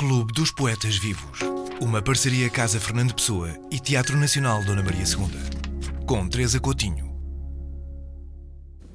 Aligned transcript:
Clube 0.00 0.32
dos 0.32 0.50
Poetas 0.50 0.96
Vivos. 0.96 1.40
Uma 1.78 2.00
parceria 2.00 2.48
Casa 2.48 2.80
Fernando 2.80 3.14
Pessoa 3.14 3.50
e 3.70 3.78
Teatro 3.78 4.16
Nacional 4.16 4.64
Dona 4.64 4.82
Maria 4.82 5.04
II. 5.04 6.06
Com 6.06 6.26
Teresa 6.26 6.58
Coutinho. 6.58 7.14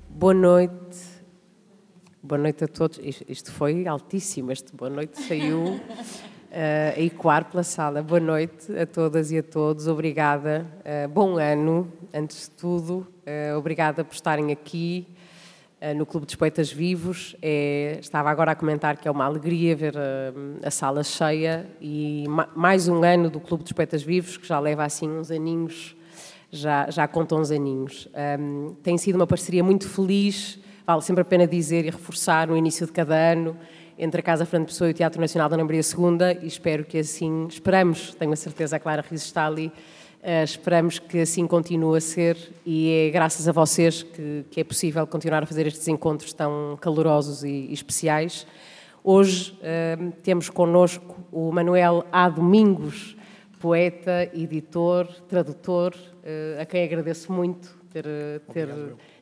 Boa 0.09 0.33
noite. 0.33 0.97
Boa 2.23 2.39
noite 2.39 2.63
a 2.63 2.67
todos. 2.67 2.99
Isto 3.29 3.51
foi 3.51 3.85
altíssimo. 3.85 4.51
Este 4.51 4.75
boa 4.75 4.89
noite 4.89 5.21
saiu 5.21 5.75
uh, 5.75 5.79
a 6.97 6.99
ecoar 6.99 7.51
pela 7.51 7.61
sala. 7.61 8.01
Boa 8.01 8.19
noite 8.19 8.75
a 8.75 8.87
todas 8.87 9.31
e 9.31 9.37
a 9.37 9.43
todos. 9.43 9.87
Obrigada. 9.87 10.65
Uh, 10.79 11.07
bom 11.07 11.37
ano, 11.37 11.87
antes 12.11 12.49
de 12.49 12.55
tudo. 12.55 13.05
Uh, 13.27 13.55
obrigada 13.55 14.03
por 14.03 14.15
estarem 14.15 14.51
aqui. 14.51 15.07
Eh, 15.81 15.93
no 15.93 16.05
Clube 16.05 16.25
dos 16.25 16.35
Poetas 16.35 16.71
Vivos. 16.71 17.35
É, 17.41 17.97
estava 17.99 18.29
agora 18.29 18.51
a 18.51 18.55
comentar 18.55 18.95
que 18.95 19.07
é 19.09 19.11
uma 19.11 19.25
alegria 19.25 19.75
ver 19.75 19.97
a, 19.97 20.01
eh, 20.01 20.33
a 20.63 20.71
sala 20.71 21.03
cheia 21.03 21.67
e 21.81 22.23
ma, 22.29 22.47
mais 22.55 22.87
um 22.87 23.03
ano 23.03 23.29
do 23.29 23.41
Clube 23.41 23.63
dos 23.63 23.73
Poetas 23.73 24.01
Vivos, 24.01 24.37
que 24.37 24.47
já 24.47 24.57
leva 24.57 24.85
assim 24.85 25.09
uns 25.09 25.29
aninhos, 25.29 25.93
já, 26.49 26.89
já 26.89 27.05
conta 27.09 27.35
uns 27.35 27.51
aninhos. 27.51 28.07
Um, 28.39 28.73
tem 28.81 28.97
sido 28.97 29.15
uma 29.15 29.27
parceria 29.27 29.63
muito 29.65 29.89
feliz, 29.89 30.57
vale 30.87 31.01
sempre 31.01 31.23
a 31.23 31.25
pena 31.25 31.45
dizer 31.45 31.85
e 31.85 31.89
reforçar 31.89 32.47
no 32.47 32.55
início 32.55 32.85
de 32.85 32.93
cada 32.93 33.13
ano, 33.13 33.57
entre 33.99 34.21
a 34.21 34.23
Casa 34.23 34.45
Fernando 34.45 34.67
Pessoa 34.67 34.89
e 34.89 34.91
o 34.91 34.93
Teatro 34.93 35.19
Nacional 35.19 35.49
da 35.49 35.57
Ana 35.57 35.65
Maria 35.65 35.81
II, 35.81 36.41
e 36.41 36.47
espero 36.47 36.85
que 36.85 36.99
assim, 36.99 37.47
esperamos, 37.49 38.15
tenho 38.15 38.31
a 38.31 38.35
certeza, 38.37 38.77
a 38.77 38.79
Clara 38.79 39.03
Riz 39.07 39.23
está 39.23 39.45
ali, 39.45 39.71
Uh, 40.25 40.43
esperamos 40.43 40.97
que 40.97 41.19
assim 41.19 41.45
continue 41.45 41.99
a 41.99 42.01
ser 42.01 42.35
e 42.65 42.89
é 42.89 43.11
graças 43.11 43.47
a 43.47 43.51
vocês 43.51 44.01
que, 44.01 44.43
que, 44.49 44.59
é 44.59 44.63
possível 44.63 45.05
continuar 45.05 45.43
a 45.43 45.45
fazer 45.45 45.67
estes 45.67 45.87
encontros 45.87 46.33
tão 46.33 46.75
calorosos 46.81 47.43
e, 47.43 47.47
e 47.47 47.73
especiais. 47.73 48.47
Hoje 49.03 49.51
uh, 49.51 50.11
temos 50.23 50.49
connosco 50.49 51.15
o 51.31 51.51
Manuel 51.51 52.07
A. 52.11 52.27
Domingos, 52.27 53.15
poeta, 53.59 54.27
editor, 54.33 55.05
tradutor, 55.29 55.93
uh, 55.93 56.59
a 56.59 56.65
quem 56.65 56.83
agradeço 56.83 57.31
muito 57.31 57.77
ter, 57.91 58.05
ter 58.51 58.67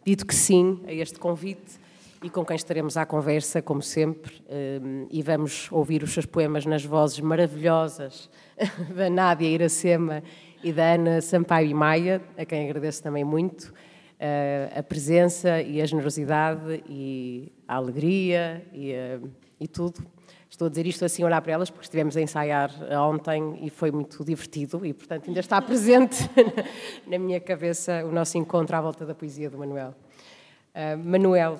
dito 0.05 0.25
que 0.25 0.33
sim 0.33 0.79
a 0.87 0.93
este 0.93 1.19
convite 1.19 1.83
e 2.23 2.29
com 2.29 2.45
quem 2.45 2.55
estaremos 2.55 2.95
à 2.95 3.05
conversa, 3.05 3.61
como 3.61 3.81
sempre, 3.81 4.41
e 5.11 5.21
vamos 5.21 5.67
ouvir 5.69 6.01
os 6.03 6.13
seus 6.13 6.25
poemas 6.25 6.65
nas 6.65 6.85
vozes 6.85 7.19
maravilhosas 7.19 8.29
da 8.95 9.09
Nádia 9.09 9.45
Iracema 9.45 10.23
e 10.63 10.71
da 10.71 10.93
Ana 10.93 11.19
Sampaio 11.19 11.69
e 11.69 11.73
Maia, 11.73 12.21
a 12.37 12.45
quem 12.45 12.69
agradeço 12.69 13.03
também 13.03 13.23
muito 13.23 13.63
uh, 13.63 14.79
a 14.79 14.81
presença 14.81 15.61
e 15.61 15.81
a 15.81 15.85
generosidade 15.85 16.81
e 16.87 17.51
a 17.67 17.75
alegria 17.75 18.65
e, 18.71 18.93
uh, 18.93 19.29
e 19.59 19.67
tudo. 19.67 20.05
Estou 20.49 20.67
a 20.67 20.69
dizer 20.69 20.87
isto 20.87 21.03
assim, 21.03 21.23
olhar 21.23 21.41
para 21.41 21.51
elas, 21.51 21.69
porque 21.69 21.83
estivemos 21.83 22.15
a 22.15 22.21
ensaiar 22.21 22.71
ontem 23.09 23.59
e 23.61 23.69
foi 23.69 23.91
muito 23.91 24.23
divertido 24.23 24.85
e, 24.85 24.93
portanto, 24.93 25.27
ainda 25.27 25.39
está 25.41 25.59
presente 25.61 26.29
na 27.05 27.19
minha 27.19 27.41
cabeça 27.41 28.05
o 28.05 28.11
nosso 28.11 28.37
encontro 28.37 28.75
à 28.75 28.79
volta 28.79 29.05
da 29.05 29.13
poesia 29.13 29.49
do 29.49 29.57
Manuel. 29.57 29.93
Uh, 30.73 30.97
Manuel, 30.97 31.59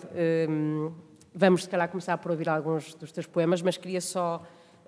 um, 0.50 0.94
vamos 1.34 1.64
se 1.64 1.70
calhar 1.70 1.90
começar 1.90 2.18
por 2.20 2.32
ouvir 2.32 2.48
alguns 2.48 2.94
dos 2.94 3.12
teus 3.12 3.26
poemas, 3.26 3.62
mas 3.62 3.76
queria 3.76 4.00
só 4.00 4.42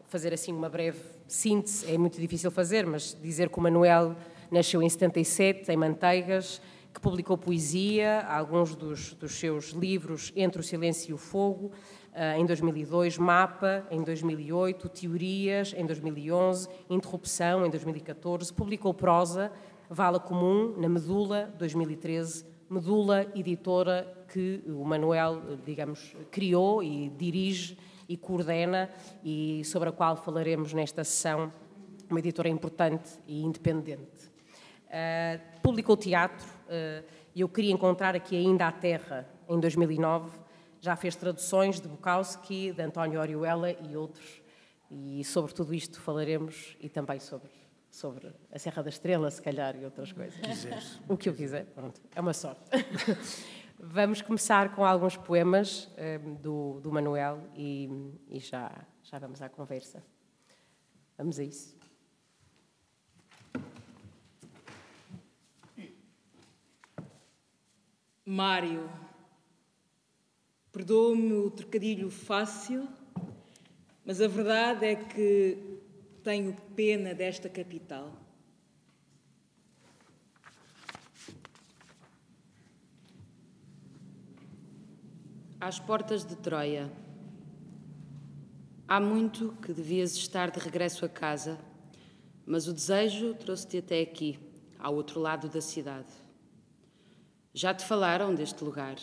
fazer 0.05 0.33
assim 0.33 0.53
uma 0.53 0.69
breve 0.69 1.14
síntese, 1.27 1.91
é 1.91 1.97
muito 1.97 2.19
difícil 2.19 2.51
fazer, 2.51 2.85
mas 2.85 3.17
dizer 3.21 3.49
que 3.49 3.57
o 3.57 3.61
Manuel 3.61 4.15
nasceu 4.51 4.81
em 4.81 4.89
77, 4.89 5.71
em 5.71 5.77
Manteigas, 5.77 6.61
que 6.93 7.01
publicou 7.01 7.37
poesia, 7.37 8.25
alguns 8.29 8.75
dos, 8.75 9.13
dos 9.13 9.33
seus 9.33 9.71
livros, 9.71 10.31
Entre 10.35 10.61
o 10.61 10.63
Silêncio 10.63 11.11
e 11.11 11.13
o 11.13 11.17
Fogo, 11.17 11.71
uh, 12.13 12.39
em 12.39 12.45
2002, 12.45 13.17
Mapa, 13.17 13.85
em 13.91 14.01
2008, 14.01 14.87
Teorias, 14.89 15.73
em 15.75 15.85
2011, 15.85 16.69
Interrupção, 16.89 17.65
em 17.65 17.69
2014, 17.69 18.53
publicou 18.53 18.93
prosa, 18.93 19.51
Vala 19.89 20.19
Comum, 20.19 20.73
na 20.77 20.87
Medula, 20.87 21.53
2013, 21.57 22.45
Medula, 22.69 23.27
editora 23.35 24.11
que 24.29 24.63
o 24.65 24.83
Manuel, 24.85 25.41
digamos, 25.65 26.15
criou 26.31 26.81
e 26.81 27.09
dirige 27.09 27.77
e 28.07 28.17
coordena 28.17 28.89
e 29.23 29.63
sobre 29.65 29.89
a 29.89 29.91
qual 29.91 30.15
falaremos 30.15 30.73
nesta 30.73 31.03
sessão, 31.03 31.51
uma 32.09 32.19
editora 32.19 32.49
importante 32.49 33.19
e 33.27 33.43
independente. 33.43 34.33
Uh, 34.85 35.61
publicou 35.61 35.97
teatro 35.97 36.45
uh, 36.45 37.03
e 37.33 37.41
eu 37.41 37.49
queria 37.49 37.71
encontrar 37.71 38.15
aqui 38.15 38.35
ainda 38.35 38.67
a 38.67 38.71
Terra, 38.71 39.27
em 39.49 39.59
2009. 39.59 40.39
Já 40.79 40.95
fez 40.95 41.15
traduções 41.15 41.81
de 41.81 41.87
Bukowski, 41.87 42.71
de 42.71 42.81
António 42.81 43.19
Orihuela 43.19 43.71
e 43.71 43.97
outros. 43.97 44.41
E 44.89 45.23
sobre 45.23 45.53
tudo 45.53 45.73
isto 45.73 45.99
falaremos 45.99 46.77
e 46.79 46.87
também 46.87 47.19
sobre, 47.19 47.49
sobre 47.89 48.31
a 48.51 48.59
Serra 48.59 48.83
da 48.83 48.89
Estrela, 48.89 49.29
se 49.31 49.41
calhar, 49.41 49.75
e 49.75 49.83
outras 49.83 50.13
coisas. 50.13 50.39
Quiseres. 50.39 51.01
O 51.09 51.17
que 51.17 51.27
eu 51.27 51.33
quiser, 51.33 51.65
pronto, 51.65 51.99
é 52.15 52.21
uma 52.21 52.33
sorte. 52.33 52.61
Vamos 53.77 54.21
começar 54.21 54.73
com 54.73 54.85
alguns 54.85 55.17
poemas 55.17 55.87
um, 55.87 55.91
eh, 55.97 56.17
do, 56.17 56.79
do, 56.79 56.91
Manuel 56.91 57.41
e, 57.53 57.89
e 58.29 58.39
já, 58.39 58.71
já 59.03 59.19
vamos 59.19 59.41
à 59.41 59.49
conversa. 59.49 60.01
Vamos 61.17 61.37
a 61.39 61.43
isso. 61.43 61.75
Mário, 68.25 68.89
perdoa-me 70.71 71.33
o 71.33 71.51
trocadilho 71.51 72.09
fácil, 72.09 72.87
mas 74.03 74.19
a 74.19 74.27
verdade 74.27 74.85
é 74.85 74.95
que 74.95 75.79
tenho 76.23 76.55
pena 76.75 77.13
desta 77.13 77.47
capital. 77.47 78.24
Às 85.59 85.79
portas 85.79 86.25
de 86.25 86.35
Troia. 86.35 86.91
Há 88.85 88.99
muito 88.99 89.55
que 89.61 89.71
devias 89.71 90.13
estar 90.15 90.51
de 90.51 90.59
regresso 90.59 91.05
a 91.05 91.09
casa, 91.09 91.57
mas 92.45 92.67
o 92.67 92.73
desejo 92.73 93.33
trouxe-te 93.33 93.77
até 93.77 94.01
aqui, 94.01 94.37
ao 94.77 94.93
outro 94.93 95.19
lado 95.21 95.47
da 95.47 95.61
cidade. 95.61 96.13
Já 97.53 97.73
te 97.73 97.85
falaram 97.85 98.35
deste 98.35 98.63
lugar, 98.65 98.97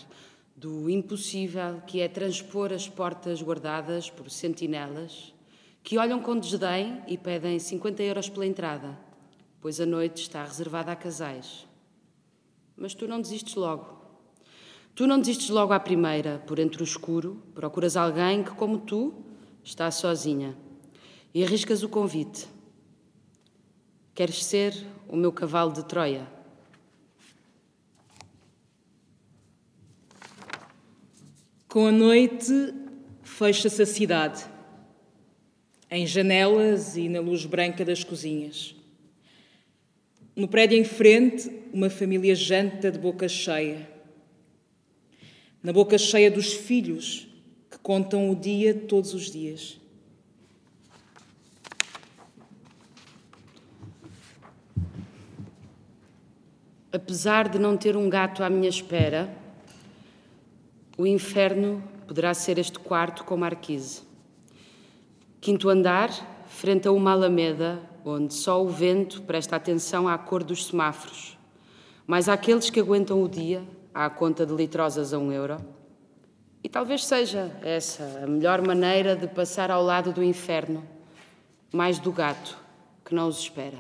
do 0.55 0.91
impossível 0.91 1.81
que 1.87 2.03
é 2.03 2.07
transpor 2.07 2.71
as 2.71 2.87
portas 2.87 3.41
guardadas 3.41 4.11
por 4.11 4.31
sentinelas 4.31 5.33
que 5.83 5.97
olham 5.97 6.21
com 6.21 6.39
desdém 6.39 7.03
e 7.09 7.17
pedem 7.17 7.59
50 7.59 8.03
euros 8.03 8.29
pela 8.29 8.47
entrada, 8.47 8.97
pois 9.59 9.81
a 9.81 9.87
noite 9.87 10.23
está 10.23 10.45
reservada 10.45 10.93
a 10.93 10.97
casais. 10.97 11.67
Mas 12.77 12.95
tu 12.95 13.09
não 13.09 13.23
desistes 13.23 13.55
logo. 13.55 14.02
Tu 14.95 15.07
não 15.07 15.19
desistes 15.19 15.49
logo 15.49 15.73
à 15.73 15.81
primeira, 15.81 16.43
por 16.47 16.59
entre 16.59 16.83
o 16.83 16.85
escuro, 16.85 17.43
procuras 17.55 17.97
alguém 17.97 18.45
que, 18.45 18.51
como 18.51 18.79
tu, 18.79 19.15
está 19.65 19.91
sozinha 19.91 20.55
e 21.33 21.43
arriscas 21.43 21.83
o 21.83 21.89
convite. 21.89 22.47
Queres 24.15 24.45
ser 24.45 24.75
o 25.09 25.17
meu 25.17 25.33
cavalo 25.33 25.73
de 25.73 25.83
Troia? 25.87 26.27
Com 31.67 31.87
a 31.87 31.93
noite 31.93 32.53
fecha-se 33.23 33.81
a 33.81 33.87
cidade, 33.87 34.45
em 35.91 36.07
janelas 36.07 36.99
e 36.99 37.09
na 37.09 37.21
luz 37.21 37.47
branca 37.47 37.83
das 37.83 38.05
cozinhas. 38.05 38.77
No 40.37 40.47
prédio 40.47 40.77
em 40.77 40.85
frente, 40.85 41.51
uma 41.73 41.89
família 41.89 42.35
janta 42.35 42.91
de 42.91 42.99
boca 42.99 43.27
cheia 43.27 43.92
na 45.63 45.73
boca 45.73 45.97
cheia 45.97 46.31
dos 46.31 46.53
filhos 46.53 47.29
que 47.71 47.79
contam 47.79 48.31
o 48.31 48.35
dia 48.35 48.75
todos 48.75 49.15
os 49.15 49.31
dias. 49.31 49.79
Apesar 56.93 57.49
de 57.49 57.59
não 57.59 57.77
ter 57.77 57.97
um 57.97 58.11
gato 58.11 58.43
à 58.43 58.51
minha 58.51 58.69
espera, 58.69 59.35
o 60.99 61.07
inferno 61.07 61.83
poderá 62.07 62.35
ser 62.35 62.59
este 62.59 62.79
quarto 62.79 63.25
com 63.25 63.37
marquise. 63.37 64.03
Quinto 65.41 65.71
andar, 65.71 66.11
frente 66.49 66.87
a 66.87 66.93
uma 66.93 67.13
alameda 67.13 67.81
onde 68.05 68.35
só 68.35 68.63
o 68.63 68.69
vento 68.69 69.23
presta 69.23 69.57
atenção 69.57 70.09
à 70.09 70.19
cor 70.19 70.43
dos 70.43 70.67
semáforos, 70.67 71.39
mas 72.07 72.29
àqueles 72.29 72.69
que 72.69 72.81
aguentam 72.81 73.23
o 73.23 73.29
dia 73.29 73.63
à 73.95 74.09
conta 74.09 74.47
de 74.47 74.55
litrosas 74.55 75.13
a 75.13 75.19
um 75.19 75.33
euro. 75.33 75.57
E 76.65 76.69
talvez 76.69 77.05
seja 77.05 77.51
essa 77.63 78.23
a 78.23 78.27
melhor 78.27 78.65
maneira 78.65 79.17
de 79.17 79.27
passar 79.27 79.71
ao 79.71 79.83
lado 79.83 80.13
do 80.13 80.23
inferno, 80.23 80.87
mais 81.73 81.99
do 81.99 82.13
gato 82.13 82.57
que 83.05 83.15
não 83.15 83.29
os 83.29 83.41
espera. 83.41 83.79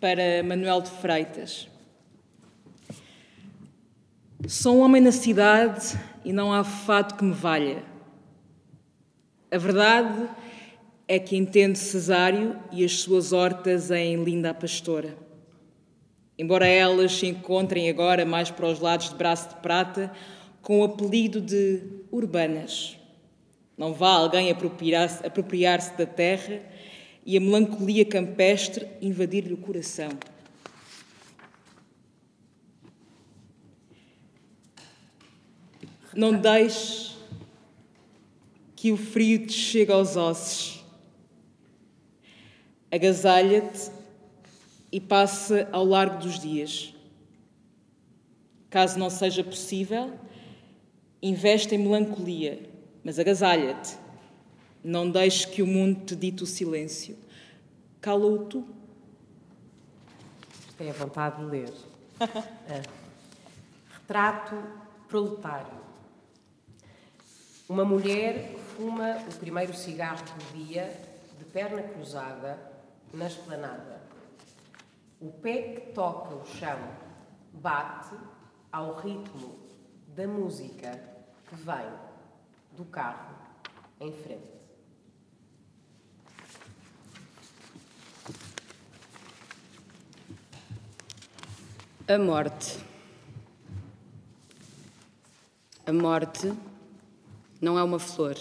Para 0.00 0.42
Manuel 0.42 0.80
de 0.80 0.90
Freitas. 0.90 1.68
Sou 4.48 4.78
um 4.78 4.80
homem 4.80 5.00
na 5.00 5.12
cidade 5.12 5.96
e 6.24 6.32
não 6.32 6.52
há 6.52 6.64
fato 6.64 7.14
que 7.14 7.24
me 7.24 7.32
valha. 7.32 7.84
A 9.50 9.58
verdade 9.58 10.28
é 11.06 11.18
que 11.18 11.36
entende 11.36 11.78
Cesário 11.78 12.58
e 12.72 12.84
as 12.84 13.00
suas 13.00 13.32
hortas 13.32 13.90
em 13.90 14.24
Linda 14.24 14.52
Pastora. 14.54 15.14
Embora 16.38 16.66
elas 16.66 17.12
se 17.12 17.26
encontrem 17.26 17.90
agora 17.90 18.24
mais 18.24 18.50
para 18.50 18.66
os 18.66 18.80
lados 18.80 19.10
de 19.10 19.14
Braço 19.14 19.50
de 19.50 19.56
Prata, 19.56 20.12
com 20.62 20.80
o 20.80 20.84
apelido 20.84 21.40
de 21.40 21.82
urbanas. 22.10 22.96
Não 23.76 23.92
vá 23.92 24.10
alguém 24.10 24.50
apropriar-se 24.50 25.26
apropriar 25.26 25.78
da 25.96 26.06
terra 26.06 26.62
e 27.26 27.36
a 27.36 27.40
melancolia 27.40 28.04
campestre 28.04 28.86
invadir-lhe 29.00 29.54
o 29.54 29.56
coração. 29.56 30.10
Não 36.14 36.32
deixe 36.32 37.16
que 38.76 38.92
o 38.92 38.96
frio 38.96 39.46
te 39.46 39.52
chegue 39.52 39.92
aos 39.92 40.16
ossos. 40.16 40.84
Agasalha-te 42.90 44.01
e 44.92 45.00
passa 45.00 45.66
ao 45.72 45.84
largo 45.84 46.18
dos 46.18 46.38
dias. 46.38 46.94
Caso 48.68 48.98
não 48.98 49.08
seja 49.08 49.42
possível, 49.42 50.12
investe 51.22 51.74
em 51.74 51.78
melancolia, 51.78 52.68
mas 53.02 53.18
agasalha-te. 53.18 53.96
Não 54.84 55.10
deixes 55.10 55.46
que 55.46 55.62
o 55.62 55.66
mundo 55.66 56.04
te 56.04 56.14
dite 56.14 56.42
o 56.42 56.46
silêncio. 56.46 57.16
Cala-o 58.00 58.46
tu. 58.46 58.66
Tenho 60.76 60.90
a 60.90 60.94
vontade 60.94 61.36
de 61.38 61.44
ler. 61.44 61.72
É. 62.68 62.82
Retrato 64.00 64.62
proletário. 65.08 65.80
Uma 67.68 67.84
mulher 67.84 68.54
fuma 68.76 69.18
o 69.30 69.38
primeiro 69.38 69.72
cigarro 69.74 70.22
do 70.24 70.64
dia, 70.64 70.92
de 71.38 71.44
perna 71.44 71.82
cruzada, 71.82 72.58
na 73.14 73.26
esplanada. 73.26 74.01
O 75.22 75.30
pé 75.30 75.74
que 75.74 75.92
toca 75.92 76.34
o 76.34 76.44
chão 76.44 76.76
bate 77.52 78.16
ao 78.72 78.96
ritmo 78.96 79.56
da 80.08 80.26
música 80.26 81.00
que 81.48 81.54
vem 81.54 81.92
do 82.72 82.84
carro 82.86 83.32
em 84.00 84.12
frente. 84.12 84.50
A 92.08 92.18
morte. 92.18 92.84
A 95.86 95.92
morte 95.92 96.52
não 97.60 97.78
é 97.78 97.82
uma 97.84 98.00
flor. 98.00 98.36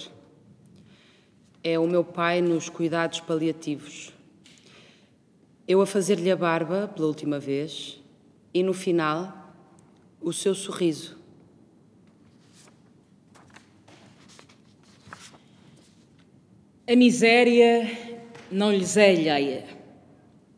É 1.64 1.78
o 1.78 1.86
meu 1.86 2.04
pai 2.04 2.42
nos 2.42 2.70
cuidados 2.70 3.20
paliativos. 3.20 4.20
Eu 5.72 5.80
a 5.80 5.86
fazer-lhe 5.86 6.30
a 6.30 6.36
barba 6.36 6.92
pela 6.94 7.08
última 7.08 7.40
vez 7.40 7.98
e 8.54 8.62
no 8.62 8.74
final 8.74 9.56
o 10.20 10.34
seu 10.34 10.54
sorriso. 10.54 11.18
A 16.86 16.94
miséria 16.94 17.90
não 18.52 18.70
lhes 18.70 18.98
é 18.98 19.12
alheia. 19.12 19.66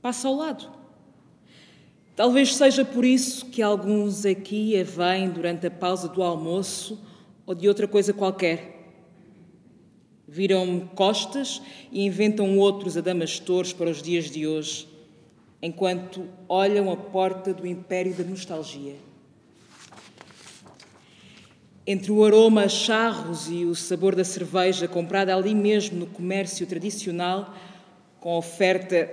Passa 0.01 0.27
ao 0.27 0.33
lado. 0.33 0.68
Talvez 2.15 2.56
seja 2.56 2.83
por 2.83 3.06
isso 3.06 3.45
que 3.51 3.62
alguns 3.62 4.25
aqui 4.25 4.75
a 4.80 4.83
vêm 4.83 5.30
durante 5.30 5.68
a 5.68 5.71
pausa 5.71 6.10
do 6.10 6.24
almoço 6.24 7.00
ou 7.45 7.54
de 7.54 7.68
outra 7.68 7.88
coisa 7.88 8.13
qualquer. 8.13 8.95
Viram-me 10.27 10.89
costas 10.95 11.62
e 11.92 12.04
inventam 12.04 12.57
outros 12.57 12.98
adamastores 12.98 13.71
para 13.71 13.92
os 13.92 14.01
dias 14.01 14.31
de 14.31 14.48
hoje, 14.48 14.92
enquanto 15.63 16.27
olham 16.50 16.92
a 16.92 16.98
porta 16.98 17.54
do 17.54 17.65
império 17.65 18.13
da 18.13 18.24
nostalgia. 18.25 18.98
Entre 21.88 22.12
o 22.12 22.25
aroma 22.25 22.63
a 22.63 22.68
charros 22.68 23.50
e 23.50 23.63
o 23.63 23.74
sabor 23.74 24.13
da 24.13 24.25
cerveja 24.25 24.89
comprada 24.89 25.33
ali 25.33 25.56
mesmo 25.56 26.00
no 26.00 26.06
comércio 26.06 26.68
tradicional, 26.68 27.56
com 28.19 28.38
oferta, 28.38 29.10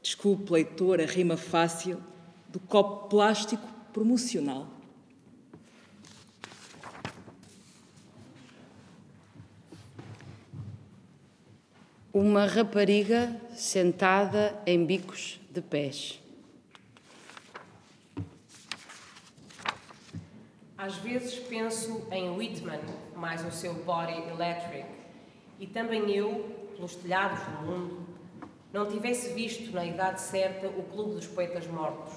desculpe 0.00 0.50
leitor, 0.50 0.98
a 0.98 1.04
rima 1.04 1.36
fácil, 1.36 2.02
do 2.48 2.58
copo 2.58 3.10
plástico 3.10 3.68
promocional. 3.92 4.66
Uma 12.14 12.46
rapariga 12.46 13.38
sentada 13.54 14.58
em 14.64 14.86
bicos 14.86 15.38
de 15.56 15.62
pés. 15.62 16.22
Às 20.76 20.96
vezes 20.96 21.38
penso 21.38 22.06
em 22.12 22.28
Whitman, 22.36 22.82
mais 23.14 23.42
o 23.44 23.50
seu 23.50 23.72
Body 23.72 24.12
Electric, 24.28 24.86
e 25.58 25.66
também 25.66 26.10
eu, 26.10 26.70
pelos 26.76 26.94
telhados 26.96 27.42
do 27.42 27.66
mundo, 27.66 28.06
não 28.70 28.86
tivesse 28.86 29.32
visto 29.32 29.72
na 29.72 29.86
idade 29.86 30.20
certa 30.20 30.68
o 30.68 30.82
Clube 30.82 31.14
dos 31.14 31.26
Poetas 31.26 31.66
Mortos, 31.66 32.12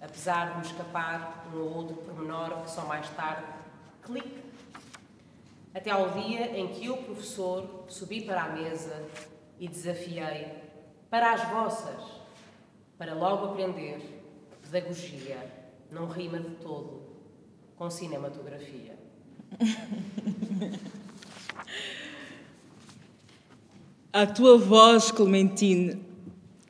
apesar 0.00 0.50
de 0.50 0.58
me 0.58 0.66
escapar 0.66 1.46
um 1.54 1.60
ou 1.60 1.76
outro 1.76 1.96
pormenor 1.98 2.62
que 2.62 2.70
só 2.70 2.84
mais 2.86 3.08
tarde, 3.10 3.46
clique, 4.02 4.42
até 5.72 5.92
ao 5.92 6.10
dia 6.10 6.58
em 6.58 6.66
que 6.68 6.86
eu, 6.86 6.96
professor, 6.96 7.84
subi 7.86 8.22
para 8.22 8.42
a 8.42 8.48
mesa 8.48 9.08
e 9.60 9.68
desafiei 9.68 10.64
para 11.08 11.32
as 11.32 11.48
vossas, 11.48 12.13
para 12.98 13.14
logo 13.14 13.46
aprender 13.46 13.98
pedagogia, 14.62 15.38
não 15.90 16.06
rima 16.08 16.38
de 16.38 16.50
todo, 16.56 17.02
com 17.76 17.90
cinematografia. 17.90 18.96
A 24.12 24.26
tua 24.26 24.56
voz, 24.56 25.10
Clementine, 25.10 26.00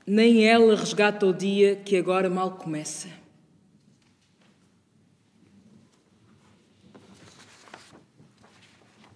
nem 0.07 0.47
ela 0.47 0.75
resgata 0.75 1.27
o 1.27 1.33
dia 1.33 1.77
que 1.77 1.97
agora 1.97 2.29
mal 2.31 2.53
começa. 2.53 3.09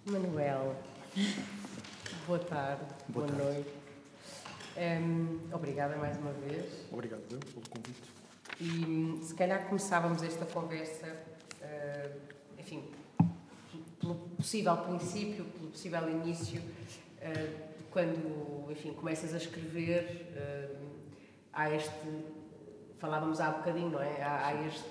Manuel, 0.05 0.75
boa 2.25 2.39
tarde, 2.39 2.83
boa, 3.09 3.27
Boa 3.27 3.37
tarde. 3.37 3.53
noite. 3.55 3.78
Hum, 4.81 5.39
obrigada 5.51 5.97
mais 5.97 6.17
uma 6.17 6.31
vez. 6.31 6.85
Obrigado 6.89 7.21
eu, 7.29 7.39
pelo 7.39 7.69
convite. 7.69 8.01
E 8.61 9.19
se 9.25 9.35
calhar 9.35 9.67
começávamos 9.67 10.23
esta 10.23 10.45
conversa, 10.45 11.17
eh, 11.61 12.11
enfim, 12.57 12.89
pelo 13.99 14.15
possível 14.37 14.77
princípio, 14.77 15.43
pelo 15.43 15.71
possível 15.71 16.09
início, 16.09 16.61
eh, 17.19 17.49
quando, 17.91 18.71
enfim, 18.71 18.93
começas 18.93 19.33
a 19.33 19.37
escrever, 19.37 20.31
eh, 20.33 20.75
há 21.51 21.75
este, 21.75 21.91
falávamos 22.99 23.41
há 23.41 23.51
bocadinho, 23.51 23.89
não 23.89 24.01
é? 24.01 24.23
Há, 24.23 24.47
há 24.47 24.65
este 24.65 24.87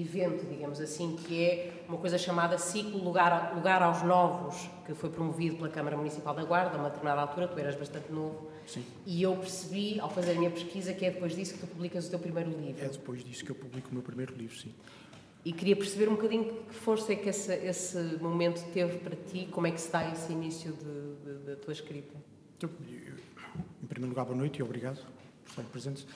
evento, 0.00 0.44
digamos 0.46 0.80
assim, 0.80 1.14
que 1.16 1.44
é 1.44 1.84
uma 1.88 1.98
coisa 1.98 2.18
chamada 2.18 2.58
Ciclo 2.58 2.98
Lugar, 3.02 3.54
Lugar 3.54 3.80
aos 3.82 4.02
Novos, 4.02 4.68
que 4.84 4.92
foi 4.94 5.08
promovido 5.10 5.56
pela 5.56 5.68
Câmara 5.68 5.96
Municipal 5.96 6.34
da 6.34 6.44
Guarda, 6.44 6.76
a 6.76 6.80
uma 6.80 6.88
determinada 6.88 7.20
altura, 7.20 7.46
tu 7.48 7.58
eras 7.58 7.76
bastante 7.76 8.10
novo, 8.10 8.48
Sim. 8.66 8.84
e 9.06 9.22
eu 9.22 9.36
percebi, 9.36 10.00
ao 10.00 10.10
fazer 10.10 10.32
a 10.32 10.34
minha 10.34 10.50
pesquisa, 10.50 10.92
que 10.92 11.04
é 11.06 11.10
depois 11.10 11.34
disso 11.36 11.54
que 11.54 11.60
tu 11.60 11.66
publicas 11.68 12.06
o 12.06 12.10
teu 12.10 12.18
primeiro 12.18 12.50
livro. 12.50 12.84
É 12.84 12.88
depois 12.88 13.22
disso 13.24 13.44
que 13.44 13.50
eu 13.52 13.54
publico 13.54 13.88
o 13.90 13.94
meu 13.94 14.02
primeiro 14.02 14.34
livro, 14.34 14.56
sim. 14.58 14.72
E 15.44 15.52
queria 15.52 15.76
perceber 15.76 16.08
um 16.08 16.14
bocadinho 16.16 16.44
que 16.68 16.74
força 16.74 17.12
é 17.12 17.16
que 17.16 17.28
esse, 17.28 17.52
esse 17.52 17.98
momento 18.20 18.64
teve 18.72 18.98
para 18.98 19.14
ti, 19.14 19.46
como 19.52 19.66
é 19.66 19.70
que 19.70 19.80
se 19.80 19.92
dá 19.92 20.10
esse 20.10 20.32
início 20.32 20.72
de- 20.72 21.32
de- 21.34 21.38
da 21.46 21.56
tua 21.56 21.72
escrita. 21.72 22.14
Eu- 22.60 22.70
em 23.82 23.86
primeiro 23.86 24.08
lugar, 24.08 24.24
boa 24.24 24.36
noite 24.36 24.58
e 24.58 24.62
obrigado 24.62 24.96
por 25.44 25.50
estarem 25.50 25.70
presentes. 25.70 26.06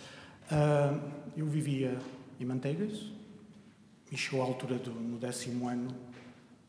Ah, 0.50 0.99
eu 1.37 1.47
vivia 1.47 1.99
em 2.40 2.44
Manteigas 2.47 3.12
e 4.10 4.16
chegou 4.16 4.42
a 4.42 4.44
altura 4.46 4.76
do, 4.76 4.90
no 4.90 5.18
décimo 5.18 5.68
ano, 5.68 5.88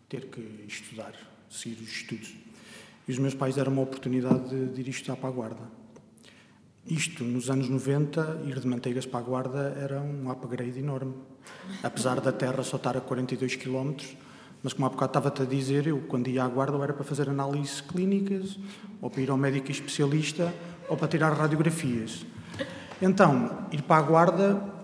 ter 0.07 0.25
que 0.25 0.41
estudar, 0.67 1.13
seguir 1.49 1.81
os 1.81 1.89
estudos. 1.89 2.33
E 3.07 3.11
os 3.11 3.17
meus 3.17 3.33
pais 3.33 3.55
deram 3.55 3.71
uma 3.71 3.81
oportunidade 3.81 4.67
de, 4.67 4.81
ir 4.81 4.89
estudar 4.89 5.15
para 5.15 5.29
a 5.29 5.31
Guarda. 5.31 5.79
Isto, 6.85 7.23
nos 7.23 7.49
anos 7.49 7.69
90, 7.69 8.43
ir 8.45 8.59
de 8.59 8.67
Manteigas 8.67 9.05
para 9.05 9.19
a 9.19 9.23
Guarda 9.23 9.77
era 9.79 10.01
um 10.01 10.29
upgrade 10.29 10.79
enorme. 10.79 11.13
Apesar 11.83 12.19
da 12.19 12.31
terra 12.31 12.63
só 12.63 12.77
estar 12.77 12.97
a 12.97 13.01
42 13.01 13.55
km, 13.55 13.93
mas 14.61 14.73
como 14.73 14.85
há 14.85 14.89
bocado 14.89 15.11
estava-te 15.11 15.41
a 15.43 15.45
dizer, 15.45 15.87
eu 15.87 16.01
quando 16.01 16.27
ia 16.27 16.43
à 16.43 16.47
Guarda 16.47 16.75
ou 16.77 16.83
era 16.83 16.93
para 16.93 17.03
fazer 17.03 17.29
análises 17.29 17.81
clínicas, 17.81 18.59
ou 19.01 19.09
para 19.09 19.21
ir 19.21 19.29
ao 19.29 19.37
médico 19.37 19.71
especialista, 19.71 20.53
ou 20.87 20.97
para 20.97 21.07
tirar 21.07 21.31
radiografias. 21.33 22.25
Então, 23.01 23.67
ir 23.71 23.81
para 23.83 23.97
a 23.97 24.01
Guarda 24.01 24.78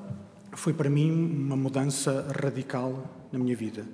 foi 0.60 0.74
para 0.74 0.90
mim 0.90 1.12
uma 1.12 1.56
mudança 1.56 2.28
radical 2.42 3.28
na 3.32 3.40
minha 3.40 3.56
vida. 3.56 3.86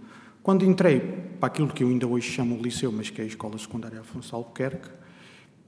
Quando 0.43 0.65
entrei 0.65 0.99
para 1.39 1.47
aquilo 1.47 1.67
que 1.67 1.83
eu 1.83 1.89
ainda 1.89 2.07
hoje 2.07 2.31
chamo 2.31 2.59
liceu, 2.61 2.91
mas 2.91 3.09
que 3.09 3.21
é 3.21 3.23
a 3.23 3.27
Escola 3.27 3.57
Secundária 3.57 3.99
Afonso 3.99 4.35
Albuquerque, 4.35 4.89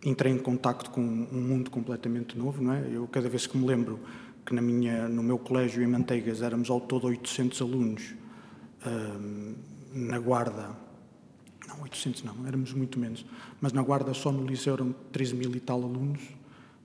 entrei 0.04 0.32
em 0.32 0.38
contacto 0.38 0.90
com 0.90 1.02
um 1.02 1.42
mundo 1.42 1.70
completamente 1.70 2.38
novo, 2.38 2.62
não 2.62 2.74
é? 2.74 2.88
Eu 2.92 3.08
cada 3.08 3.30
vez 3.30 3.46
que 3.48 3.58
me 3.58 3.66
lembro 3.66 4.00
que 4.46 4.54
na 4.54 4.62
minha, 4.62 5.08
no 5.08 5.24
meu 5.24 5.38
colégio 5.38 5.82
em 5.84 5.88
Manteigas 5.88 6.42
éramos 6.42 6.70
ao 6.70 6.82
todo 6.82 7.08
800 7.08 7.62
alunos, 7.62 8.14
hum, 8.86 9.56
na 9.94 10.20
Guarda, 10.20 10.76
não 11.68 11.82
800 11.84 12.24
não, 12.24 12.46
éramos 12.46 12.74
muito 12.74 13.00
menos, 13.00 13.26
mas 13.62 13.72
na 13.72 13.82
Guarda 13.82 14.14
só 14.14 14.32
no 14.32 14.46
liceu 14.46 14.74
eram 14.74 14.94
13 15.12 15.36
mil 15.36 15.56
e 15.56 15.60
tal 15.60 15.82
alunos, 15.84 16.22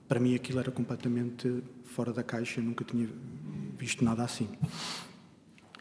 para 0.07 0.19
mim 0.19 0.35
aquilo 0.35 0.59
era 0.59 0.71
completamente 0.71 1.63
fora 1.83 2.13
da 2.13 2.23
caixa, 2.23 2.61
nunca 2.61 2.85
tinha 2.85 3.09
visto 3.79 4.03
nada 4.03 4.23
assim. 4.23 4.47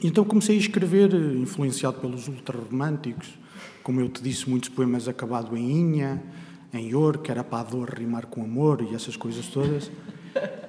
Então 0.02 0.25
comecei 0.25 0.57
a 0.57 0.59
escrever, 0.59 1.12
influenciado 1.12 2.00
pelos 2.00 2.28
ultrarromânticos, 2.28 3.28
como 3.83 4.00
eu 4.00 4.09
te 4.09 4.23
disse, 4.23 4.49
muitos 4.49 4.69
poemas 4.69 5.09
acabados 5.09 5.52
em 5.59 5.71
inha, 5.71 6.23
em 6.73 6.95
or, 6.95 7.19
que 7.19 7.31
era 7.31 7.43
para 7.43 7.61
a 7.61 7.71
dor 7.71 7.90
rimar 7.90 8.26
com 8.26 8.43
amor 8.43 8.87
e 8.88 8.95
essas 8.95 9.17
coisas 9.17 9.49
todas. 9.49 9.90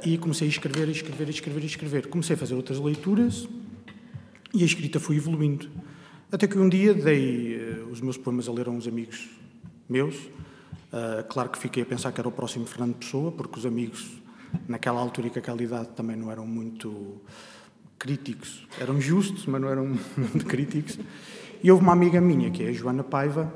E 0.04 0.18
comecei 0.18 0.48
a 0.48 0.50
escrever, 0.50 0.88
a 0.88 0.92
escrever, 0.92 1.28
a 1.28 1.30
escrever, 1.30 1.62
a 1.62 1.66
escrever. 1.66 2.08
Comecei 2.08 2.36
a 2.36 2.38
fazer 2.38 2.56
outras 2.56 2.80
leituras 2.80 3.48
e 4.54 4.64
a 4.64 4.66
escrita 4.66 5.00
foi 5.00 5.18
evoluindo. 5.18 5.70
Até 6.32 6.48
que 6.48 6.58
um 6.58 6.70
dia 6.70 6.94
dei 6.94 7.58
uh, 7.58 7.90
os 7.92 8.02
meus 8.02 8.18
poemas 8.18 8.48
a 8.48 8.52
ler 8.52 8.68
a 8.68 8.72
uns 8.72 8.88
amigos 8.88 9.28
meus. 9.88 10.16
Uh, 10.16 11.24
claro 11.28 11.50
que 11.50 11.60
fiquei 11.60 11.84
a 11.84 11.86
pensar 11.86 12.12
que 12.12 12.22
era 12.22 12.28
o 12.28 12.32
próximo 12.32 12.66
Fernando 12.66 12.96
Pessoa, 12.96 13.32
porque 13.32 13.60
os 13.60 13.66
amigos, 13.66 14.19
naquela 14.68 15.00
altura 15.00 15.28
e 15.28 15.30
com 15.30 15.40
aquela 15.40 15.62
idade, 15.62 15.90
também 15.90 16.16
não 16.16 16.32
eram 16.32 16.46
muito 16.46 17.22
críticos. 17.98 18.68
Eram 18.80 19.00
justos, 19.00 19.46
mas 19.46 19.62
não 19.62 19.70
eram 19.70 19.86
muito 20.18 20.46
críticos. 20.46 21.00
E 21.64 21.72
houve 21.72 21.84
uma 21.84 21.94
amiga 21.94 22.22
minha, 22.22 22.50
que 22.50 22.64
é 22.64 22.70
a 22.70 22.72
Joana 22.72 23.04
Paiva, 23.04 23.54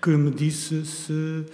que 0.00 0.10
me 0.10 0.30
disse 0.30 0.84
se 0.84 1.46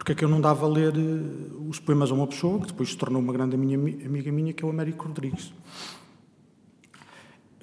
porque 0.00 0.12
é 0.12 0.14
que 0.14 0.24
eu 0.24 0.30
não 0.30 0.40
dava 0.40 0.64
a 0.64 0.68
ler 0.68 0.94
eh, 0.96 1.68
os 1.68 1.78
poemas 1.78 2.10
a 2.10 2.14
uma 2.14 2.26
pessoa, 2.26 2.58
que 2.58 2.68
depois 2.68 2.88
se 2.88 2.96
tornou 2.96 3.20
uma 3.20 3.34
grande 3.34 3.54
amiga 3.54 4.32
minha, 4.32 4.50
que 4.50 4.64
é 4.64 4.66
o 4.66 4.70
Américo 4.70 5.06
Rodrigues. 5.06 5.52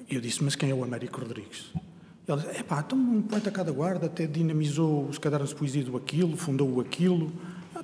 E 0.08 0.14
eu 0.14 0.20
disse, 0.20 0.44
mas 0.44 0.54
quem 0.54 0.70
é 0.70 0.74
o 0.74 0.84
Américo 0.84 1.20
Rodrigues? 1.20 1.72
E 1.74 2.30
ela 2.30 2.40
disse, 2.40 2.60
é 2.60 2.62
pá, 2.62 2.78
então 2.86 2.96
um 2.96 3.22
poeta 3.22 3.50
cada 3.50 3.72
guarda 3.72 4.06
até 4.06 4.24
dinamizou 4.24 5.08
os 5.08 5.18
cadernos 5.18 5.48
de 5.48 5.56
poesia 5.56 5.82
do 5.82 5.96
Aquilo, 5.96 6.36
fundou 6.36 6.72
o 6.72 6.80
Aquilo. 6.80 7.32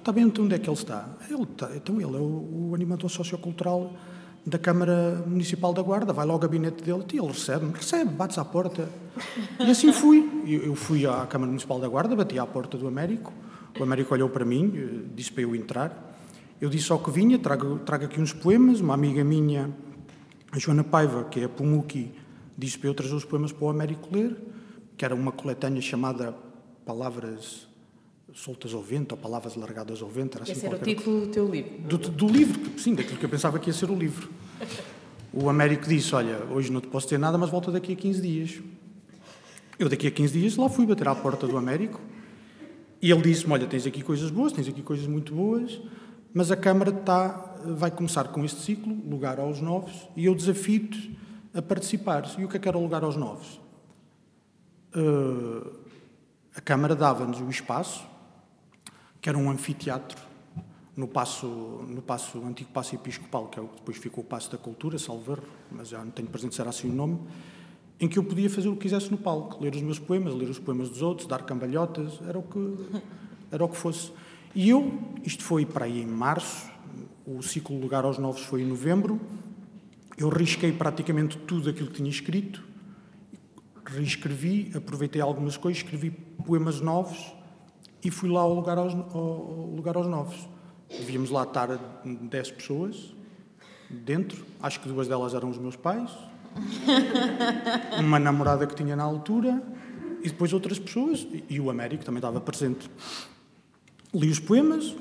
Está 0.07 0.13
onde 0.43 0.55
é 0.55 0.59
que 0.59 0.69
ele 0.69 0.77
está? 0.77 1.09
Ele 1.31 1.45
está 1.45 1.75
então 1.75 1.99
ele 1.99 2.15
é 2.15 2.21
o, 2.21 2.69
o 2.69 2.75
animador 2.75 3.09
sociocultural 3.09 3.91
da 4.45 4.59
Câmara 4.59 5.25
Municipal 5.27 5.73
da 5.73 5.81
Guarda, 5.81 6.13
vai 6.13 6.27
lá 6.27 6.35
ao 6.35 6.39
gabinete 6.39 6.85
dele, 6.85 7.03
e 7.11 7.17
ele 7.17 7.29
recebe-me, 7.29 7.73
recebe, 7.73 8.11
bates 8.11 8.37
à 8.37 8.45
porta. 8.45 8.87
E 9.59 9.71
assim 9.71 9.95
fui. 9.95 10.43
Eu 10.47 10.75
fui 10.75 11.07
à 11.07 11.25
Câmara 11.25 11.49
Municipal 11.49 11.81
da 11.81 11.89
Guarda, 11.89 12.15
bati 12.15 12.39
à 12.39 12.45
porta 12.45 12.77
do 12.77 12.87
Américo, 12.87 13.33
o 13.81 13.83
Américo 13.83 14.13
olhou 14.13 14.29
para 14.29 14.45
mim, 14.45 14.75
eh, 14.77 15.09
disse 15.15 15.33
para 15.33 15.45
eu 15.45 15.57
entrar. 15.57 16.19
Eu 16.61 16.69
disse 16.69 16.85
só 16.85 16.99
que 16.99 17.11
vinha, 17.11 17.39
trago, 17.39 17.79
trago 17.79 18.05
aqui 18.05 18.21
uns 18.21 18.35
poemas, 18.35 18.81
uma 18.81 18.93
amiga 18.93 19.25
minha, 19.25 19.75
a 20.53 20.59
Joana 20.59 20.85
Paiva, 20.85 21.25
que 21.25 21.41
é 21.41 21.45
a 21.45 21.49
Pumuki, 21.49 22.13
disse 22.59 22.79
para 22.79 22.91
eu 22.91 22.95
trazer 22.95 23.15
os 23.15 23.25
poemas 23.25 23.53
para 23.53 23.65
o 23.65 23.71
Américo 23.71 24.15
ler, 24.15 24.37
que 24.99 25.05
era 25.07 25.15
uma 25.15 25.33
coletânea 25.33 25.81
chamada 25.81 26.37
Palavras 26.85 27.73
soltas 28.35 28.75
ao 28.75 28.83
vento, 28.83 29.13
ou 29.13 29.19
palavras 29.19 29.55
largadas 29.55 30.03
ao 30.03 30.09
vento. 30.09 30.37
Era 30.37 30.43
assim 30.43 30.53
Esse 30.53 30.67
era 30.67 30.77
o 30.77 30.79
título 30.79 31.21
do 31.21 31.27
teu 31.29 31.49
livro? 31.49 31.79
Do, 31.83 31.99
do, 31.99 32.27
livro, 32.27 32.79
sim, 32.79 32.95
daquilo 32.95 33.17
que 33.17 33.25
eu 33.25 33.31
pensava 33.31 33.59
que 33.59 33.71
ia 33.71 33.73
ser 33.73 33.91
o 33.91 33.95
livro. 33.95 34.29
O 35.33 35.49
Américo 35.49 35.89
disse, 35.89 36.15
olha, 36.15 36.45
hoje 36.51 36.71
não 36.71 36.81
te 36.81 36.89
posso 36.89 37.09
ter 37.09 37.19
nada, 37.19 37.39
mas 37.39 37.49
volta 37.49 37.71
daqui 37.71 37.93
a 37.93 37.97
15 37.97 38.21
dias. 38.21 38.61
Eu 39.79 39.89
daqui 39.89 40.07
a 40.07 40.11
15 40.11 40.39
dias 40.39 40.57
lá 40.57 40.69
fui 40.69 40.85
bater 40.85 41.09
à 41.09 41.15
porta 41.15 41.47
do 41.47 41.57
Américo 41.57 42.01
e 43.01 43.11
ele 43.11 43.23
disse-me, 43.23 43.53
olha, 43.53 43.67
tens 43.67 43.87
aqui 43.87 44.03
coisas 44.03 44.31
boas, 44.31 44.53
tens 44.53 44.69
aqui 44.69 44.83
coisas 44.83 45.07
muito 45.07 45.35
boas, 45.35 45.81
mas 46.33 46.51
a 46.51 46.57
Câmara 46.57 46.91
está, 46.91 47.55
vai 47.77 47.91
começar 47.91 48.29
com 48.29 48.45
este 48.45 48.61
ciclo, 48.61 48.95
Lugar 49.09 49.39
aos 49.39 49.61
Novos, 49.61 50.09
e 50.17 50.25
eu 50.25 50.35
desafio-te 50.35 51.17
a 51.53 51.63
participar. 51.63 52.25
E 52.39 52.45
o 52.45 52.49
que 52.49 52.57
é 52.57 52.61
que 52.61 52.69
era 52.69 52.79
o 52.79 52.83
Lugar 52.83 53.05
aos 53.05 53.17
Novos? 53.17 53.61
Uh, 54.97 55.71
a 56.57 56.61
Câmara 56.61 56.97
dava-nos 56.97 57.41
o 57.41 57.51
espaço, 57.51 58.07
que 59.25 59.31
era 59.31 59.39
um 59.39 59.51
anfiteatro 59.51 60.21
no 60.95 61.09
passo, 61.09 61.47
no 61.47 62.03
passo 62.03 62.45
antigo 62.45 62.69
passo 62.71 62.95
episcopal, 62.95 63.49
que 63.49 63.59
é 63.59 63.63
o 63.63 63.69
que 63.69 63.77
depois 63.77 63.97
ficou 63.97 64.23
o 64.23 64.27
passo 64.27 64.53
da 64.53 64.59
cultura, 64.59 64.99
Salver, 64.99 65.39
mas 65.73 65.89
já 65.89 66.05
não 66.05 66.11
tenho 66.11 66.29
presente 66.29 66.55
se 66.55 66.61
era 66.61 66.69
assim 66.69 66.91
o 66.91 66.93
nome, 66.93 67.19
em 67.99 68.07
que 68.07 68.19
eu 68.19 68.25
podia 68.25 68.51
fazer 68.51 68.69
o 68.69 68.75
que 68.75 68.81
quisesse 68.83 69.11
no 69.11 69.17
palco, 69.17 69.65
ler 69.65 69.75
os 69.75 69.81
meus 69.81 69.99
poemas, 69.99 70.35
ler 70.35 70.51
os 70.51 70.59
poemas 70.59 70.91
dos 70.91 71.01
outros, 71.01 71.27
dar 71.27 71.43
cambalhotas, 71.43 72.21
era 72.29 72.39
o 72.39 72.43
que 72.43 72.77
era 73.51 73.65
o 73.65 73.69
que 73.71 73.79
fosse. 73.79 74.13
E 74.55 74.69
eu, 74.69 74.93
isto 75.25 75.43
foi 75.43 75.65
para 75.65 75.87
aí 75.87 76.03
em 76.03 76.07
março, 76.07 76.71
o 77.27 77.41
ciclo 77.43 77.81
Lugar 77.81 78.05
aos 78.05 78.19
Novos 78.19 78.43
foi 78.43 78.61
em 78.61 78.67
novembro, 78.67 79.19
eu 80.19 80.29
risquei 80.29 80.71
praticamente 80.71 81.39
tudo 81.39 81.71
aquilo 81.71 81.89
que 81.89 81.95
tinha 81.95 82.11
escrito, 82.11 82.63
reescrevi, 83.87 84.71
aproveitei 84.75 85.23
algumas 85.23 85.57
coisas, 85.57 85.83
escrevi 85.83 86.11
poemas 86.11 86.83
novos, 86.83 87.34
e 88.05 88.11
fui 88.11 88.29
lá 88.29 88.41
ao 88.41 88.55
lugar 88.55 88.77
aos, 88.77 88.93
ao 88.93 89.73
lugar 89.75 89.97
aos 89.97 90.07
novos. 90.07 90.47
Devíamos 90.91 91.31
lá 91.31 91.45
estar 91.45 91.69
10 92.05 92.51
pessoas 92.53 93.15
dentro, 93.89 94.45
acho 94.63 94.81
que 94.81 94.89
duas 94.89 95.09
delas 95.09 95.35
eram 95.35 95.49
os 95.49 95.59
meus 95.59 95.77
pais, 95.77 96.11
uma 97.99 98.19
namorada 98.19 98.67
que 98.67 98.75
tinha 98.75 98.95
na 98.95 99.03
altura 99.03 99.63
e 100.23 100.29
depois 100.29 100.53
outras 100.53 100.79
pessoas, 100.79 101.27
e 101.49 101.61
o 101.61 101.71
Américo 101.71 102.05
também 102.05 102.19
estava 102.19 102.41
presente. 102.41 102.91
Li 104.13 104.31
os 104.31 104.39
poemas, 104.39 104.95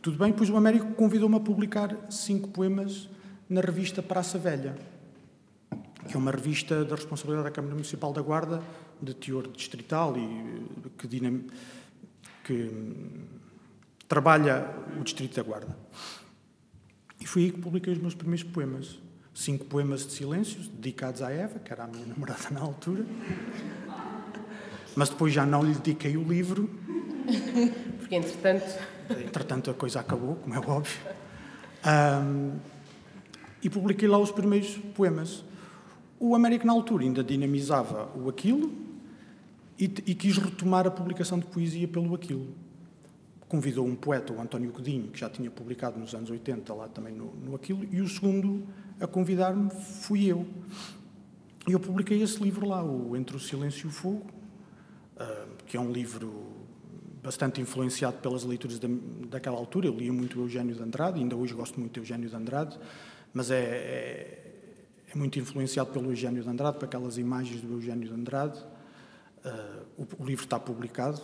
tudo 0.00 0.18
bem, 0.18 0.30
depois 0.30 0.48
o 0.50 0.56
Américo 0.56 0.92
convidou-me 0.94 1.36
a 1.36 1.40
publicar 1.40 1.96
cinco 2.10 2.48
poemas 2.48 3.08
na 3.48 3.60
revista 3.60 4.02
Praça 4.02 4.38
Velha, 4.38 4.76
que 6.08 6.14
é 6.14 6.18
uma 6.18 6.30
revista 6.30 6.84
da 6.84 6.96
responsabilidade 6.96 7.48
da 7.48 7.50
Câmara 7.50 7.74
Municipal 7.74 8.12
da 8.12 8.22
Guarda, 8.22 8.62
de 9.00 9.14
teor 9.14 9.48
distrital 9.48 10.16
e 10.16 10.90
que 10.96 11.06
dinamiza 11.06 11.44
que 12.44 12.70
trabalha 14.08 14.68
o 14.98 15.02
Distrito 15.02 15.36
da 15.36 15.42
Guarda. 15.42 15.76
E 17.20 17.26
foi 17.26 17.44
aí 17.44 17.52
que 17.52 17.60
publiquei 17.60 17.92
os 17.92 17.98
meus 17.98 18.14
primeiros 18.14 18.44
poemas. 18.44 18.98
Cinco 19.34 19.64
poemas 19.64 20.06
de 20.06 20.12
silêncio, 20.12 20.60
dedicados 20.60 21.22
à 21.22 21.30
Eva, 21.30 21.58
que 21.58 21.72
era 21.72 21.84
a 21.84 21.86
minha 21.86 22.04
namorada 22.06 22.50
na 22.50 22.60
altura. 22.60 23.06
Mas 24.94 25.08
depois 25.08 25.32
já 25.32 25.46
não 25.46 25.62
lhe 25.62 25.72
dediquei 25.74 26.16
o 26.16 26.22
livro. 26.22 26.68
Porque, 27.98 28.16
entretanto. 28.16 28.78
Entretanto, 29.08 29.70
a 29.70 29.74
coisa 29.74 30.00
acabou, 30.00 30.36
como 30.36 30.54
é 30.54 30.58
óbvio. 30.58 31.00
Um, 31.86 32.58
e 33.62 33.70
publiquei 33.70 34.08
lá 34.08 34.18
os 34.18 34.30
primeiros 34.30 34.76
poemas. 34.94 35.44
O 36.18 36.34
Américo, 36.34 36.66
na 36.66 36.72
altura, 36.72 37.04
ainda 37.04 37.22
dinamizava 37.22 38.10
o 38.16 38.28
Aquilo, 38.28 38.72
e, 39.78 39.84
e 39.84 40.14
quis 40.14 40.36
retomar 40.36 40.86
a 40.86 40.90
publicação 40.90 41.38
de 41.38 41.46
poesia 41.46 41.88
pelo 41.88 42.14
Aquilo. 42.14 42.54
Convidou 43.48 43.86
um 43.86 43.94
poeta, 43.94 44.32
o 44.32 44.40
António 44.40 44.72
Godinho, 44.72 45.08
que 45.08 45.20
já 45.20 45.28
tinha 45.28 45.50
publicado 45.50 45.98
nos 45.98 46.14
anos 46.14 46.30
80 46.30 46.72
lá 46.72 46.88
também 46.88 47.14
no, 47.14 47.34
no 47.34 47.54
Aquilo, 47.54 47.86
e 47.90 48.00
o 48.00 48.08
segundo 48.08 48.66
a 49.00 49.06
convidar-me 49.06 49.70
fui 49.70 50.26
eu. 50.26 50.46
E 51.68 51.72
eu 51.72 51.80
publiquei 51.80 52.20
esse 52.22 52.42
livro 52.42 52.66
lá, 52.66 52.82
o 52.82 53.16
Entre 53.16 53.36
o 53.36 53.40
Silêncio 53.40 53.86
e 53.86 53.88
o 53.88 53.92
Fogo, 53.92 54.26
uh, 55.16 55.48
que 55.66 55.76
é 55.76 55.80
um 55.80 55.92
livro 55.92 56.50
bastante 57.22 57.60
influenciado 57.60 58.18
pelas 58.18 58.42
leituras 58.42 58.78
da, 58.78 58.88
daquela 59.28 59.56
altura. 59.56 59.86
Eu 59.86 59.94
lia 59.94 60.12
muito 60.12 60.40
Eugênio 60.40 60.74
de 60.74 60.82
Andrade, 60.82 61.20
ainda 61.20 61.36
hoje 61.36 61.54
gosto 61.54 61.78
muito 61.78 61.92
de 61.92 62.00
Eugênio 62.00 62.28
de 62.28 62.34
Andrade, 62.34 62.78
mas 63.32 63.50
é, 63.50 63.60
é, 63.60 64.54
é 65.14 65.16
muito 65.16 65.38
influenciado 65.38 65.90
pelo 65.90 66.10
Eugênio 66.10 66.42
de 66.42 66.48
Andrade, 66.48 66.78
para 66.78 66.86
aquelas 66.86 67.16
imagens 67.16 67.60
do 67.60 67.74
Eugênio 67.74 68.08
de 68.08 68.14
Andrade. 68.14 68.58
Uh, 69.44 69.84
o, 69.96 70.22
o, 70.22 70.24
livro 70.24 70.44
está 70.44 70.58
publicado 70.58 71.20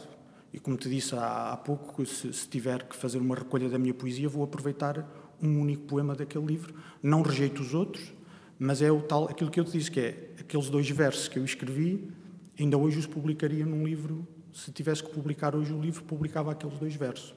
e, 0.53 0.59
como 0.59 0.77
te 0.77 0.89
disse 0.89 1.15
há, 1.15 1.53
há 1.53 1.57
pouco, 1.57 2.05
se, 2.05 2.33
se, 2.33 2.49
tiver 2.49 2.83
que 2.83 2.97
fazer 2.97 3.19
uma 3.19 3.37
recolha 3.37 3.69
da 3.69 3.79
minha 3.79 3.95
poesia, 3.95 4.29
vou 4.29 4.43
aproveitar 4.43 5.09
um 5.41 5.61
único 5.61 5.85
poema 5.85 6.17
daquele 6.17 6.45
livro. 6.45 6.75
Não 7.01 7.23
rejeito 7.23 7.63
os 7.63 7.75
outros, 7.75 8.13
mas 8.59 8.83
é 8.83 8.91
o 8.91 9.01
tal, 9.01 9.29
aquilo 9.29 9.51
que 9.51 9.61
eu 9.61 9.65
te 9.65 9.73
disse, 9.73 9.91
que 9.91 10.01
é 10.01 10.31
aqueles 10.41 10.69
dois 10.69 10.91
versos 10.91 11.29
que 11.29 11.39
eu 11.39 11.45
escrevi, 11.45 12.13
ainda 12.59 12.77
hoje 12.77 12.99
os 12.99 13.07
publicaria 13.07 13.65
num 13.65 13.85
livro. 13.85 14.27
Se 14.53 14.73
tivesse 14.73 15.05
que 15.05 15.11
publicar 15.11 15.55
hoje 15.55 15.73
o 15.73 15.81
livro, 15.81 16.03
publicava 16.03 16.51
aqueles 16.51 16.77
dois 16.77 16.97
versos. 16.97 17.35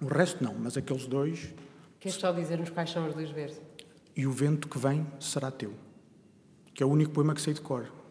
O 0.00 0.06
resto 0.06 0.42
não, 0.42 0.54
mas 0.54 0.76
aqueles 0.76 1.06
dois. 1.06 1.54
Queres 2.00 2.16
só 2.16 2.32
dizer-nos 2.32 2.70
quais 2.70 2.90
são 2.90 3.06
os 3.06 3.14
dois 3.14 3.30
versos? 3.30 3.62
E 4.16 4.26
o 4.26 4.32
vento 4.32 4.66
que 4.66 4.78
vem 4.78 5.06
será 5.20 5.48
teu. 5.50 5.72
Que 6.74 6.82
é 6.82 6.86
o 6.86 6.88
único 6.88 7.12
poema 7.12 7.34
que 7.34 7.40
sei 7.40 7.54
de 7.54 7.60
cor. 7.60 8.01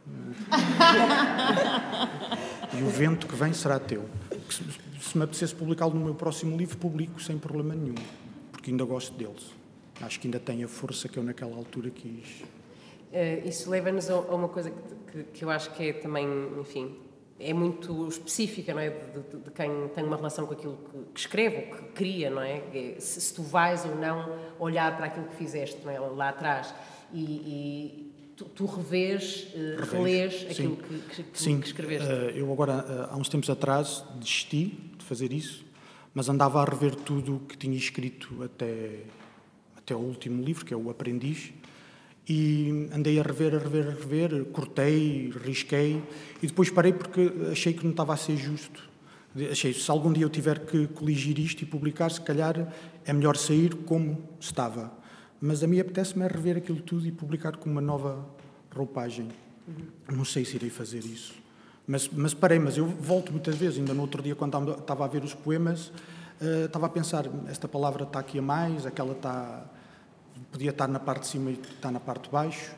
e 2.78 2.84
o 2.84 2.88
vento 2.88 3.28
que 3.28 3.36
vem 3.36 3.54
será 3.54 3.80
teu. 3.80 4.10
Se, 4.50 4.64
se 5.02 5.18
me 5.18 5.24
apetecesse 5.24 5.56
publicá-lo 5.56 5.94
no 5.94 6.06
meu 6.06 6.16
próximo 6.16 6.58
livro, 6.58 6.78
publico 6.78 7.22
sem 7.22 7.38
problema 7.38 7.76
nenhum, 7.76 7.96
porque 8.52 8.72
ainda 8.72 8.84
gosto 8.84 9.16
deles. 9.18 9.52
Acho 10.02 10.20
que 10.20 10.28
ainda 10.28 10.40
tem 10.40 10.64
a 10.64 10.68
força 10.68 11.08
que 11.08 11.18
eu 11.18 11.24
naquela 11.24 11.56
altura 11.56 11.90
quis. 11.90 12.44
Uh, 13.12 13.48
isso 13.48 13.70
leva-nos 13.70 14.10
a, 14.10 14.20
uma 14.20 14.48
coisa 14.48 14.72
que, 15.12 15.24
que, 15.24 15.44
eu 15.44 15.50
acho 15.50 15.72
que 15.72 15.90
é 15.90 15.94
também, 15.94 16.28
enfim, 16.60 16.98
é 17.40 17.54
muito 17.54 18.08
específica, 18.08 18.74
não 18.74 18.80
é? 18.80 18.90
De, 18.90 19.20
de, 19.20 19.38
de, 19.44 19.52
quem 19.52 19.88
tem 19.90 20.04
uma 20.04 20.16
relação 20.16 20.46
com 20.46 20.54
aquilo 20.54 20.78
que, 20.78 21.14
que 21.14 21.20
escreve 21.20 21.62
que 21.64 21.84
cria, 21.94 22.30
não 22.30 22.42
é? 22.42 22.62
é? 22.74 22.96
Se, 23.00 23.20
se, 23.20 23.34
tu 23.34 23.44
vais 23.44 23.84
ou 23.86 23.96
não 23.96 24.34
olhar 24.60 24.96
para 24.96 25.08
aquilo 25.08 25.28
que 25.28 25.36
fizeste, 25.36 25.78
é? 25.88 26.00
Lá 26.00 26.30
atrás. 26.30 26.74
E, 27.12 27.22
e 27.22 28.11
tu, 28.36 28.46
tu 28.46 28.66
revês, 28.66 29.48
uh, 29.54 29.92
relês 29.92 30.46
aquilo 30.50 30.78
que, 30.78 31.16
que, 31.16 31.24
que, 31.24 31.42
Sim. 31.42 31.60
que 31.60 31.68
escreveste. 31.68 32.08
Uh, 32.08 32.38
eu 32.38 32.52
agora, 32.52 32.86
uh, 33.10 33.14
há 33.14 33.18
uns 33.18 33.30
tempos 33.30 33.50
atrás, 33.50 34.04
desisti 34.16 34.78
de 34.98 35.06
fazer 35.06 35.32
isso, 35.32 35.64
mas 36.14 36.30
andava 36.30 36.62
a 36.62 36.66
rever 36.66 36.96
tudo 36.96 37.38
o 37.38 37.40
que 37.40 37.58
tinha 37.58 37.78
escrito 37.78 38.44
até, 38.44 39.04
até 39.78 39.96
o 39.96 40.00
último 40.00 40.44
livro, 40.44 40.66
que 40.66 40.74
é 40.74 40.78
O 40.78 40.90
Aprendiz, 40.90 41.54
e 42.28 42.90
andei 42.94 43.20
a 43.20 43.24
rever, 43.24 43.56
a 43.56 43.60
rever, 43.60 43.88
a 43.88 43.92
rever, 43.92 44.46
cortei, 44.46 45.32
risquei 45.44 46.02
e 46.42 46.48
depois 46.48 46.70
parei 46.70 46.94
porque 46.94 47.32
achei 47.52 47.74
que 47.74 47.84
não 47.84 47.92
estava 47.92 48.14
a 48.14 48.18
ser 48.18 48.38
justo. 48.38 48.90
Achei, 49.50 49.74
se 49.74 49.90
algum 49.90 50.12
dia 50.12 50.24
eu 50.24 50.30
tiver 50.30 50.60
que 50.66 50.88
coligir 50.88 51.40
isto 51.40 51.62
e 51.62 51.66
publicar, 51.66 52.12
se 52.12 52.22
calhar 52.22 52.72
é 53.06 53.14
melhor 53.14 53.38
sair 53.38 53.74
como 53.76 54.30
estava. 54.40 54.92
Mas 55.42 55.64
a 55.64 55.68
mim 55.68 55.80
apetece-me 55.80 56.28
rever 56.28 56.58
aquilo 56.58 56.82
tudo 56.82 57.08
e 57.08 57.12
publicar 57.12 57.58
com 57.58 57.70
uma 57.70 57.82
nova 57.82 58.24
roupagem. 58.76 59.28
Uhum. 59.68 60.18
Não 60.18 60.26
sei 60.26 60.46
se 60.46 60.56
irei 60.56 60.70
fazer 60.70 61.00
isso. 61.00 61.34
Mas, 61.88 62.08
mas 62.08 62.34
parei, 62.34 62.60
mas 62.60 62.78
eu 62.78 62.86
volto 62.86 63.32
muitas 63.32 63.56
vezes. 63.56 63.80
Ainda 63.80 63.94
no 63.94 64.02
outro 64.02 64.22
dia, 64.22 64.36
quando 64.36 64.72
estava 64.72 65.04
a 65.04 65.08
ver 65.08 65.24
os 65.24 65.34
poemas, 65.34 65.88
uh, 65.88 66.66
estava 66.66 66.86
a 66.86 66.90
pensar: 66.90 67.26
esta 67.50 67.68
palavra 67.68 68.04
está 68.04 68.20
aqui 68.20 68.38
a 68.38 68.42
mais, 68.42 68.86
aquela 68.86 69.14
está 69.14 69.66
podia 70.52 70.70
estar 70.70 70.88
na 70.88 71.00
parte 71.00 71.22
de 71.22 71.28
cima 71.28 71.52
e 71.52 71.54
está 71.54 71.92
na 71.92 72.00
parte 72.00 72.26
de 72.26 72.30
baixo, 72.30 72.74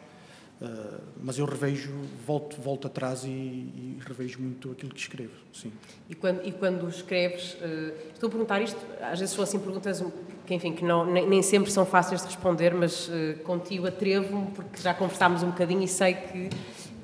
uh, 0.61 1.01
mas 1.21 1.37
eu 1.37 1.45
revejo, 1.45 1.91
volto, 2.25 2.59
volto 2.61 2.87
atrás 2.87 3.23
e, 3.23 3.29
e, 3.29 3.99
revejo 4.05 4.39
muito 4.39 4.71
aquilo 4.71 4.93
que 4.93 4.99
escrevo, 4.99 5.33
sim. 5.51 5.71
E 6.09 6.15
quando, 6.15 6.45
e 6.45 6.51
quando 6.51 6.87
escreves, 6.87 7.53
uh, 7.55 8.11
estou 8.13 8.27
a 8.27 8.29
perguntar 8.29 8.61
isto, 8.61 8.79
às 9.01 9.19
vezes 9.19 9.33
são 9.33 9.43
assim 9.43 9.59
perguntas 9.59 10.01
que, 10.45 10.53
enfim, 10.53 10.73
que 10.73 10.83
não, 10.83 11.05
nem, 11.05 11.27
nem 11.27 11.41
sempre 11.41 11.71
são 11.71 11.85
fáceis 11.85 12.21
de 12.21 12.27
responder, 12.27 12.73
mas 12.73 13.07
uh, 13.07 13.37
contigo 13.43 13.87
atrevo-me, 13.87 14.47
porque 14.47 14.81
já 14.81 14.93
conversámos 14.93 15.43
um 15.43 15.47
bocadinho 15.47 15.83
e 15.83 15.87
sei 15.87 16.13
que 16.13 16.49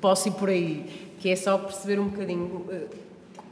posso 0.00 0.28
ir 0.28 0.32
por 0.32 0.48
aí, 0.48 1.12
que 1.18 1.28
é 1.28 1.36
só 1.36 1.58
perceber 1.58 1.98
um 1.98 2.08
bocadinho 2.08 2.66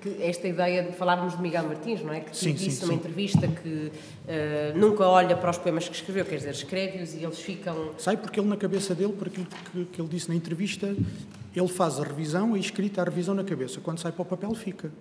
que 0.00 0.23
esta 0.23 0.47
ideia 0.47 0.83
de 0.83 0.92
falarmos 0.92 1.37
de 1.37 1.42
Miguel 1.42 1.64
Martins, 1.64 2.02
não 2.02 2.12
é? 2.12 2.21
Que 2.21 2.37
sim, 2.37 2.52
disse 2.52 2.76
sim, 2.76 2.83
numa 2.83 2.92
sim. 2.92 2.99
entrevista 2.99 3.49
que 3.49 3.68
uh, 3.68 4.78
nunca 4.78 5.04
olha 5.04 5.37
para 5.37 5.50
os 5.50 5.59
poemas 5.59 5.88
que 5.88 5.95
escreveu, 5.95 6.25
quer 6.25 6.37
dizer, 6.37 6.50
escreve-os 6.50 7.14
e 7.14 7.25
eles 7.25 7.40
ficam. 7.40 7.90
Sai 7.99 8.16
porque 8.16 8.38
ele, 8.38 8.49
na 8.49 8.57
cabeça 8.57 8.95
dele, 8.95 9.12
por 9.12 9.26
aquilo 9.26 9.47
que, 9.47 9.85
que, 9.87 10.00
ele 10.00 10.09
disse 10.09 10.28
na 10.28 10.37
entrevista, 10.37 10.95
ele 11.54 11.68
faz 11.68 11.99
a 11.99 12.04
revisão, 12.04 12.54
a 12.54 12.59
escrita, 12.59 13.00
a 13.00 13.04
revisão 13.04 13.35
na 13.35 13.45
cabeça. 13.45 13.80
Quando 13.80 13.99
sai 13.99 14.12
para 14.12 14.23
o 14.23 14.25
papel, 14.25 14.54
fica. 14.54 14.92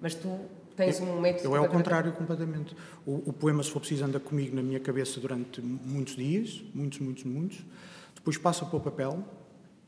Mas 0.00 0.14
tu 0.14 0.28
tens 0.76 1.00
um 1.00 1.20
método. 1.20 1.48
Eu 1.48 1.56
é 1.56 1.58
ao 1.58 1.68
contrário, 1.68 2.12
completamente. 2.12 2.76
O, 3.04 3.30
o, 3.30 3.32
poema, 3.32 3.62
se 3.62 3.70
for 3.70 3.80
preciso, 3.80 4.04
anda 4.04 4.20
comigo 4.20 4.54
na 4.54 4.62
minha 4.62 4.80
cabeça 4.80 5.20
durante 5.20 5.60
muitos 5.60 6.16
dias, 6.16 6.62
muitos, 6.74 6.98
muitos, 6.98 7.24
muitos. 7.24 7.64
Depois 8.14 8.36
passa 8.36 8.64
para 8.64 8.76
o 8.76 8.80
papel, 8.80 9.24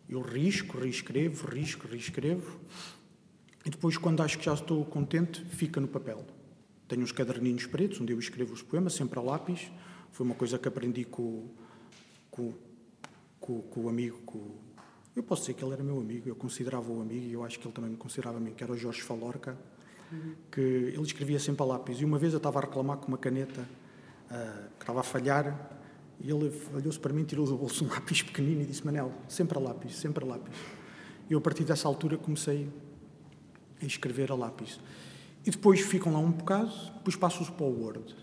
eu 0.08 0.20
risco, 0.20 0.78
reescrevo, 0.78 1.48
risco, 1.48 1.86
reescrevo 1.86 2.58
e 3.68 3.70
depois, 3.70 3.98
quando 3.98 4.22
acho 4.22 4.38
que 4.38 4.46
já 4.46 4.54
estou 4.54 4.82
contente, 4.84 5.44
fica 5.44 5.78
no 5.78 5.88
papel. 5.88 6.24
Tenho 6.88 7.02
uns 7.02 7.12
caderninhos 7.12 7.66
pretos, 7.66 8.00
onde 8.00 8.14
eu 8.14 8.18
escrevo 8.18 8.54
os 8.54 8.62
poemas, 8.62 8.94
sempre 8.94 9.18
a 9.18 9.22
lápis. 9.22 9.70
Foi 10.10 10.24
uma 10.24 10.34
coisa 10.34 10.58
que 10.58 10.66
aprendi 10.66 11.04
com, 11.04 11.48
com, 12.30 12.54
com, 13.38 13.60
com 13.60 13.80
o 13.82 13.88
amigo. 13.90 14.18
Com, 14.24 14.54
eu 15.14 15.22
posso 15.22 15.42
dizer 15.42 15.52
que 15.52 15.62
ele 15.62 15.74
era 15.74 15.84
meu 15.84 16.00
amigo, 16.00 16.28
eu 16.30 16.34
considerava 16.34 16.90
o 16.90 17.02
amigo 17.02 17.26
e 17.26 17.32
eu 17.34 17.44
acho 17.44 17.58
que 17.58 17.66
ele 17.66 17.74
também 17.74 17.90
me 17.90 17.98
considerava 17.98 18.38
amigo, 18.38 18.56
que 18.56 18.64
era 18.64 18.72
o 18.72 18.76
Jorge 18.76 19.02
Falorca. 19.02 19.58
Que 20.50 20.60
ele 20.60 21.02
escrevia 21.02 21.38
sempre 21.38 21.62
a 21.62 21.66
lápis. 21.66 22.00
E 22.00 22.04
uma 22.04 22.18
vez 22.18 22.32
eu 22.32 22.38
estava 22.38 22.58
a 22.58 22.62
reclamar 22.62 22.96
com 22.98 23.08
uma 23.08 23.18
caneta 23.18 23.60
uh, 23.60 24.68
que 24.78 24.82
estava 24.82 25.00
a 25.00 25.02
falhar 25.02 25.78
e 26.20 26.30
ele 26.30 26.52
olhou-se 26.74 26.98
para 26.98 27.12
mim, 27.12 27.24
tirou 27.24 27.46
do 27.46 27.56
bolso 27.56 27.84
um 27.84 27.88
lápis 27.92 28.22
pequenino 28.22 28.62
e 28.62 28.66
disse: 28.66 28.84
Manel, 28.84 29.12
sempre 29.28 29.56
a 29.58 29.60
lápis, 29.60 29.96
sempre 29.96 30.24
a 30.24 30.28
lápis. 30.28 30.54
E 31.28 31.32
eu, 31.32 31.38
a 31.38 31.42
partir 31.42 31.64
dessa 31.64 31.86
altura, 31.86 32.16
comecei 32.16 32.68
a 33.80 33.84
escrever 33.84 34.32
a 34.32 34.34
lápis. 34.34 34.80
E 35.46 35.50
depois 35.50 35.80
ficam 35.80 36.12
lá 36.12 36.18
um 36.18 36.30
bocado, 36.30 36.72
depois 36.96 37.16
passo-os 37.16 37.50
para 37.50 37.64
o 37.64 37.82
Word. 37.82 38.16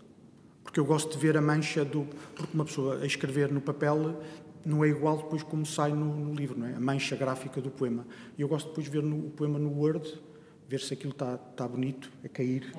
Porque 0.64 0.80
eu 0.80 0.86
gosto 0.86 1.12
de 1.12 1.18
ver 1.18 1.38
a 1.38 1.42
mancha 1.42 1.86
do. 1.86 2.08
Porque 2.36 2.54
uma 2.54 2.66
pessoa 2.66 3.00
a 3.02 3.06
escrever 3.06 3.52
no 3.52 3.62
papel 3.62 4.22
não 4.66 4.84
é 4.84 4.90
igual 4.90 5.18
depois 5.18 5.44
como 5.44 5.66
sai 5.66 5.94
no, 5.94 6.16
no 6.16 6.34
livro, 6.34 6.60
não 6.60 6.68
é? 6.68 6.74
A 6.74 6.80
mancha 6.80 7.16
gráfica 7.16 7.62
do 7.62 7.70
poema. 7.70 8.06
E 8.38 8.42
eu 8.42 8.48
gosto 8.48 8.70
depois 8.70 8.86
de 8.86 8.92
ver 8.92 9.04
no, 9.04 9.28
o 9.28 9.30
poema 9.30 9.60
no 9.60 9.70
Word, 9.70 10.20
ver 10.68 10.80
se 10.80 10.94
aquilo 10.94 11.12
está, 11.12 11.36
está 11.36 11.68
bonito, 11.68 12.12
a 12.24 12.30
cair. 12.30 12.74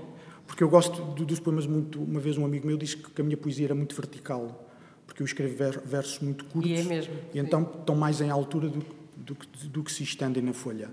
Porque 0.47 0.63
eu 0.63 0.69
gosto 0.69 1.03
do, 1.03 1.25
dos 1.25 1.41
poemas 1.41 1.67
muito. 1.67 2.03
Uma 2.03 2.21
vez 2.21 2.39
um 2.39 2.45
amigo 2.45 2.67
meu 2.67 2.77
disse 2.77 2.97
que 2.97 3.21
a 3.21 3.25
minha 3.25 3.37
poesia 3.37 3.67
era 3.67 3.75
muito 3.75 3.95
vertical, 3.95 4.69
porque 5.07 5.23
eu 5.23 5.27
escrevo 5.27 5.81
versos 5.85 6.21
muito 6.21 6.45
curtos. 6.47 6.71
E 6.71 6.75
é 6.75 6.83
mesmo. 6.83 7.15
E 7.35 7.39
então 7.39 7.63
estão 7.63 7.97
mais 7.97 8.21
em 8.21 8.31
altura 8.31 8.69
do, 8.69 8.85
do, 9.17 9.37
do 9.69 9.85
que 9.85 9.93
se 9.93 10.03
estendem 10.03 10.43
na 10.43 10.53
folha. 10.53 10.91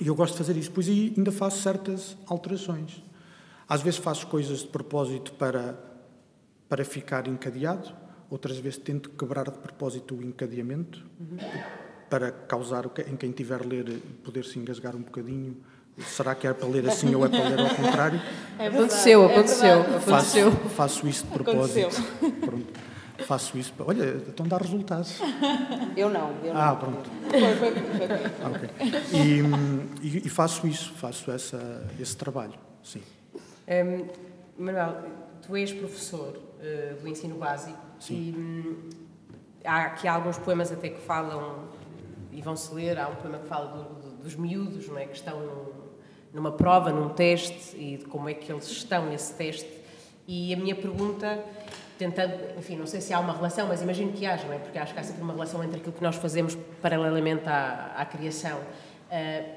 E 0.00 0.06
eu 0.06 0.14
gosto 0.14 0.32
de 0.32 0.38
fazer 0.38 0.56
isso. 0.56 0.70
Pois 0.70 0.88
aí 0.88 1.14
ainda 1.16 1.32
faço 1.32 1.62
certas 1.62 2.16
alterações. 2.26 3.02
Às 3.68 3.82
vezes 3.82 3.98
faço 3.98 4.26
coisas 4.26 4.60
de 4.60 4.68
propósito 4.68 5.32
para, 5.32 5.78
para 6.68 6.84
ficar 6.84 7.26
encadeado, 7.26 7.92
outras 8.30 8.58
vezes 8.58 8.78
tento 8.78 9.10
quebrar 9.10 9.50
de 9.50 9.58
propósito 9.58 10.14
o 10.14 10.22
encadeamento, 10.22 11.04
uhum. 11.18 11.36
Para 12.08 12.30
causar 12.30 12.84
em 13.06 13.16
quem 13.16 13.32
tiver 13.32 13.60
a 13.60 13.66
ler 13.66 14.00
poder 14.24 14.44
se 14.44 14.58
engasgar 14.58 14.94
um 14.94 15.02
bocadinho. 15.02 15.56
Será 15.98 16.34
que 16.34 16.46
é 16.46 16.52
para 16.52 16.68
ler 16.68 16.86
assim 16.88 17.14
ou 17.14 17.24
é 17.24 17.28
para 17.28 17.48
ler 17.48 17.58
ao 17.58 17.74
contrário? 17.74 18.20
É 18.58 18.66
aconteceu, 18.66 19.24
aconteceu, 19.24 19.68
é 19.68 19.80
aconteceu. 19.80 20.52
Faço, 20.52 20.68
faço 20.68 21.08
isso 21.08 21.24
de 21.24 21.32
propósito. 21.32 22.02
Pronto 22.40 22.86
faço 23.24 23.56
isso. 23.58 23.72
Olha, 23.78 24.16
estão 24.28 24.46
a 24.46 24.48
dar 24.48 24.60
resultados. 24.60 25.18
Eu 25.96 26.10
não. 26.10 26.32
Eu 26.42 26.56
ah, 26.56 26.70
não. 26.70 26.76
pronto. 26.76 27.10
Foi, 27.30 27.54
foi, 27.54 27.72
foi. 27.72 28.16
Ah, 28.42 28.50
okay. 28.50 30.00
e, 30.02 30.26
e, 30.26 30.28
faço 30.28 30.66
isso, 30.66 30.92
faço 30.94 31.30
essa, 31.30 31.86
esse 31.98 32.16
trabalho, 32.16 32.54
sim. 32.82 33.02
Um, 33.68 34.06
Manuel, 34.64 35.02
tu 35.42 35.56
és 35.56 35.72
professor 35.72 36.36
uh, 36.36 37.00
do 37.00 37.08
ensino 37.08 37.36
básico 37.36 37.78
sim. 37.98 38.14
e 38.14 38.38
um, 38.38 38.90
há 39.64 39.86
aqui 39.86 40.06
alguns 40.06 40.38
poemas 40.38 40.70
até 40.70 40.88
que 40.88 41.00
falam, 41.00 41.68
e 42.36 42.42
vão-se 42.42 42.72
ler, 42.74 42.98
há 42.98 43.08
um 43.08 43.14
poema 43.14 43.38
que 43.38 43.46
fala 43.46 43.68
do, 43.68 43.94
do, 43.94 44.16
dos 44.22 44.36
miúdos, 44.36 44.86
não 44.88 44.98
é? 44.98 45.06
que 45.06 45.16
estão 45.16 45.40
num, 45.40 45.72
numa 46.34 46.52
prova, 46.52 46.92
num 46.92 47.08
teste, 47.08 47.74
e 47.74 47.96
de 47.96 48.04
como 48.04 48.28
é 48.28 48.34
que 48.34 48.52
eles 48.52 48.66
estão 48.66 49.06
nesse 49.06 49.32
teste. 49.32 49.66
E 50.28 50.52
a 50.52 50.56
minha 50.56 50.74
pergunta 50.74 51.42
tentando, 51.96 52.34
enfim, 52.58 52.76
não 52.76 52.86
sei 52.86 53.00
se 53.00 53.14
há 53.14 53.18
uma 53.18 53.32
relação, 53.32 53.66
mas 53.68 53.80
imagino 53.80 54.12
que 54.12 54.26
haja, 54.26 54.46
não 54.46 54.52
é? 54.52 54.58
Porque 54.58 54.78
acho 54.78 54.92
que 54.92 55.00
há 55.00 55.02
sempre 55.02 55.22
uma 55.22 55.32
relação 55.32 55.64
entre 55.64 55.78
aquilo 55.78 55.94
que 55.94 56.02
nós 56.02 56.16
fazemos 56.16 56.54
paralelamente 56.82 57.48
à, 57.48 57.94
à 57.96 58.04
criação. 58.04 58.58
Uh, 58.58 59.48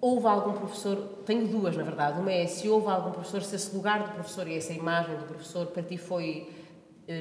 houve 0.00 0.26
algum 0.26 0.52
professor, 0.54 0.96
tenho 1.26 1.46
duas 1.46 1.76
na 1.76 1.82
verdade, 1.82 2.18
uma 2.18 2.32
é 2.32 2.46
se 2.46 2.66
houve 2.66 2.88
algum 2.88 3.10
professor, 3.10 3.42
se 3.42 3.54
esse 3.54 3.76
lugar 3.76 4.02
do 4.04 4.12
professor 4.12 4.48
e 4.48 4.56
essa 4.56 4.72
imagem 4.72 5.16
do 5.16 5.24
professor 5.24 5.66
para 5.66 5.82
ti 5.82 5.98
foi 5.98 6.48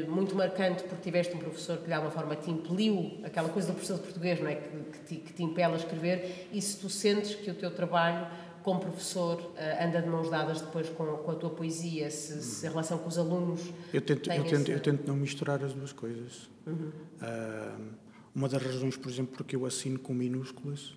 muito 0.07 0.35
marcante 0.35 0.83
porque 0.83 1.03
tiveste 1.03 1.35
um 1.35 1.39
professor 1.39 1.77
que 1.77 1.85
de 1.85 1.93
alguma 1.93 2.11
forma 2.11 2.35
te 2.35 2.49
impeliu, 2.49 3.19
aquela 3.23 3.49
coisa 3.49 3.67
do 3.67 3.73
professor 3.73 3.97
de 3.97 4.03
português, 4.03 4.39
não 4.39 4.49
é? 4.49 4.55
Que, 4.55 4.69
que, 4.69 4.99
te, 4.99 5.15
que 5.17 5.33
te 5.33 5.43
impele 5.43 5.73
a 5.73 5.77
escrever, 5.77 6.49
e 6.51 6.61
se 6.61 6.77
tu 6.77 6.89
sentes 6.89 7.35
que 7.35 7.51
o 7.51 7.53
teu 7.53 7.71
trabalho 7.71 8.27
como 8.63 8.79
professor, 8.79 9.39
uh, 9.39 9.85
anda 9.85 10.01
de 10.01 10.09
mãos 10.09 10.27
dadas 10.27 10.59
depois 10.59 10.89
com, 10.89 11.05
com 11.05 11.31
a 11.31 11.35
tua 11.35 11.51
poesia, 11.51 12.09
se, 12.09 12.41
se, 12.41 12.65
a 12.65 12.71
relação 12.71 12.97
com 12.97 13.07
os 13.07 13.17
alunos. 13.17 13.61
Eu 13.93 14.01
tento, 14.01 14.31
eu 14.31 14.43
tento, 14.43 14.71
eu 14.71 14.79
tento 14.79 15.07
não 15.07 15.15
misturar 15.15 15.63
as 15.63 15.71
duas 15.71 15.93
coisas. 15.93 16.49
Uhum. 16.65 16.91
Uh, 17.21 17.93
uma 18.33 18.49
das 18.49 18.63
razões, 18.63 18.97
por 18.97 19.11
exemplo, 19.11 19.37
porque 19.37 19.55
eu 19.55 19.67
assino 19.67 19.99
com 19.99 20.15
minúsculas 20.15 20.95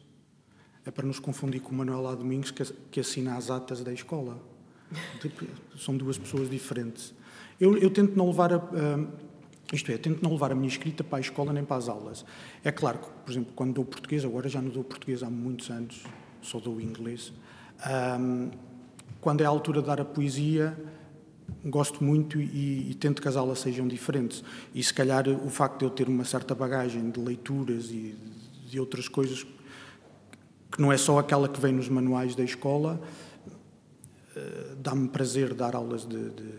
é 0.86 0.90
para 0.90 1.06
nos 1.06 1.18
confundir 1.18 1.60
com 1.60 1.70
o 1.70 1.74
Manuel 1.74 2.08
A. 2.08 2.14
Domingos, 2.14 2.50
que, 2.50 2.64
que 2.90 3.00
assina 3.00 3.36
as 3.36 3.50
atas 3.50 3.84
da 3.84 3.92
escola. 3.92 4.42
Tipo, 5.20 5.46
são 5.76 5.94
duas 5.94 6.16
pessoas 6.16 6.48
diferentes. 6.48 7.12
Eu, 7.60 7.76
eu 7.76 7.90
tento 7.90 8.16
não 8.16 8.26
levar 8.28 8.52
a. 8.52 8.60
Isto 9.72 9.92
é, 9.92 9.98
tento 9.98 10.22
não 10.22 10.32
levar 10.32 10.50
a 10.50 10.54
minha 10.54 10.68
escrita 10.68 11.04
para 11.04 11.18
a 11.18 11.20
escola 11.20 11.52
nem 11.52 11.62
para 11.62 11.76
as 11.76 11.88
aulas. 11.88 12.24
É 12.64 12.72
claro 12.72 12.98
que, 12.98 13.08
por 13.24 13.30
exemplo, 13.30 13.52
quando 13.54 13.74
dou 13.74 13.84
português, 13.84 14.24
agora 14.24 14.48
já 14.48 14.62
não 14.62 14.70
dou 14.70 14.82
português 14.82 15.22
há 15.22 15.28
muitos 15.28 15.68
anos, 15.68 16.04
só 16.40 16.58
dou 16.58 16.80
inglês, 16.80 17.32
um, 18.18 18.50
quando 19.20 19.42
é 19.42 19.44
a 19.44 19.48
altura 19.48 19.82
de 19.82 19.86
dar 19.86 20.00
a 20.00 20.04
poesia, 20.04 20.76
gosto 21.66 22.02
muito 22.02 22.40
e, 22.40 22.90
e, 22.90 22.94
tento 22.94 23.20
que 23.20 23.28
as 23.28 23.36
aulas 23.36 23.58
sejam 23.58 23.86
diferentes. 23.86 24.42
E 24.74 24.82
se 24.82 24.94
calhar 24.94 25.28
o 25.28 25.50
facto 25.50 25.80
de 25.80 25.84
eu 25.84 25.90
ter 25.90 26.08
uma 26.08 26.24
certa 26.24 26.54
bagagem 26.54 27.10
de 27.10 27.20
leituras 27.20 27.90
e 27.90 28.16
de 28.68 28.78
outras 28.78 29.08
coisas, 29.08 29.44
que 30.70 30.80
não 30.80 30.92
é 30.92 30.96
só 30.96 31.18
aquela 31.18 31.48
que 31.48 31.60
vem 31.60 31.72
nos 31.72 31.88
manuais 31.88 32.34
da 32.34 32.44
escola, 32.44 33.00
uh, 34.36 34.76
dá-me 34.76 35.08
prazer 35.08 35.54
dar 35.54 35.74
aulas 35.74 36.06
de, 36.06 36.30
de, 36.30 36.52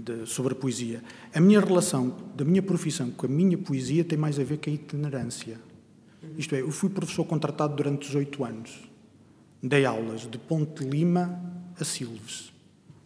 de, 0.00 0.26
sobre 0.26 0.52
a 0.52 0.56
poesia. 0.56 1.02
A 1.34 1.40
minha 1.40 1.60
relação 1.60 2.16
da 2.34 2.44
minha 2.44 2.62
profissão 2.62 3.10
com 3.10 3.26
a 3.26 3.28
minha 3.28 3.56
poesia 3.56 4.04
tem 4.04 4.18
mais 4.18 4.38
a 4.38 4.44
ver 4.44 4.58
com 4.58 4.70
a 4.70 4.72
itinerância. 4.72 5.60
Isto 6.36 6.54
é, 6.54 6.60
eu 6.60 6.70
fui 6.70 6.90
professor 6.90 7.24
contratado 7.24 7.74
durante 7.74 8.06
18 8.06 8.44
anos 8.44 8.90
dei 9.62 9.84
aulas 9.84 10.22
de 10.22 10.38
Ponte 10.38 10.84
Lima 10.84 11.40
a 11.78 11.84
Silves. 11.84 12.52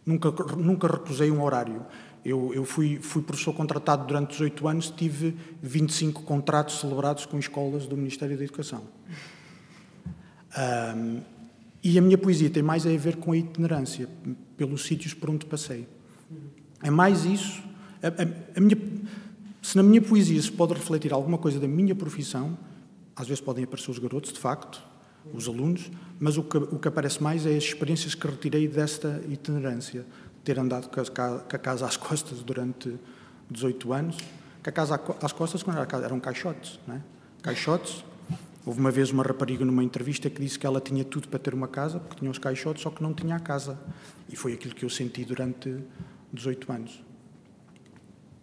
Nunca, 0.05 0.31
nunca 0.55 0.87
recusei 0.87 1.31
um 1.31 1.43
horário. 1.43 1.85
Eu, 2.23 2.53
eu 2.53 2.65
fui, 2.65 2.99
fui, 2.99 3.21
professor 3.21 3.53
contratado 3.53 4.07
durante 4.07 4.31
18 4.31 4.67
anos, 4.67 4.89
tive 4.89 5.35
25 5.61 6.23
contratos 6.23 6.79
celebrados 6.79 7.25
com 7.25 7.37
escolas 7.37 7.85
do 7.87 7.95
Ministério 7.95 8.37
da 8.37 8.43
Educação. 8.43 8.83
Um, 10.57 11.21
e 11.83 11.99
a 11.99 12.01
minha 12.01 12.17
poesia 12.17 12.49
tem 12.49 12.63
mais 12.63 12.87
a 12.87 12.89
ver 12.97 13.17
com 13.17 13.31
a 13.31 13.37
itinerância, 13.37 14.09
pelos 14.57 14.85
sítios 14.85 15.13
por 15.13 15.29
onde 15.29 15.45
passei. 15.45 15.87
É 16.81 16.89
mais 16.89 17.25
isso. 17.25 17.63
A, 18.01 18.07
a, 18.07 18.57
a 18.57 18.61
minha, 18.61 18.77
se 19.61 19.75
na 19.75 19.83
minha 19.83 20.01
poesia 20.01 20.41
se 20.41 20.51
pode 20.51 20.73
refletir 20.73 21.11
alguma 21.13 21.37
coisa 21.37 21.59
da 21.59 21.67
minha 21.67 21.95
profissão, 21.95 22.57
às 23.15 23.27
vezes 23.27 23.41
podem 23.41 23.63
aparecer 23.63 23.89
os 23.91 23.99
garotos, 23.99 24.33
de 24.33 24.39
facto, 24.39 24.83
os 25.33 25.47
alunos, 25.47 25.89
mas 26.19 26.37
o 26.37 26.43
que, 26.43 26.57
o 26.57 26.77
que 26.77 26.87
aparece 26.87 27.21
mais 27.21 27.45
é 27.45 27.55
as 27.55 27.63
experiências 27.63 28.13
que 28.13 28.27
retirei 28.27 28.67
desta 28.67 29.21
itinerância. 29.27 30.05
Ter 30.43 30.59
andado 30.59 30.89
com 30.89 31.01
a, 31.01 31.57
casa 31.57 31.85
às 31.85 31.97
costas 31.97 32.43
durante 32.43 32.95
18 33.49 33.93
anos, 33.93 34.17
que 34.61 34.69
a 34.69 34.71
casa 34.71 34.99
às 35.21 35.31
costas 35.31 35.63
quando 35.63 35.79
era, 35.79 36.05
eram 36.05 36.19
caixotes, 36.19 36.79
não 36.87 36.95
é? 36.95 37.01
Caixotes. 37.41 38.03
Houve 38.65 38.79
uma 38.79 38.89
vez 38.89 39.11
uma 39.11 39.21
rapariga 39.21 39.63
numa 39.63 39.83
entrevista 39.83 40.27
que 40.27 40.41
disse 40.41 40.57
que 40.57 40.65
ela 40.65 40.81
tinha 40.81 41.03
tudo 41.03 41.27
para 41.27 41.37
ter 41.37 41.53
uma 41.53 41.67
casa, 41.67 41.99
porque 41.99 42.15
tinha 42.17 42.31
os 42.31 42.39
caixotes, 42.39 42.81
só 42.81 42.89
que 42.89 43.01
não 43.01 43.13
tinha 43.13 43.35
a 43.35 43.39
casa. 43.39 43.79
E 44.27 44.35
foi 44.35 44.53
aquilo 44.53 44.73
que 44.73 44.83
eu 44.83 44.89
senti 44.89 45.23
durante 45.23 45.75
18 46.33 46.71
anos. 46.71 47.03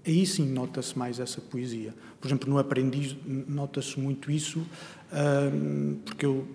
Aí 0.07 0.27
sim 0.27 0.49
nota-se 0.49 0.99
mais 0.99 1.21
essa 1.21 1.41
poesia. 1.41 1.95
Por 2.21 2.27
exemplo, 2.27 2.51
no 2.51 2.59
Aprendiz 2.59 3.17
nota-se 3.25 3.99
muito 4.01 4.31
isso, 4.31 4.67
porque 6.05 6.27
eu 6.27 6.47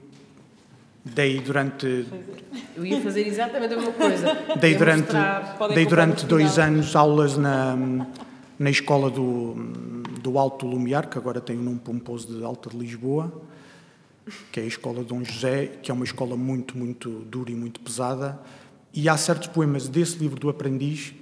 dei 1.14 1.40
durante. 1.40 2.06
Eu 2.76 2.86
ia 2.86 3.02
fazer 3.02 3.26
exatamente 3.26 3.74
a 3.74 3.78
mesma 3.78 3.94
coisa. 3.94 4.38
Dei 4.60 4.76
durante, 4.76 5.14
dei 5.74 5.86
durante 5.86 6.26
dois 6.26 6.60
anos 6.60 6.96
aulas 6.96 7.38
na, 7.38 7.78
na 8.60 8.70
escola 8.70 9.10
do, 9.10 9.54
do 10.22 10.38
Alto 10.38 10.66
Lumiar, 10.66 11.10
que 11.10 11.18
agora 11.18 11.40
tem 11.40 11.58
o 11.58 11.62
nome 11.62 11.80
pomposo 11.80 12.28
de 12.28 12.44
Alta 12.44 12.70
de 12.70 12.78
Lisboa, 12.78 13.42
que 14.52 14.60
é 14.60 14.64
a 14.64 14.68
escola 14.68 15.00
de 15.04 15.06
Dom 15.06 15.24
José, 15.24 15.68
que 15.82 15.90
é 15.90 15.94
uma 15.94 16.06
escola 16.06 16.36
muito, 16.36 16.78
muito 16.78 17.10
dura 17.10 17.52
e 17.52 17.56
muito 17.56 17.80
pesada. 17.80 18.40
E 18.98 19.08
há 19.08 19.16
certos 19.16 19.48
poemas 19.50 19.88
desse 19.88 20.18
livro 20.18 20.40
do 20.40 20.50
Aprendiz 20.50 21.14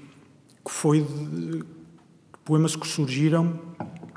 que 0.63 0.71
foi 0.71 1.01
de, 1.01 1.61
poemas 2.45 2.73
que 2.73 2.87
surgiram 2.87 3.59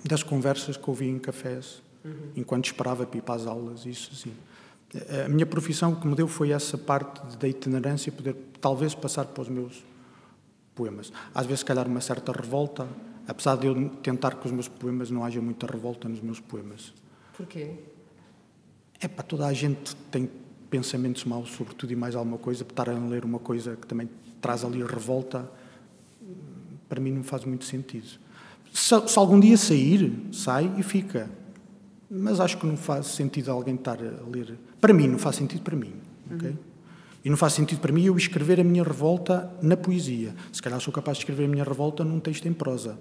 das 0.05 0.23
conversas 0.23 0.77
que 0.77 0.89
ouvi 0.89 1.09
em 1.09 1.19
cafés, 1.19 1.83
uhum. 2.05 2.13
enquanto 2.37 2.67
esperava 2.67 3.05
para 3.05 3.19
ir 3.19 3.21
para 3.21 3.35
as 3.35 3.49
aulas, 3.49 3.85
isso 3.85 4.11
assim. 4.13 4.33
A 5.25 5.29
minha 5.29 5.45
profissão 5.45 5.93
que 5.93 6.07
me 6.07 6.15
deu 6.15 6.29
foi 6.29 6.53
essa 6.53 6.79
parte 6.79 7.37
da 7.37 7.49
itinerância, 7.49 8.13
poder 8.13 8.37
talvez 8.61 8.95
passar 8.95 9.25
para 9.25 9.43
os 9.43 9.49
meus 9.49 9.85
poemas. 10.73 11.13
Às 11.35 11.45
vezes, 11.45 11.59
se 11.59 11.67
calhar, 11.67 11.89
uma 11.89 12.01
certa 12.01 12.31
revolta, 12.31 12.87
apesar 13.27 13.57
de 13.57 13.67
eu 13.67 13.89
tentar 14.05 14.37
que 14.37 14.47
os 14.47 14.53
meus 14.53 14.69
poemas 14.69 15.11
não 15.11 15.25
haja 15.25 15.41
muita 15.41 15.67
revolta 15.67 16.09
nos 16.09 16.21
meus 16.21 16.39
poemas. 16.39 16.95
Porquê? 17.37 17.73
É 19.01 19.09
para 19.09 19.25
toda 19.25 19.49
a 19.49 19.53
gente 19.53 19.97
tem 20.13 20.31
pensamentos 20.71 21.25
maus 21.25 21.51
sobre 21.51 21.75
tudo 21.75 21.93
e 21.93 21.97
mais 21.97 22.15
alguma 22.15 22.39
coisa, 22.39 22.63
estar 22.63 22.89
a 22.89 22.93
ler 22.93 23.25
uma 23.25 23.39
coisa 23.39 23.77
que 23.77 23.87
também 23.87 24.09
traz 24.41 24.65
ali 24.65 24.83
revolta, 24.83 25.51
para 26.89 27.01
mim 27.01 27.13
não 27.13 27.23
faz 27.23 27.45
muito 27.45 27.65
sentido. 27.65 28.09
Se, 28.73 29.09
se 29.09 29.19
algum 29.19 29.39
dia 29.41 29.57
sair, 29.57 30.13
sai 30.33 30.73
e 30.79 30.83
fica. 30.83 31.31
Mas 32.11 32.41
acho 32.41 32.57
que 32.59 32.67
não 32.67 32.77
faz 32.77 33.07
sentido 33.07 33.51
alguém 33.51 33.75
estar 33.75 33.99
a 33.99 34.31
ler. 34.31 34.59
Para 34.81 34.95
mim, 34.95 35.09
não 35.09 35.19
faz 35.19 35.37
sentido 35.37 35.63
para 35.63 35.77
mim. 35.77 35.93
Okay? 36.35 36.51
Uhum. 36.51 36.57
E 37.25 37.31
não 37.31 37.37
faz 37.37 37.53
sentido 37.53 37.81
para 37.81 37.93
mim 37.93 38.05
eu 38.05 38.17
escrever 38.17 38.61
a 38.61 38.65
minha 38.65 38.83
revolta 38.83 39.53
na 39.61 39.77
poesia. 39.77 40.35
Se 40.53 40.63
calhar 40.63 40.81
sou 40.81 40.93
capaz 40.93 41.19
de 41.19 41.25
escrever 41.25 41.45
a 41.45 41.49
minha 41.49 41.65
revolta 41.65 42.05
num 42.05 42.21
texto 42.21 42.47
em 42.47 42.53
prosa. 42.53 42.99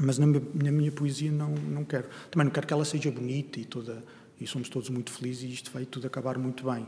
Mas 0.00 0.18
na 0.18 0.26
minha, 0.26 0.42
na 0.54 0.72
minha 0.72 0.90
poesia 0.90 1.30
não, 1.30 1.50
não 1.50 1.84
quero. 1.84 2.08
Também 2.30 2.46
não 2.46 2.52
quero 2.52 2.66
que 2.66 2.72
ela 2.72 2.84
seja 2.84 3.10
bonita 3.10 3.60
e 3.60 3.64
toda. 3.64 4.02
E 4.40 4.46
somos 4.46 4.68
todos 4.68 4.88
muito 4.90 5.10
felizes 5.10 5.42
e 5.42 5.52
isto 5.52 5.70
vai 5.70 5.84
tudo 5.84 6.06
acabar 6.06 6.38
muito 6.38 6.70
bem. 6.70 6.86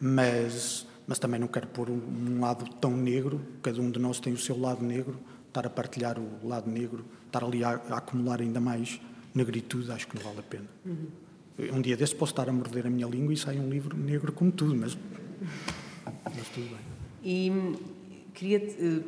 Mas, 0.00 0.86
mas 1.06 1.18
também 1.18 1.38
não 1.38 1.48
quero 1.48 1.66
pôr 1.68 1.90
um, 1.90 2.00
um 2.00 2.40
lado 2.40 2.68
tão 2.74 2.96
negro. 2.96 3.40
Cada 3.62 3.80
um 3.80 3.90
de 3.90 3.98
nós 3.98 4.20
tem 4.20 4.32
o 4.32 4.38
seu 4.38 4.58
lado 4.58 4.84
negro. 4.84 5.18
Estar 5.48 5.66
a 5.66 5.70
partilhar 5.70 6.18
o 6.18 6.46
lado 6.46 6.70
negro, 6.70 7.04
estar 7.26 7.42
ali 7.42 7.64
a, 7.64 7.80
a 7.88 7.96
acumular 7.96 8.40
ainda 8.40 8.60
mais 8.60 9.00
negritude, 9.34 9.90
acho 9.90 10.06
que 10.06 10.16
não 10.16 10.22
vale 10.22 10.40
a 10.40 10.42
pena. 10.42 10.66
Uhum. 10.84 11.08
Um 11.72 11.80
dia 11.80 11.96
desse 11.96 12.14
posso 12.14 12.32
estar 12.32 12.48
a 12.48 12.52
morder 12.52 12.86
a 12.86 12.90
minha 12.90 13.06
língua 13.06 13.32
e 13.32 13.36
sai 13.36 13.58
um 13.58 13.68
livro 13.68 13.96
negro 13.96 14.32
como 14.32 14.52
tudo, 14.52 14.76
mas, 14.76 14.96
mas 16.04 16.48
tudo 16.54 16.68
bem. 16.68 16.78
E 17.24 17.50
queria. 18.34 18.58
Uh, 18.58 19.04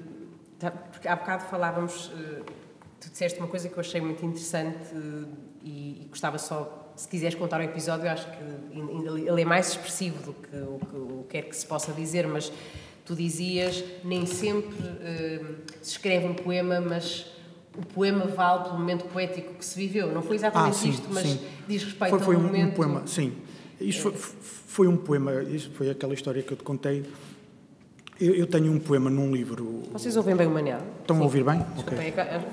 porque 0.90 1.06
há 1.06 1.16
bocado 1.16 1.44
falávamos. 1.44 2.08
Uh, 2.08 2.44
tu 3.00 3.08
disseste 3.08 3.38
uma 3.38 3.48
coisa 3.48 3.68
que 3.68 3.74
eu 3.74 3.80
achei 3.80 4.00
muito 4.00 4.24
interessante 4.24 4.94
uh, 4.94 5.28
e, 5.62 6.02
e, 6.02 6.06
gostava 6.10 6.38
só. 6.38 6.79
Se 7.00 7.08
quiseres 7.08 7.34
contar 7.34 7.60
o 7.60 7.62
episódio, 7.62 8.04
eu 8.04 8.10
acho 8.10 8.26
que 8.30 8.36
ele 9.26 9.40
é 9.40 9.44
mais 9.46 9.70
expressivo 9.70 10.22
do 10.22 10.34
que 10.34 10.54
o 10.54 10.78
que, 10.78 10.96
o 10.96 11.26
que 11.30 11.38
é 11.38 11.42
que 11.42 11.56
se 11.56 11.64
possa 11.64 11.94
dizer, 11.94 12.26
mas 12.26 12.52
tu 13.06 13.14
dizias 13.14 13.82
nem 14.04 14.26
sempre 14.26 14.76
se 15.80 15.92
escreve 15.92 16.26
um 16.26 16.34
poema, 16.34 16.78
mas 16.78 17.24
o 17.74 17.86
poema 17.86 18.26
vale 18.26 18.64
pelo 18.64 18.78
momento 18.78 19.06
poético 19.06 19.54
que 19.54 19.64
se 19.64 19.78
viveu. 19.78 20.12
Não 20.12 20.20
foi 20.20 20.36
exatamente 20.36 20.74
ah, 20.74 20.78
sim, 20.78 20.90
isto, 20.90 21.08
mas 21.10 21.22
sim. 21.22 21.40
diz 21.66 21.84
respeito 21.84 22.10
foi, 22.10 22.18
foi 22.20 22.34
ao 22.34 22.40
um, 22.42 22.44
momento... 22.44 22.72
um 22.72 22.74
poema, 22.74 23.06
sim. 23.06 23.32
Isso 23.80 24.02
foi, 24.02 24.12
foi, 24.12 24.86
um 24.86 24.98
poema, 24.98 25.42
isso 25.44 25.70
foi 25.70 25.88
aquela 25.88 26.12
história 26.12 26.42
que 26.42 26.52
eu 26.52 26.56
te 26.58 26.64
contei. 26.64 27.06
Eu, 28.20 28.34
eu 28.34 28.46
tenho 28.46 28.70
um 28.70 28.78
poema 28.78 29.08
num 29.08 29.32
livro... 29.32 29.84
Vocês 29.90 30.18
ouvem 30.18 30.36
bem 30.36 30.46
o 30.46 30.50
Manel? 30.50 30.80
Estão 31.00 31.16
sim. 31.16 31.22
a 31.22 31.24
ouvir 31.24 31.44
bem? 31.44 31.60
Desculpa, 31.60 31.94
okay. 31.94 32.12
é, 32.14 32.20
é, 32.20 32.48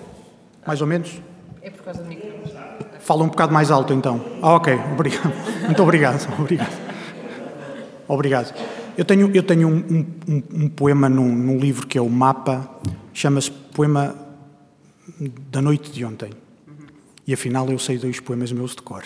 Mais 0.65 0.79
ou 0.79 0.87
menos? 0.87 1.19
É 1.61 1.69
por 1.69 1.83
causa 1.83 2.01
do 2.01 2.07
microfone. 2.07 2.66
Fala 2.99 3.23
um 3.23 3.27
bocado 3.27 3.53
mais 3.53 3.71
alto, 3.71 3.93
então. 3.93 4.23
Ah, 4.41 4.55
ok. 4.55 4.73
Obrigado. 4.93 5.33
Muito 5.65 5.83
obrigado. 5.83 6.39
Obrigado. 6.39 6.87
Obrigado. 8.07 8.53
Eu 8.97 9.05
tenho, 9.05 9.29
eu 9.33 9.43
tenho 9.43 9.67
um, 9.67 10.05
um, 10.27 10.43
um 10.63 10.69
poema 10.69 11.07
num, 11.07 11.33
num 11.33 11.57
livro 11.57 11.85
que 11.85 11.97
é 11.97 12.01
o 12.01 12.09
Mapa, 12.09 12.69
chama-se 13.13 13.51
Poema 13.51 14.15
da 15.51 15.61
noite 15.61 15.91
de 15.91 16.03
ontem. 16.03 16.31
E 17.25 17.33
afinal 17.33 17.69
eu 17.69 17.77
sei 17.77 17.97
dois 17.97 18.19
poemas 18.19 18.51
meus 18.51 18.75
de 18.75 18.81
cor. 18.81 19.03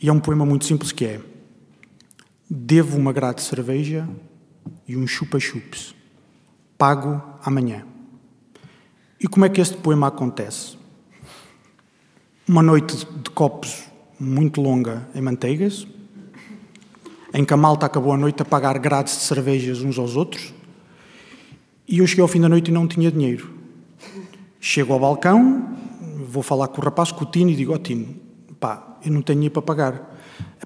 E 0.00 0.08
é 0.08 0.12
um 0.12 0.20
poema 0.20 0.44
muito 0.46 0.64
simples 0.64 0.92
que 0.92 1.04
é 1.04 1.20
Devo 2.48 2.96
uma 2.96 3.12
grade 3.12 3.38
de 3.38 3.42
cerveja 3.42 4.08
e 4.86 4.96
um 4.96 5.04
chupa-chups. 5.04 5.96
Pago 6.78 7.20
amanhã. 7.42 7.84
E 9.20 9.26
como 9.26 9.44
é 9.44 9.48
que 9.48 9.60
este 9.60 9.76
poema 9.78 10.06
acontece? 10.06 10.75
Uma 12.48 12.62
noite 12.62 12.96
de 12.96 13.30
copos 13.30 13.86
muito 14.20 14.60
longa 14.60 15.08
em 15.16 15.20
manteigas, 15.20 15.84
em 17.34 17.44
que 17.44 17.52
a 17.52 17.56
malta 17.56 17.86
acabou 17.86 18.12
a 18.12 18.16
noite 18.16 18.40
a 18.40 18.44
pagar 18.44 18.78
grades 18.78 19.16
de 19.16 19.22
cervejas 19.22 19.82
uns 19.82 19.98
aos 19.98 20.14
outros, 20.14 20.54
e 21.88 21.98
eu 21.98 22.06
cheguei 22.06 22.22
ao 22.22 22.28
fim 22.28 22.40
da 22.40 22.48
noite 22.48 22.68
e 22.68 22.72
não 22.72 22.86
tinha 22.86 23.10
dinheiro. 23.10 23.50
Chego 24.60 24.92
ao 24.92 25.00
balcão, 25.00 25.76
vou 26.28 26.40
falar 26.40 26.68
com 26.68 26.80
o 26.80 26.84
rapaz, 26.84 27.10
com 27.10 27.24
o 27.24 27.26
Tino, 27.26 27.50
e 27.50 27.56
digo: 27.56 27.72
Ó 27.72 27.74
oh, 27.74 27.78
Tino, 27.78 28.14
pá, 28.60 28.96
eu 29.04 29.10
não 29.10 29.22
tenho 29.22 29.38
dinheiro 29.38 29.52
para 29.52 29.62
pagar. 29.62 30.16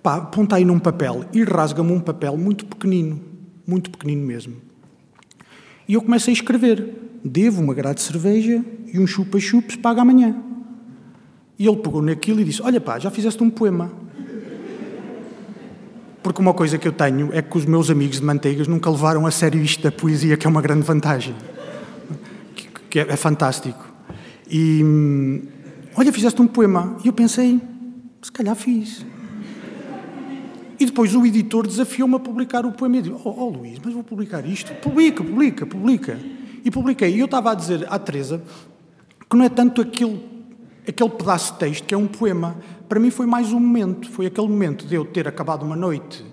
Pá, 0.02 0.16
aponta 0.16 0.56
aí 0.56 0.66
num 0.66 0.78
papel 0.78 1.24
e 1.32 1.42
rasga-me 1.42 1.92
um 1.92 2.00
papel 2.00 2.36
muito 2.36 2.66
pequenino, 2.66 3.18
muito 3.66 3.90
pequenino 3.90 4.26
mesmo. 4.26 4.54
E 5.88 5.94
eu 5.94 6.02
comecei 6.02 6.32
a 6.32 6.34
escrever: 6.34 6.94
Devo 7.24 7.62
uma 7.62 7.72
grade 7.72 8.00
de 8.00 8.02
cerveja 8.02 8.62
e 8.92 8.98
um 8.98 9.06
chupa-chupes, 9.06 9.76
paga 9.76 10.02
amanhã. 10.02 10.49
E 11.60 11.68
ele 11.68 11.76
pegou 11.76 12.00
naquilo 12.00 12.40
e 12.40 12.44
disse: 12.44 12.62
Olha, 12.62 12.80
pá, 12.80 12.98
já 12.98 13.10
fizeste 13.10 13.42
um 13.42 13.50
poema. 13.50 13.92
Porque 16.22 16.40
uma 16.40 16.54
coisa 16.54 16.78
que 16.78 16.88
eu 16.88 16.92
tenho 16.92 17.28
é 17.34 17.42
que 17.42 17.58
os 17.58 17.66
meus 17.66 17.90
amigos 17.90 18.16
de 18.16 18.24
manteigas 18.24 18.66
nunca 18.66 18.88
levaram 18.88 19.26
a 19.26 19.30
sério 19.30 19.60
isto 19.60 19.82
da 19.82 19.92
poesia, 19.92 20.38
que 20.38 20.46
é 20.46 20.50
uma 20.50 20.62
grande 20.62 20.86
vantagem. 20.86 21.34
Que 22.88 23.00
é, 23.00 23.02
é 23.10 23.16
fantástico. 23.16 23.86
E 24.50 24.82
olha, 25.94 26.10
fizeste 26.10 26.40
um 26.40 26.46
poema. 26.46 26.96
E 27.04 27.08
eu 27.08 27.12
pensei, 27.12 27.60
se 28.22 28.32
calhar 28.32 28.56
fiz. 28.56 29.04
E 30.78 30.86
depois 30.86 31.14
o 31.14 31.26
editor 31.26 31.66
desafiou-me 31.66 32.14
a 32.14 32.18
publicar 32.18 32.64
o 32.64 32.72
poema. 32.72 32.96
E 32.96 33.02
disse, 33.02 33.16
oh, 33.22 33.34
oh, 33.36 33.48
Luís, 33.50 33.78
mas 33.84 33.92
vou 33.92 34.02
publicar 34.02 34.46
isto? 34.46 34.72
Publica, 34.76 35.22
publica, 35.22 35.66
publica. 35.66 36.18
E 36.64 36.70
publiquei. 36.70 37.14
E 37.14 37.18
eu 37.18 37.26
estava 37.26 37.50
a 37.50 37.54
dizer 37.54 37.86
à 37.90 37.98
Teresa 37.98 38.42
que 39.28 39.36
não 39.36 39.44
é 39.44 39.50
tanto 39.50 39.82
aquele, 39.82 40.39
aquele 40.90 41.10
pedaço 41.10 41.54
de 41.54 41.58
texto 41.58 41.84
que 41.84 41.94
é 41.94 41.98
um 41.98 42.06
poema. 42.06 42.56
Para 42.88 43.00
mim 43.00 43.10
foi 43.10 43.26
mais 43.26 43.52
um 43.52 43.60
momento. 43.60 44.10
Foi 44.10 44.26
aquele 44.26 44.48
momento 44.48 44.86
de 44.86 44.94
eu 44.94 45.04
ter 45.04 45.26
acabado 45.26 45.64
uma 45.64 45.76
noite 45.76 46.24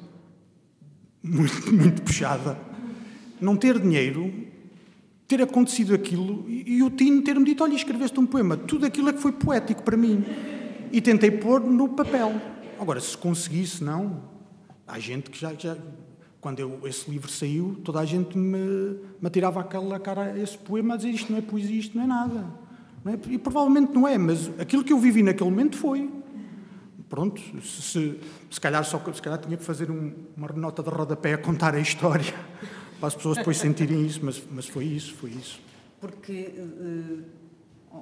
muito, 1.23 1.71
muito 1.73 2.01
puxada, 2.01 2.57
não 3.39 3.55
ter 3.55 3.79
dinheiro 3.79 4.47
ter 5.27 5.41
acontecido 5.41 5.93
aquilo 5.93 6.45
e, 6.47 6.77
e 6.77 6.83
o 6.83 6.89
Tino 6.89 7.21
ter-me 7.21 7.43
dito: 7.43 7.63
Olha, 7.63 7.75
escreveste 7.75 8.19
um 8.19 8.25
poema. 8.25 8.55
Tudo 8.55 8.85
aquilo 8.85 9.09
é 9.09 9.13
que 9.13 9.19
foi 9.19 9.31
poético 9.31 9.83
para 9.83 9.97
mim. 9.97 10.23
E 10.91 11.01
tentei 11.01 11.29
pôr 11.29 11.59
no 11.59 11.89
papel. 11.89 12.33
Agora, 12.79 12.99
se 12.99 13.17
conseguisse, 13.17 13.83
não. 13.83 14.23
Há 14.87 14.97
gente 14.99 15.29
que 15.29 15.37
já, 15.37 15.53
já 15.53 15.75
quando 16.39 16.59
eu, 16.59 16.79
esse 16.85 17.11
livro 17.11 17.29
saiu, 17.29 17.75
toda 17.83 17.99
a 17.99 18.05
gente 18.05 18.37
me, 18.37 18.57
me 19.19 19.27
atirava 19.27 19.59
aquela 19.59 19.99
cara 19.99 20.37
esse 20.39 20.57
poema 20.57 20.93
a 20.93 20.97
dizer 20.97 21.09
isto 21.09 21.29
não 21.29 21.39
é 21.39 21.41
poesia, 21.41 21.77
isto 21.77 21.97
não 21.97 22.05
é 22.05 22.07
nada. 22.07 22.66
É? 23.09 23.17
E 23.29 23.37
provavelmente 23.37 23.93
não 23.93 24.07
é, 24.07 24.17
mas 24.17 24.49
aquilo 24.59 24.83
que 24.83 24.91
eu 24.91 24.99
vivi 24.99 25.23
naquele 25.23 25.49
momento 25.49 25.77
foi. 25.77 26.09
Pronto, 27.09 27.41
se, 27.61 27.81
se, 27.81 28.19
se 28.51 28.59
calhar, 28.59 28.83
só, 28.83 29.01
se 29.13 29.21
calhar 29.21 29.39
tinha 29.39 29.55
que 29.55 29.63
fazer 29.63 29.89
um, 29.89 30.13
uma 30.35 30.49
nota 30.49 30.83
de 30.83 30.89
rodapé 30.89 31.33
a 31.33 31.37
contar 31.37 31.73
a 31.73 31.79
história, 31.79 32.33
para 32.99 33.07
as 33.07 33.15
pessoas 33.15 33.37
depois 33.37 33.57
sentirem 33.57 34.05
isso, 34.05 34.19
mas, 34.23 34.43
mas 34.51 34.67
foi 34.67 34.85
isso, 34.85 35.15
foi 35.15 35.29
isso. 35.29 35.59
Porque 36.01 36.53
uh, 36.57 37.23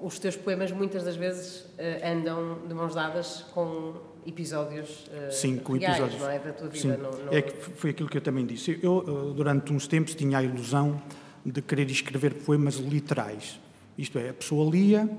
os 0.02 0.18
teus 0.18 0.36
poemas 0.36 0.72
muitas 0.72 1.04
das 1.04 1.16
vezes 1.16 1.62
uh, 1.62 2.04
andam 2.04 2.68
de 2.68 2.74
mãos 2.74 2.96
dadas 2.96 3.46
com 3.54 3.94
episódios 4.26 4.90
uh, 5.08 5.32
Sim, 5.32 5.58
com 5.58 5.74
reais, 5.74 6.00
episódios. 6.00 6.22
não 6.22 6.30
é, 6.30 6.40
da 6.40 6.54
tua 6.54 6.68
vida. 6.68 6.96
Sim, 6.96 7.02
não, 7.02 7.12
não... 7.12 7.32
É 7.32 7.44
que 7.44 7.54
foi 7.54 7.92
aquilo 7.92 8.10
que 8.10 8.18
eu 8.18 8.22
também 8.22 8.44
disse. 8.44 8.80
Eu, 8.82 9.34
durante 9.36 9.72
uns 9.72 9.86
tempos, 9.86 10.16
tinha 10.16 10.40
a 10.40 10.44
ilusão 10.44 11.00
de 11.46 11.62
querer 11.62 11.92
escrever 11.92 12.34
poemas 12.34 12.78
literais. 12.78 13.60
Isto 13.98 14.20
é, 14.20 14.30
a 14.30 14.34
pessoa 14.34 14.70
lia 14.70 15.10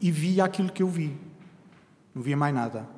e 0.00 0.10
via 0.10 0.44
aquilo 0.44 0.70
que 0.70 0.82
eu 0.82 0.88
vi. 0.88 1.16
Não 2.14 2.22
via 2.22 2.36
mais 2.36 2.54
nada. 2.54 2.88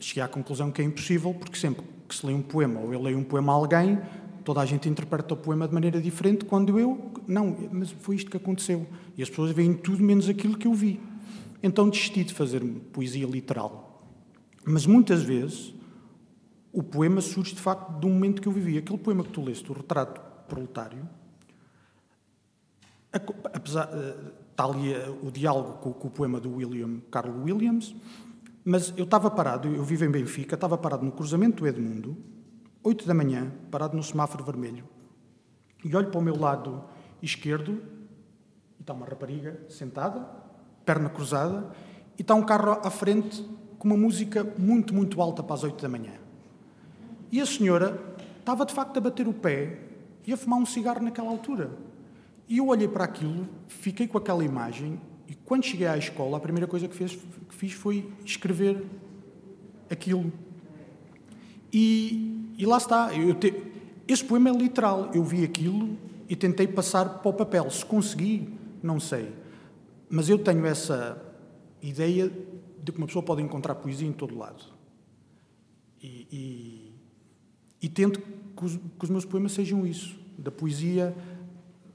Cheguei 0.00 0.22
à 0.22 0.28
conclusão 0.28 0.70
que 0.70 0.82
é 0.82 0.84
impossível, 0.84 1.34
porque 1.34 1.56
sempre 1.56 1.84
que 2.08 2.14
se 2.14 2.26
lê 2.26 2.32
um 2.32 2.42
poema 2.42 2.80
ou 2.80 2.92
eu 2.92 3.02
leio 3.02 3.18
um 3.18 3.24
poema 3.24 3.52
a 3.52 3.56
alguém, 3.56 3.98
toda 4.44 4.60
a 4.60 4.66
gente 4.66 4.88
interpreta 4.88 5.34
o 5.34 5.36
poema 5.36 5.68
de 5.68 5.74
maneira 5.74 6.00
diferente, 6.00 6.44
quando 6.44 6.78
eu, 6.78 7.12
não, 7.26 7.54
mas 7.70 7.90
foi 7.90 8.16
isto 8.16 8.30
que 8.30 8.36
aconteceu. 8.36 8.86
E 9.16 9.22
as 9.22 9.28
pessoas 9.28 9.52
veem 9.52 9.74
tudo 9.74 10.02
menos 10.02 10.28
aquilo 10.28 10.56
que 10.56 10.66
eu 10.66 10.72
vi. 10.72 11.00
Então 11.62 11.88
desisti 11.88 12.24
de 12.24 12.32
fazer 12.32 12.62
poesia 12.92 13.26
literal. 13.26 14.02
Mas 14.64 14.86
muitas 14.86 15.22
vezes 15.22 15.74
o 16.72 16.82
poema 16.82 17.20
surge 17.20 17.54
de 17.54 17.60
facto 17.60 17.98
de 17.98 18.06
um 18.06 18.10
momento 18.10 18.40
que 18.40 18.48
eu 18.48 18.52
vivi. 18.52 18.78
Aquele 18.78 18.98
poema 18.98 19.22
que 19.22 19.30
tu 19.30 19.42
leste, 19.42 19.70
o 19.70 19.74
Retrato 19.74 20.20
Proletário, 20.48 21.06
apesar, 23.12 23.90
está 24.50 24.64
ali 24.64 24.92
eh, 24.92 25.08
o 25.22 25.30
diálogo 25.30 25.74
com, 25.74 25.92
com 25.92 26.08
o 26.08 26.10
poema 26.10 26.40
do 26.40 26.56
William 26.56 27.00
Carlo 27.10 27.44
Williams, 27.44 27.94
mas 28.64 28.92
eu 28.96 29.04
estava 29.04 29.30
parado, 29.30 29.68
eu 29.68 29.82
vivo 29.82 30.04
em 30.04 30.10
Benfica, 30.10 30.54
estava 30.54 30.76
parado 30.76 31.04
no 31.04 31.12
cruzamento 31.12 31.62
do 31.62 31.66
Edmundo, 31.66 32.16
8 32.82 33.06
da 33.06 33.14
manhã, 33.14 33.52
parado 33.70 33.96
no 33.96 34.02
semáforo 34.02 34.44
vermelho, 34.44 34.84
e 35.84 35.94
olho 35.94 36.10
para 36.10 36.18
o 36.18 36.22
meu 36.22 36.38
lado 36.38 36.84
esquerdo, 37.22 37.82
e 38.78 38.82
está 38.82 38.92
uma 38.92 39.06
rapariga 39.06 39.58
sentada, 39.68 40.28
perna 40.84 41.08
cruzada, 41.08 41.70
e 42.18 42.22
está 42.22 42.34
um 42.34 42.42
carro 42.42 42.80
à 42.84 42.90
frente 42.90 43.42
com 43.78 43.88
uma 43.88 43.96
música 43.96 44.44
muito, 44.58 44.92
muito 44.92 45.22
alta 45.22 45.42
para 45.42 45.54
as 45.54 45.62
8 45.62 45.80
da 45.80 45.88
manhã. 45.88 46.12
E 47.30 47.40
a 47.40 47.46
senhora 47.46 48.16
estava 48.38 48.66
de 48.66 48.74
facto 48.74 48.96
a 48.96 49.00
bater 49.00 49.28
o 49.28 49.32
pé 49.32 49.78
e 50.26 50.32
a 50.32 50.36
fumar 50.36 50.58
um 50.58 50.66
cigarro 50.66 51.02
naquela 51.02 51.30
altura. 51.30 51.70
E 52.48 52.58
eu 52.58 52.68
olhei 52.68 52.88
para 52.88 53.04
aquilo, 53.04 53.46
fiquei 53.66 54.08
com 54.08 54.16
aquela 54.16 54.42
imagem 54.42 54.98
e 55.28 55.34
quando 55.34 55.64
cheguei 55.64 55.86
à 55.86 55.96
escola, 55.98 56.38
a 56.38 56.40
primeira 56.40 56.66
coisa 56.66 56.88
que, 56.88 56.96
fez, 56.96 57.14
que 57.14 57.54
fiz 57.54 57.72
foi 57.72 58.10
escrever 58.24 58.82
aquilo. 59.90 60.32
E, 61.70 62.54
e 62.56 62.64
lá 62.64 62.78
está. 62.78 63.10
Te, 63.38 63.54
esse 64.06 64.24
poema 64.24 64.48
é 64.48 64.52
literal. 64.52 65.10
Eu 65.12 65.22
vi 65.22 65.44
aquilo 65.44 65.98
e 66.28 66.34
tentei 66.34 66.66
passar 66.66 67.20
para 67.20 67.28
o 67.28 67.34
papel. 67.34 67.70
Se 67.70 67.84
consegui, 67.84 68.48
não 68.82 68.98
sei. 68.98 69.30
Mas 70.08 70.30
eu 70.30 70.38
tenho 70.38 70.64
essa 70.64 71.22
ideia 71.82 72.32
de 72.82 72.90
que 72.90 72.96
uma 72.96 73.06
pessoa 73.06 73.22
pode 73.22 73.42
encontrar 73.42 73.74
poesia 73.74 74.08
em 74.08 74.12
todo 74.12 74.36
lado. 74.36 74.64
E, 76.02 76.26
e, 76.32 76.92
e 77.82 77.88
tento 77.90 78.20
que 78.20 78.64
os, 78.64 78.76
que 78.76 79.04
os 79.04 79.10
meus 79.10 79.26
poemas 79.26 79.52
sejam 79.52 79.86
isso. 79.86 80.18
Da 80.38 80.50
poesia 80.50 81.14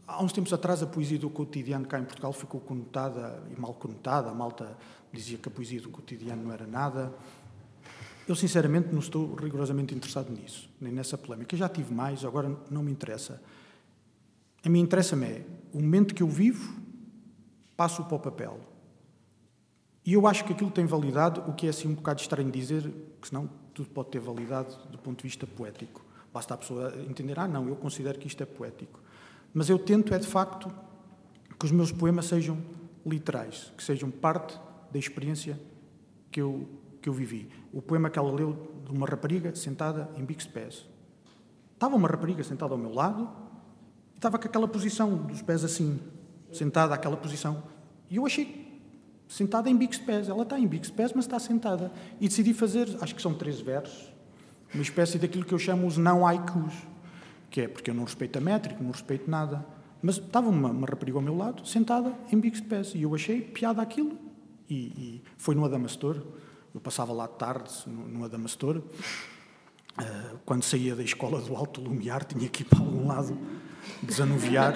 Há 0.05 0.21
uns 0.21 0.33
tempos 0.33 0.51
atrás, 0.51 0.83
a 0.83 0.85
poesia 0.85 1.17
do 1.17 1.29
cotidiano 1.29 1.85
cá 1.85 1.97
em 1.97 2.03
Portugal 2.03 2.33
ficou 2.33 2.59
conotada 2.59 3.41
e 3.55 3.59
mal 3.59 3.73
conotada. 3.73 4.29
A 4.29 4.33
malta 4.33 4.77
dizia 5.11 5.37
que 5.37 5.47
a 5.47 5.51
poesia 5.51 5.81
do 5.81 5.89
cotidiano 5.89 6.43
não 6.43 6.51
era 6.51 6.67
nada. 6.67 7.13
Eu, 8.27 8.35
sinceramente, 8.35 8.89
não 8.91 8.99
estou 8.99 9.33
rigorosamente 9.35 9.93
interessado 9.93 10.29
nisso, 10.29 10.69
nem 10.79 10.91
nessa 10.91 11.17
polémica. 11.17 11.55
Já 11.55 11.69
tive 11.69 11.93
mais, 11.93 12.23
agora 12.25 12.57
não 12.69 12.83
me 12.83 12.91
interessa. 12.91 13.41
A 14.63 14.69
mim 14.69 14.79
interessa-me 14.79 15.25
é 15.25 15.45
o 15.73 15.79
momento 15.79 16.13
que 16.13 16.23
eu 16.23 16.27
vivo, 16.27 16.81
passo 17.75 18.03
para 18.05 18.15
o 18.15 18.19
papel. 18.19 18.59
E 20.05 20.13
eu 20.13 20.27
acho 20.27 20.43
que 20.43 20.53
aquilo 20.53 20.71
tem 20.71 20.85
validade, 20.85 21.41
o 21.47 21.53
que 21.53 21.65
é 21.67 21.69
assim 21.69 21.87
um 21.87 21.95
bocado 21.95 22.21
estranho 22.21 22.51
dizer, 22.51 22.89
que 23.21 23.27
senão 23.27 23.49
tudo 23.73 23.89
pode 23.89 24.09
ter 24.09 24.19
validade 24.19 24.75
do 24.89 24.97
ponto 24.97 25.17
de 25.17 25.23
vista 25.23 25.47
poético. 25.47 26.05
Basta 26.33 26.53
a 26.53 26.57
pessoa 26.57 26.93
entender, 27.09 27.39
ah, 27.39 27.47
não, 27.47 27.67
eu 27.67 27.75
considero 27.75 28.19
que 28.19 28.27
isto 28.27 28.41
é 28.41 28.45
poético. 28.45 29.02
Mas 29.53 29.69
eu 29.69 29.77
tento, 29.77 30.13
é 30.13 30.19
de 30.19 30.27
facto, 30.27 30.73
que 31.59 31.65
os 31.65 31.71
meus 31.71 31.91
poemas 31.91 32.25
sejam 32.25 32.57
literais, 33.05 33.71
que 33.77 33.83
sejam 33.83 34.09
parte 34.09 34.59
da 34.91 34.97
experiência 34.97 35.59
que 36.31 36.41
eu, 36.41 36.67
que 37.01 37.07
eu 37.07 37.13
vivi. 37.13 37.49
O 37.71 37.81
poema 37.81 38.09
que 38.09 38.17
ela 38.17 38.31
leu 38.31 38.71
de 38.85 38.91
uma 38.91 39.05
rapariga 39.05 39.53
sentada 39.55 40.09
em 40.17 40.25
bicos 40.25 40.45
de 40.45 40.51
pés. 40.51 40.85
Estava 41.73 41.95
uma 41.95 42.07
rapariga 42.07 42.43
sentada 42.43 42.73
ao 42.73 42.77
meu 42.77 42.93
lado 42.93 43.29
e 44.13 44.17
estava 44.17 44.39
com 44.39 44.47
aquela 44.47 44.67
posição 44.67 45.15
dos 45.15 45.41
pés 45.41 45.63
assim, 45.63 45.99
sentada, 46.51 46.93
aquela 46.93 47.17
posição. 47.17 47.63
E 48.09 48.15
eu 48.15 48.25
achei 48.25 48.81
sentada 49.27 49.69
em 49.69 49.75
bicos 49.77 49.99
de 49.99 50.05
pés. 50.05 50.29
Ela 50.29 50.43
está 50.43 50.59
em 50.59 50.67
bicos 50.67 50.89
de 50.89 50.93
pés, 50.95 51.13
mas 51.13 51.25
está 51.25 51.39
sentada. 51.39 51.91
E 52.19 52.27
decidi 52.27 52.53
fazer, 52.53 52.87
acho 53.01 53.13
que 53.13 53.21
são 53.21 53.33
três 53.33 53.59
versos, 53.61 54.11
uma 54.73 54.81
espécie 54.81 55.19
daquilo 55.19 55.45
que 55.45 55.53
eu 55.53 55.59
chamo 55.59 55.85
os 55.85 55.97
não 55.97 56.25
haikus 56.25 56.73
que 57.53 57.61
é 57.61 57.67
porque 57.67 57.91
eu 57.91 57.93
não 57.93 58.03
respeito 58.03 58.35
a 58.39 58.41
métrica, 58.41 58.81
não 58.81 58.89
respeito 58.89 59.29
nada. 59.29 59.63
Mas 60.01 60.17
estava 60.17 60.49
uma, 60.49 60.71
uma 60.71 60.87
rapariga 60.87 61.19
ao 61.19 61.21
meu 61.21 61.37
lado, 61.37 61.63
sentada 61.67 62.11
em 62.31 62.39
bicos 62.39 62.59
de 62.59 62.67
pés, 62.67 62.93
e 62.95 63.03
eu 63.03 63.13
achei 63.13 63.41
piada 63.41 63.79
aquilo. 63.79 64.17
E, 64.67 64.75
e 64.75 65.23
foi 65.37 65.53
no 65.53 65.63
Adamastor, 65.63 66.17
eu 66.73 66.81
passava 66.81 67.13
lá 67.13 67.27
tardes 67.27 67.85
no, 67.85 68.07
no 68.07 68.25
Adamastor, 68.25 68.77
uh, 68.77 68.83
quando 70.43 70.63
saía 70.63 70.95
da 70.95 71.03
escola 71.03 71.39
do 71.41 71.55
Alto 71.55 71.79
Lumiar, 71.79 72.25
tinha 72.25 72.49
que 72.49 72.63
ir 72.63 72.65
para 72.65 72.79
algum 72.79 73.05
lado 73.05 73.37
desanuviar, 74.01 74.73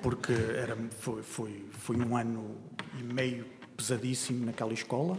porque 0.00 0.32
era, 0.32 0.78
foi, 1.00 1.22
foi, 1.24 1.66
foi 1.72 1.96
um 1.96 2.16
ano 2.16 2.58
e 2.96 3.02
meio 3.02 3.44
pesadíssimo 3.76 4.46
naquela 4.46 4.72
escola. 4.72 5.18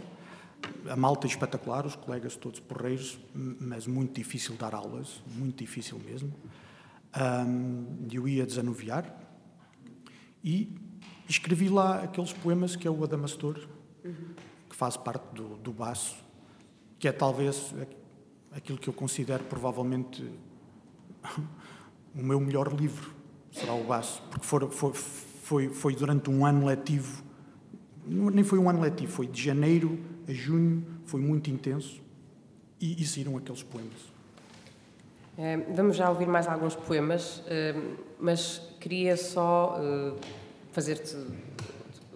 A 0.90 0.96
malta 0.96 1.26
espetacular, 1.26 1.86
os 1.86 1.96
colegas 1.96 2.36
todos 2.36 2.60
porreiros, 2.60 3.18
mas 3.34 3.86
muito 3.86 4.14
difícil 4.14 4.54
dar 4.56 4.74
aulas, 4.74 5.22
muito 5.34 5.58
difícil 5.58 5.98
mesmo. 5.98 6.32
Um, 7.16 8.06
eu 8.10 8.26
ia 8.26 8.44
desanuviar 8.44 9.04
e 10.42 10.74
escrevi 11.28 11.68
lá 11.68 12.02
aqueles 12.02 12.32
poemas 12.32 12.76
que 12.76 12.86
é 12.86 12.90
o 12.90 13.02
Adamastor, 13.04 13.66
que 14.68 14.76
faz 14.76 14.96
parte 14.96 15.34
do, 15.34 15.56
do 15.56 15.72
Baço, 15.72 16.16
que 16.98 17.08
é 17.08 17.12
talvez 17.12 17.74
aquilo 18.52 18.78
que 18.78 18.88
eu 18.88 18.92
considero 18.92 19.44
provavelmente 19.44 20.22
o 22.14 22.22
meu 22.22 22.38
melhor 22.40 22.72
livro, 22.72 23.14
será 23.50 23.74
o 23.74 23.84
Baço, 23.84 24.22
porque 24.30 24.46
foi, 24.46 24.70
foi, 24.70 24.92
foi, 24.92 25.68
foi 25.68 25.94
durante 25.94 26.30
um 26.30 26.44
ano 26.44 26.66
letivo, 26.66 27.22
nem 28.06 28.44
foi 28.44 28.58
um 28.58 28.68
ano 28.68 28.80
letivo, 28.80 29.12
foi 29.12 29.26
de 29.26 29.42
janeiro 29.42 29.98
a 30.28 30.32
junho, 30.32 30.84
foi 31.04 31.20
muito 31.20 31.50
intenso, 31.50 32.00
e, 32.80 33.00
e 33.02 33.06
saíram 33.06 33.36
aqueles 33.36 33.62
poemas. 33.62 34.14
É, 35.36 35.56
vamos 35.74 35.96
já 35.96 36.08
ouvir 36.08 36.26
mais 36.26 36.46
alguns 36.46 36.76
poemas, 36.76 37.42
é, 37.46 37.74
mas 38.20 38.62
queria 38.80 39.16
só 39.16 39.76
é, 39.80 40.12
fazer-te 40.72 41.16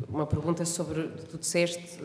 uma 0.09 0.27
pergunta 0.27 0.65
sobre. 0.65 1.09
Tu 1.31 1.39
disseste, 1.39 1.99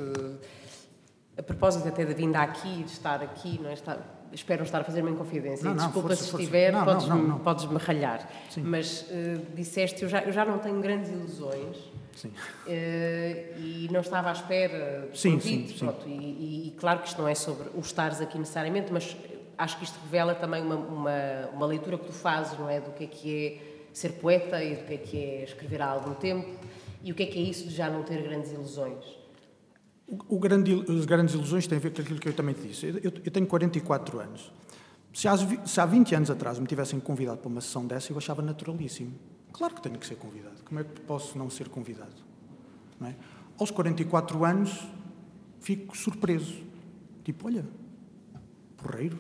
a 1.37 1.43
propósito 1.43 1.87
até 1.87 2.05
da 2.05 2.13
vinda 2.13 2.39
aqui, 2.39 2.83
de 2.83 2.91
estar 2.91 3.21
aqui, 3.21 3.59
não 3.61 3.69
é? 3.69 3.73
Estar, 3.73 4.27
espero 4.31 4.63
estar 4.63 4.81
a 4.81 4.83
fazer-me 4.83 5.11
em 5.11 5.15
confidência. 5.15 5.65
Não, 5.65 5.75
não, 5.75 5.85
Desculpa 5.85 6.09
força, 6.09 6.23
se 6.23 6.31
força. 6.31 6.43
estiver, 6.43 6.71
não, 6.71 7.39
podes, 7.39 7.65
ralhar. 7.65 8.27
Sim. 8.49 8.63
Mas 8.63 9.05
disseste, 9.53 10.03
eu 10.03 10.09
já, 10.09 10.23
eu 10.23 10.31
já 10.31 10.43
não 10.43 10.57
tenho 10.57 10.81
grandes 10.81 11.11
ilusões. 11.11 11.77
Sim. 12.15 12.31
e 12.67 13.87
não 13.91 14.01
estava 14.01 14.29
à 14.29 14.33
espera 14.33 15.07
do 15.11 15.17
sim, 15.17 15.31
convite, 15.33 15.73
sim, 15.73 15.79
pronto, 15.79 16.03
sim. 16.03 16.19
E, 16.19 16.67
e, 16.67 16.71
claro 16.77 16.99
que 16.99 17.07
isto 17.07 17.21
não 17.21 17.27
é 17.27 17.35
sobre 17.35 17.69
o 17.73 17.79
estares 17.79 18.21
aqui 18.21 18.37
necessariamente, 18.37 18.93
mas 18.93 19.15
acho 19.57 19.77
que 19.77 19.83
isto 19.83 19.99
revela 20.03 20.35
também 20.35 20.61
uma, 20.63 20.75
uma, 20.75 21.49
uma, 21.53 21.65
leitura 21.65 21.97
que 21.97 22.05
tu 22.05 22.13
fazes, 22.13 22.57
não 22.57 22.69
é? 22.69 22.79
Do 22.79 22.91
que 22.91 23.03
é 23.03 23.07
que 23.07 23.45
é 23.45 23.73
ser 23.93 24.13
poeta 24.13 24.63
e 24.63 24.75
do 24.75 24.83
que 24.85 24.93
é 24.93 24.97
que 24.97 25.17
é 25.17 25.43
escrever 25.43 25.81
há 25.81 25.87
algum 25.87 26.13
tempo 26.13 26.49
e 27.03 27.11
o 27.11 27.15
que 27.15 27.23
é 27.23 27.25
que 27.25 27.37
é 27.37 27.41
isso 27.41 27.67
de 27.67 27.75
já 27.75 27.89
não 27.89 28.03
ter 28.03 28.21
grandes 28.21 28.51
ilusões. 28.51 29.03
O, 30.07 30.35
o 30.35 30.39
grande, 30.39 30.85
as 30.89 31.05
grandes 31.05 31.33
ilusões 31.33 31.67
têm 31.67 31.77
a 31.77 31.81
ver 31.81 31.91
com 31.91 32.01
aquilo 32.01 32.19
que 32.19 32.29
eu 32.29 32.33
também 32.33 32.53
te 32.53 32.61
disse. 32.61 32.85
Eu, 32.87 32.97
eu, 32.97 33.11
eu 33.25 33.31
tenho 33.31 33.45
44 33.45 34.19
anos. 34.19 34.51
Se 35.13 35.27
há, 35.27 35.37
se 35.37 35.79
há 35.79 35.85
20 35.85 36.15
anos 36.15 36.31
atrás 36.31 36.57
me 36.57 36.65
tivessem 36.65 36.99
convidado 36.99 37.37
para 37.37 37.47
uma 37.47 37.61
sessão 37.61 37.85
dessa, 37.85 38.11
eu 38.11 38.17
achava 38.17 38.41
naturalíssimo. 38.41 39.13
Claro 39.53 39.75
que 39.75 39.81
tenho 39.81 39.99
que 39.99 40.07
ser 40.07 40.15
convidado. 40.15 40.63
Como 40.65 40.79
é 40.79 40.83
que 40.83 40.99
posso 41.01 41.37
não 41.37 41.49
ser 41.49 41.69
convidado? 41.69 42.15
Não 42.99 43.07
é? 43.07 43.15
Aos 43.57 43.69
44 43.69 44.43
anos, 44.43 44.85
fico 45.59 45.95
surpreso. 45.95 46.61
Tipo, 47.23 47.47
olha, 47.47 47.63
porreiro. 48.75 49.19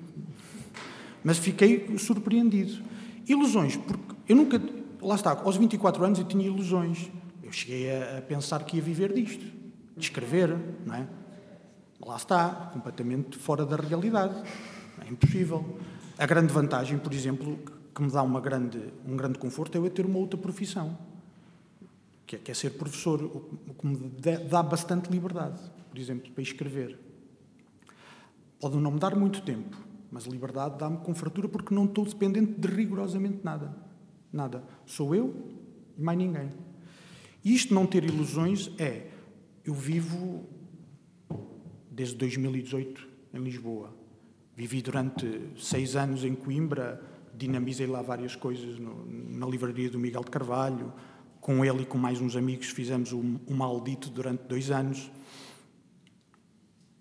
Mas 1.23 1.37
fiquei 1.37 1.97
surpreendido. 1.99 2.83
Ilusões, 3.27 3.77
porque 3.77 4.15
eu 4.27 4.35
nunca. 4.35 4.59
Lá 5.01 5.15
está, 5.15 5.31
aos 5.31 5.55
24 5.55 6.03
anos 6.03 6.19
eu 6.19 6.25
tinha 6.25 6.45
ilusões. 6.45 7.09
Eu 7.43 7.51
cheguei 7.51 7.91
a, 7.95 8.17
a 8.17 8.21
pensar 8.21 8.63
que 8.65 8.77
ia 8.77 8.81
viver 8.83 9.13
disto, 9.13 9.45
de 9.95 10.03
escrever, 10.03 10.57
não 10.85 10.95
é? 10.95 11.07
Lá 12.05 12.17
está, 12.17 12.71
completamente 12.73 13.37
fora 13.37 13.65
da 13.65 13.75
realidade. 13.75 14.35
É 15.05 15.09
impossível. 15.09 15.77
A 16.17 16.25
grande 16.25 16.51
vantagem, 16.51 16.97
por 16.97 17.13
exemplo, 17.13 17.57
que 17.93 18.01
me 18.01 18.11
dá 18.11 18.23
uma 18.23 18.41
grande, 18.41 18.79
um 19.05 19.15
grande 19.15 19.37
conforto 19.37 19.77
é 19.77 19.79
eu 19.79 19.89
ter 19.89 20.05
uma 20.05 20.17
outra 20.17 20.37
profissão, 20.37 20.97
que 22.25 22.35
é, 22.35 22.39
que 22.39 22.51
é 22.51 22.53
ser 22.53 22.71
professor, 22.71 23.23
o 23.23 23.73
que 23.73 23.85
me 23.85 24.11
dá 24.49 24.63
bastante 24.63 25.11
liberdade, 25.11 25.61
por 25.89 25.99
exemplo, 25.99 26.31
para 26.31 26.41
escrever. 26.41 26.97
Pode 28.59 28.77
não 28.77 28.91
me 28.91 28.99
dar 28.99 29.15
muito 29.15 29.41
tempo, 29.41 29.77
mas 30.09 30.25
liberdade 30.25 30.77
dá-me 30.77 30.97
com 30.97 31.13
fartura 31.13 31.47
porque 31.47 31.73
não 31.73 31.85
estou 31.85 32.05
dependente 32.05 32.53
de 32.53 32.67
rigorosamente 32.67 33.39
nada. 33.43 33.75
Nada. 34.31 34.63
Sou 34.85 35.13
eu 35.13 35.35
e 35.97 36.01
mais 36.01 36.17
ninguém. 36.17 36.49
E 37.43 37.53
isto 37.53 37.73
não 37.73 37.85
ter 37.85 38.03
ilusões 38.03 38.71
é. 38.79 39.09
Eu 39.65 39.73
vivo 39.73 40.45
desde 41.91 42.15
2018 42.15 43.07
em 43.33 43.39
Lisboa. 43.39 43.93
Vivi 44.55 44.81
durante 44.81 45.49
seis 45.57 45.95
anos 45.95 46.23
em 46.23 46.33
Coimbra, 46.35 47.01
dinamizei 47.35 47.87
lá 47.87 48.01
várias 48.01 48.35
coisas 48.35 48.79
no, 48.79 49.05
na 49.05 49.45
livraria 49.45 49.89
do 49.89 49.99
Miguel 49.99 50.23
de 50.23 50.31
Carvalho. 50.31 50.93
Com 51.41 51.65
ele 51.65 51.81
e 51.81 51.85
com 51.85 51.97
mais 51.97 52.21
uns 52.21 52.35
amigos 52.35 52.67
fizemos 52.67 53.11
o, 53.11 53.19
o 53.19 53.53
Maldito 53.53 54.09
durante 54.09 54.43
dois 54.47 54.71
anos. 54.71 55.11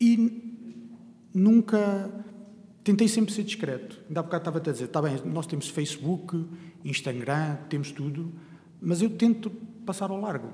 E 0.00 0.52
nunca. 1.32 2.10
Tentei 2.82 3.06
sempre 3.06 3.32
ser 3.32 3.44
discreto. 3.44 4.00
Ainda 4.08 4.18
há 4.18 4.22
bocado 4.24 4.40
estava 4.40 4.58
a 4.58 4.72
dizer: 4.72 4.84
está 4.86 5.00
bem, 5.00 5.16
nós 5.26 5.46
temos 5.46 5.68
Facebook, 5.68 6.44
Instagram, 6.84 7.56
temos 7.68 7.92
tudo, 7.92 8.32
mas 8.80 9.00
eu 9.00 9.10
tento 9.10 9.48
passar 9.86 10.10
ao 10.10 10.20
largo. 10.20 10.48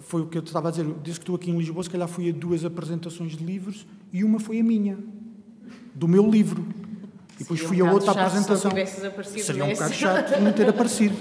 Foi 0.00 0.22
o 0.22 0.26
que 0.26 0.38
eu 0.38 0.42
estava 0.42 0.68
a 0.68 0.70
dizer. 0.70 0.84
Desde 0.84 1.20
que 1.20 1.24
estou 1.24 1.34
aqui 1.34 1.50
em 1.50 1.58
Lisboa, 1.58 1.82
se 1.82 1.90
calhar 1.90 2.06
fui 2.06 2.30
a 2.30 2.32
duas 2.32 2.64
apresentações 2.64 3.36
de 3.36 3.44
livros 3.44 3.84
e 4.12 4.22
uma 4.22 4.38
foi 4.38 4.60
a 4.60 4.64
minha, 4.64 4.98
do 5.92 6.06
meu 6.06 6.28
livro. 6.28 6.64
E 7.36 7.40
depois 7.40 7.60
Seria 7.60 7.68
fui 7.68 7.82
um 7.82 7.88
a 7.88 7.92
outra 7.92 8.12
apresentação. 8.12 8.70
Seria 9.24 9.64
um 9.64 9.68
nessa. 9.68 9.84
bocado 9.84 9.94
chato 9.94 10.40
não 10.40 10.52
ter 10.52 10.68
aparecido. 10.68 11.16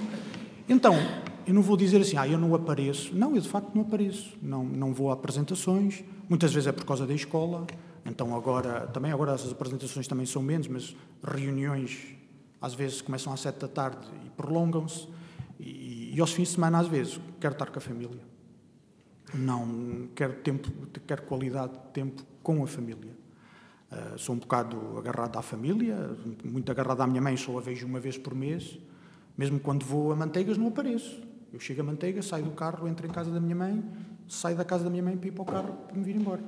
Então, 0.67 0.95
eu 1.45 1.53
não 1.53 1.61
vou 1.61 1.77
dizer 1.77 2.01
assim, 2.01 2.17
ah, 2.17 2.27
eu 2.27 2.39
não 2.39 2.55
apareço. 2.55 3.15
Não, 3.15 3.35
eu 3.35 3.41
de 3.41 3.49
facto 3.49 3.71
não 3.75 3.83
apareço. 3.83 4.33
Não, 4.41 4.63
não 4.63 4.93
vou 4.93 5.11
a 5.11 5.13
apresentações. 5.13 6.03
Muitas 6.27 6.53
vezes 6.53 6.67
é 6.67 6.71
por 6.71 6.85
causa 6.85 7.05
da 7.05 7.13
escola. 7.13 7.67
Então 8.05 8.35
agora, 8.35 8.87
também 8.87 9.11
agora 9.11 9.33
essas 9.33 9.51
apresentações 9.51 10.07
também 10.07 10.25
são 10.25 10.41
menos, 10.41 10.67
mas 10.67 10.95
reuniões 11.23 12.15
às 12.61 12.73
vezes 12.73 13.01
começam 13.01 13.33
às 13.33 13.41
sete 13.41 13.59
da 13.59 13.67
tarde 13.67 14.07
e 14.25 14.29
prolongam-se. 14.29 15.07
E, 15.59 16.13
e 16.15 16.21
aos 16.21 16.31
fins 16.31 16.49
de 16.49 16.55
semana 16.55 16.79
às 16.79 16.87
vezes 16.87 17.19
quero 17.39 17.53
estar 17.53 17.67
com 17.67 17.77
a 17.77 17.81
família. 17.81 18.21
Não 19.33 20.07
quero 20.15 20.33
tempo, 20.35 20.71
quero 21.05 21.23
qualidade 21.23 21.73
de 21.73 21.79
tempo 21.93 22.23
com 22.41 22.63
a 22.63 22.67
família. 22.67 23.24
Uh, 23.95 24.19
sou 24.19 24.35
um 24.35 24.39
bocado 24.39 24.97
agarrado 24.97 25.37
à 25.37 25.41
família, 25.41 25.95
muito 26.43 26.69
agarrado 26.69 26.99
à 26.99 27.07
minha 27.07 27.21
mãe, 27.21 27.37
só 27.37 27.57
a 27.57 27.61
vejo 27.61 27.87
uma 27.87 27.99
vez 27.99 28.17
por 28.17 28.35
mês. 28.35 28.77
Mesmo 29.37 29.57
quando 29.57 29.85
vou 29.85 30.11
a 30.11 30.15
Manteigas, 30.15 30.57
não 30.57 30.67
apareço. 30.67 31.21
Eu 31.53 31.61
chego 31.61 31.79
a 31.79 31.83
Manteigas, 31.85 32.25
saio 32.25 32.43
do 32.43 32.51
carro, 32.51 32.89
entro 32.89 33.07
em 33.07 33.09
casa 33.09 33.31
da 33.31 33.39
minha 33.39 33.55
mãe, 33.55 33.81
saio 34.27 34.57
da 34.57 34.65
casa 34.65 34.83
da 34.83 34.89
minha 34.89 35.03
mãe 35.03 35.15
para 35.15 35.29
ir 35.29 35.31
para 35.31 35.41
o 35.43 35.45
carro 35.45 35.73
para 35.87 35.95
me 35.95 36.03
vir 36.03 36.17
embora. 36.17 36.43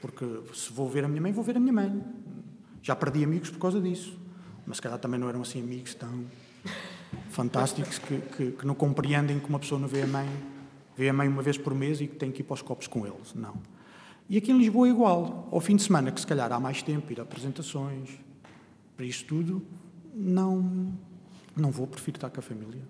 Porque 0.00 0.24
se 0.54 0.72
vou 0.72 0.88
ver 0.88 1.04
a 1.04 1.08
minha 1.08 1.20
mãe, 1.20 1.32
vou 1.32 1.44
ver 1.44 1.58
a 1.58 1.60
minha 1.60 1.72
mãe. 1.74 2.02
Já 2.80 2.96
perdi 2.96 3.22
amigos 3.22 3.50
por 3.50 3.58
causa 3.58 3.78
disso. 3.78 4.18
Mas 4.66 4.78
se 4.78 4.82
calhar 4.82 4.98
também 4.98 5.20
não 5.20 5.28
eram 5.28 5.42
assim 5.42 5.60
amigos 5.60 5.94
tão 5.94 6.24
fantásticos 7.28 7.98
que, 7.98 8.18
que, 8.18 8.50
que 8.52 8.66
não 8.66 8.74
compreendem 8.74 9.38
que 9.38 9.48
uma 9.48 9.58
pessoa 9.58 9.78
não 9.78 9.88
vê 9.88 10.02
a 10.02 10.06
mãe, 10.06 10.28
vê 10.96 11.08
a 11.08 11.12
mãe 11.12 11.28
uma 11.28 11.42
vez 11.42 11.58
por 11.58 11.74
mês 11.74 12.00
e 12.00 12.06
que 12.06 12.16
tem 12.16 12.32
que 12.32 12.40
ir 12.40 12.44
para 12.44 12.54
os 12.54 12.62
copos 12.62 12.86
com 12.86 13.06
eles. 13.06 13.34
Não. 13.34 13.54
E 14.28 14.36
aqui 14.38 14.50
em 14.50 14.58
Lisboa 14.58 14.88
é 14.88 14.90
igual. 14.90 15.48
Ao 15.50 15.60
fim 15.60 15.76
de 15.76 15.82
semana, 15.82 16.10
que 16.10 16.20
se 16.20 16.26
calhar 16.26 16.50
há 16.52 16.58
mais 16.58 16.82
tempo, 16.82 17.12
ir 17.12 17.20
a 17.20 17.22
apresentações, 17.22 18.10
para 18.96 19.06
isso 19.06 19.24
tudo, 19.24 19.62
não, 20.14 20.92
não 21.54 21.70
vou, 21.70 21.86
prefiro 21.86 22.16
estar 22.16 22.30
com 22.30 22.40
a 22.40 22.42
família. 22.42 22.82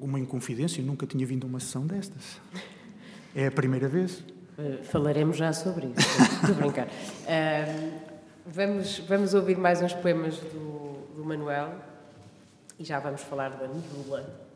Uma 0.00 0.20
inconfidência, 0.20 0.82
nunca 0.82 1.06
tinha 1.06 1.24
vindo 1.24 1.46
a 1.46 1.48
uma 1.48 1.60
sessão 1.60 1.86
destas. 1.86 2.40
É 3.34 3.46
a 3.46 3.50
primeira 3.50 3.88
vez. 3.88 4.18
Uh, 4.58 4.82
falaremos 4.82 5.36
já 5.36 5.52
sobre 5.52 5.86
isso. 5.86 6.08
Estou 6.42 6.56
a 6.56 6.58
brincar. 6.58 6.86
Uh, 6.88 7.92
vamos, 8.46 8.98
vamos 9.08 9.34
ouvir 9.34 9.56
mais 9.56 9.80
uns 9.80 9.94
poemas 9.94 10.36
do, 10.38 11.06
do 11.16 11.24
Manuel 11.24 11.74
e 12.78 12.84
já 12.84 12.98
vamos 12.98 13.22
falar 13.22 13.50
da 13.50 13.68
medula. 13.68 14.47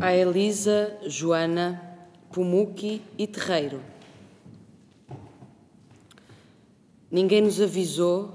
A 0.00 0.14
Elisa, 0.14 0.98
Joana, 1.06 1.80
Pumuki 2.32 3.02
e 3.16 3.26
Terreiro. 3.26 3.82
Ninguém 7.10 7.42
nos 7.42 7.60
avisou 7.60 8.32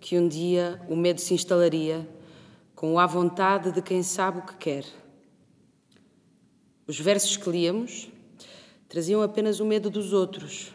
que 0.00 0.18
um 0.18 0.26
dia 0.26 0.80
o 0.88 0.96
medo 0.96 1.20
se 1.20 1.34
instalaria 1.34 2.08
com 2.74 2.98
a 2.98 3.06
vontade 3.06 3.72
de 3.72 3.82
quem 3.82 4.02
sabe 4.02 4.38
o 4.38 4.42
que 4.46 4.56
quer. 4.56 4.84
Os 6.86 6.98
versos 6.98 7.36
que 7.36 7.50
líamos 7.50 8.08
traziam 8.88 9.22
apenas 9.22 9.60
o 9.60 9.64
medo 9.64 9.90
dos 9.90 10.12
outros, 10.12 10.72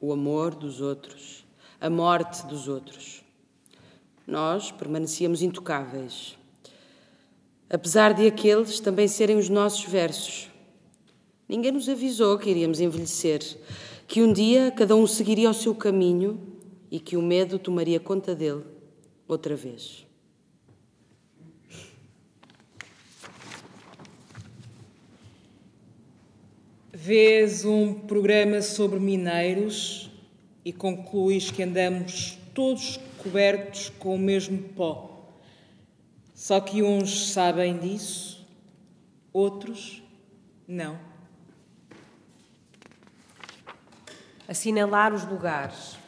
o 0.00 0.12
amor 0.12 0.54
dos 0.54 0.80
outros, 0.80 1.44
a 1.80 1.88
morte 1.88 2.44
dos 2.46 2.66
outros. 2.66 3.22
Nós 4.26 4.72
permanecíamos 4.72 5.42
intocáveis 5.42 6.35
apesar 7.68 8.14
de 8.14 8.26
aqueles 8.26 8.80
também 8.80 9.08
serem 9.08 9.36
os 9.36 9.48
nossos 9.48 9.84
versos. 9.84 10.48
Ninguém 11.48 11.72
nos 11.72 11.88
avisou 11.88 12.38
que 12.38 12.50
iríamos 12.50 12.80
envelhecer, 12.80 13.40
que 14.06 14.22
um 14.22 14.32
dia 14.32 14.70
cada 14.70 14.94
um 14.96 15.06
seguiria 15.06 15.50
o 15.50 15.54
seu 15.54 15.74
caminho 15.74 16.40
e 16.90 16.98
que 16.98 17.16
o 17.16 17.22
medo 17.22 17.58
tomaria 17.58 18.00
conta 18.00 18.34
dele 18.34 18.62
outra 19.28 19.54
vez. 19.54 20.06
Vês 26.92 27.64
um 27.64 27.94
programa 27.94 28.60
sobre 28.62 28.98
mineiros 28.98 30.10
e 30.64 30.72
concluis 30.72 31.50
que 31.52 31.62
andamos 31.62 32.36
todos 32.52 32.98
cobertos 33.18 33.92
com 33.98 34.14
o 34.14 34.18
mesmo 34.18 34.58
pó. 34.74 35.15
Só 36.46 36.60
que 36.60 36.80
uns 36.80 37.32
sabem 37.32 37.76
disso, 37.76 38.46
outros 39.32 40.00
não. 40.64 40.96
Assinalar 44.46 45.12
os 45.12 45.24
lugares. 45.24 45.98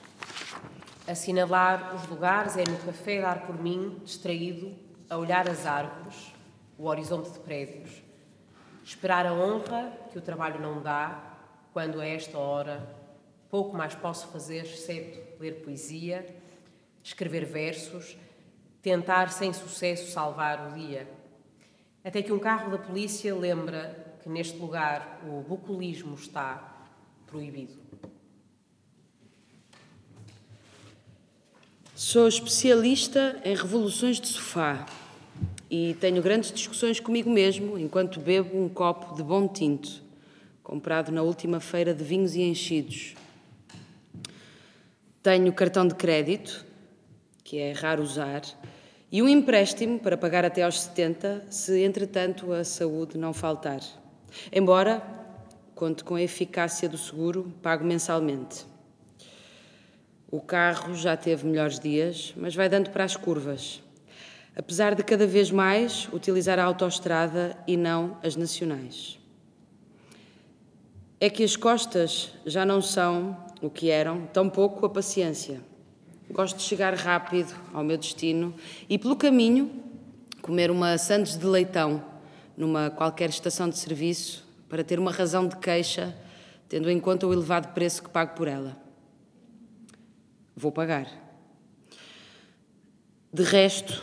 Assinalar 1.08 1.92
os 1.96 2.06
lugares 2.06 2.56
é 2.56 2.62
no 2.62 2.78
café 2.78 3.20
dar 3.20 3.48
por 3.48 3.60
mim, 3.60 4.00
distraído, 4.04 4.76
a 5.10 5.16
olhar 5.16 5.48
as 5.48 5.66
árvores, 5.66 6.32
o 6.78 6.86
horizonte 6.86 7.32
de 7.32 7.40
prédios. 7.40 8.00
Esperar 8.84 9.26
a 9.26 9.34
honra 9.34 9.92
que 10.12 10.18
o 10.18 10.22
trabalho 10.22 10.60
não 10.60 10.80
dá, 10.80 11.36
quando 11.72 12.00
a 12.00 12.06
esta 12.06 12.38
hora 12.38 12.88
pouco 13.50 13.76
mais 13.76 13.96
posso 13.96 14.28
fazer, 14.28 14.60
exceto 14.60 15.18
ler 15.42 15.64
poesia, 15.64 16.24
escrever 17.02 17.44
versos, 17.44 18.16
tentar 18.82 19.30
sem 19.30 19.52
sucesso 19.52 20.10
salvar 20.10 20.70
o 20.70 20.74
dia. 20.78 21.08
Até 22.04 22.22
que 22.22 22.32
um 22.32 22.38
carro 22.38 22.70
da 22.70 22.78
polícia 22.78 23.34
lembra 23.34 24.16
que 24.22 24.28
neste 24.28 24.56
lugar 24.58 25.20
o 25.26 25.42
bucolismo 25.42 26.14
está 26.14 26.86
proibido. 27.26 27.74
Sou 31.94 32.28
especialista 32.28 33.40
em 33.44 33.56
revoluções 33.56 34.20
de 34.20 34.28
sofá 34.28 34.86
e 35.70 35.96
tenho 36.00 36.22
grandes 36.22 36.52
discussões 36.52 37.00
comigo 37.00 37.28
mesmo 37.28 37.76
enquanto 37.76 38.20
bebo 38.20 38.56
um 38.56 38.68
copo 38.68 39.16
de 39.16 39.22
bom 39.22 39.48
tinto, 39.48 40.00
comprado 40.62 41.10
na 41.10 41.22
última 41.22 41.58
feira 41.58 41.92
de 41.92 42.04
vinhos 42.04 42.36
e 42.36 42.42
enchidos. 42.42 43.14
Tenho 45.22 45.52
cartão 45.52 45.86
de 45.86 45.96
crédito, 45.96 46.64
que 47.48 47.56
é 47.58 47.72
raro 47.72 48.02
usar, 48.02 48.42
e 49.10 49.22
um 49.22 49.28
empréstimo 49.28 49.98
para 49.98 50.18
pagar 50.18 50.44
até 50.44 50.62
aos 50.62 50.80
70, 50.82 51.46
se 51.48 51.82
entretanto 51.82 52.52
a 52.52 52.62
saúde 52.62 53.16
não 53.16 53.32
faltar. 53.32 53.80
Embora 54.52 55.02
conte 55.74 56.04
com 56.04 56.16
a 56.16 56.20
eficácia 56.20 56.86
do 56.90 56.98
seguro 56.98 57.50
pago 57.62 57.86
mensalmente. 57.86 58.66
O 60.30 60.42
carro 60.42 60.94
já 60.94 61.16
teve 61.16 61.46
melhores 61.46 61.80
dias, 61.80 62.34
mas 62.36 62.54
vai 62.54 62.68
dando 62.68 62.90
para 62.90 63.04
as 63.04 63.16
curvas. 63.16 63.82
Apesar 64.54 64.94
de 64.94 65.02
cada 65.02 65.26
vez 65.26 65.50
mais 65.50 66.06
utilizar 66.12 66.58
a 66.58 66.64
autoestrada 66.64 67.56
e 67.66 67.78
não 67.78 68.18
as 68.22 68.36
nacionais. 68.36 69.18
é 71.18 71.30
que 71.30 71.42
as 71.42 71.56
costas 71.56 72.30
já 72.44 72.66
não 72.66 72.82
são 72.82 73.34
o 73.62 73.70
que 73.70 73.88
eram, 73.88 74.26
tampouco 74.26 74.84
a 74.84 74.90
paciência. 74.90 75.66
Gosto 76.30 76.58
de 76.58 76.62
chegar 76.62 76.94
rápido 76.94 77.54
ao 77.72 77.82
meu 77.82 77.96
destino 77.96 78.54
e, 78.88 78.98
pelo 78.98 79.16
caminho, 79.16 79.70
comer 80.42 80.70
uma 80.70 80.98
sandes 80.98 81.38
de 81.38 81.46
leitão 81.46 82.04
numa 82.56 82.90
qualquer 82.90 83.30
estação 83.30 83.68
de 83.68 83.78
serviço 83.78 84.46
para 84.68 84.84
ter 84.84 84.98
uma 84.98 85.10
razão 85.10 85.48
de 85.48 85.56
queixa, 85.56 86.14
tendo 86.68 86.90
em 86.90 87.00
conta 87.00 87.26
o 87.26 87.32
elevado 87.32 87.72
preço 87.72 88.02
que 88.02 88.10
pago 88.10 88.34
por 88.34 88.46
ela. 88.46 88.76
Vou 90.54 90.70
pagar. 90.70 91.08
De 93.32 93.42
resto, 93.42 94.02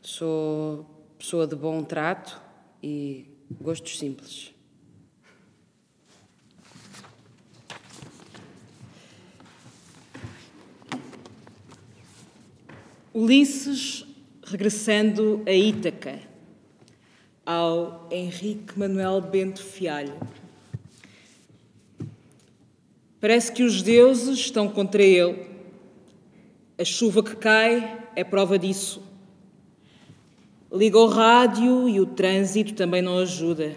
sou 0.00 0.86
pessoa 1.18 1.46
de 1.46 1.56
bom 1.56 1.82
trato 1.82 2.40
e 2.82 3.26
gostos 3.60 3.98
simples. 3.98 4.55
Ulisses 13.16 14.04
regressando 14.44 15.42
a 15.46 15.50
Ítaca, 15.50 16.18
ao 17.46 18.06
Henrique 18.10 18.78
Manuel 18.78 19.22
Bento 19.22 19.62
Fialho. 19.62 20.12
Parece 23.18 23.50
que 23.52 23.62
os 23.62 23.80
deuses 23.80 24.38
estão 24.40 24.68
contra 24.68 25.02
ele. 25.02 25.46
A 26.78 26.84
chuva 26.84 27.22
que 27.22 27.34
cai 27.36 28.06
é 28.14 28.22
prova 28.22 28.58
disso. 28.58 29.02
Liga 30.70 30.98
o 30.98 31.06
rádio 31.06 31.88
e 31.88 31.98
o 31.98 32.04
trânsito 32.04 32.74
também 32.74 33.00
não 33.00 33.18
ajuda. 33.20 33.74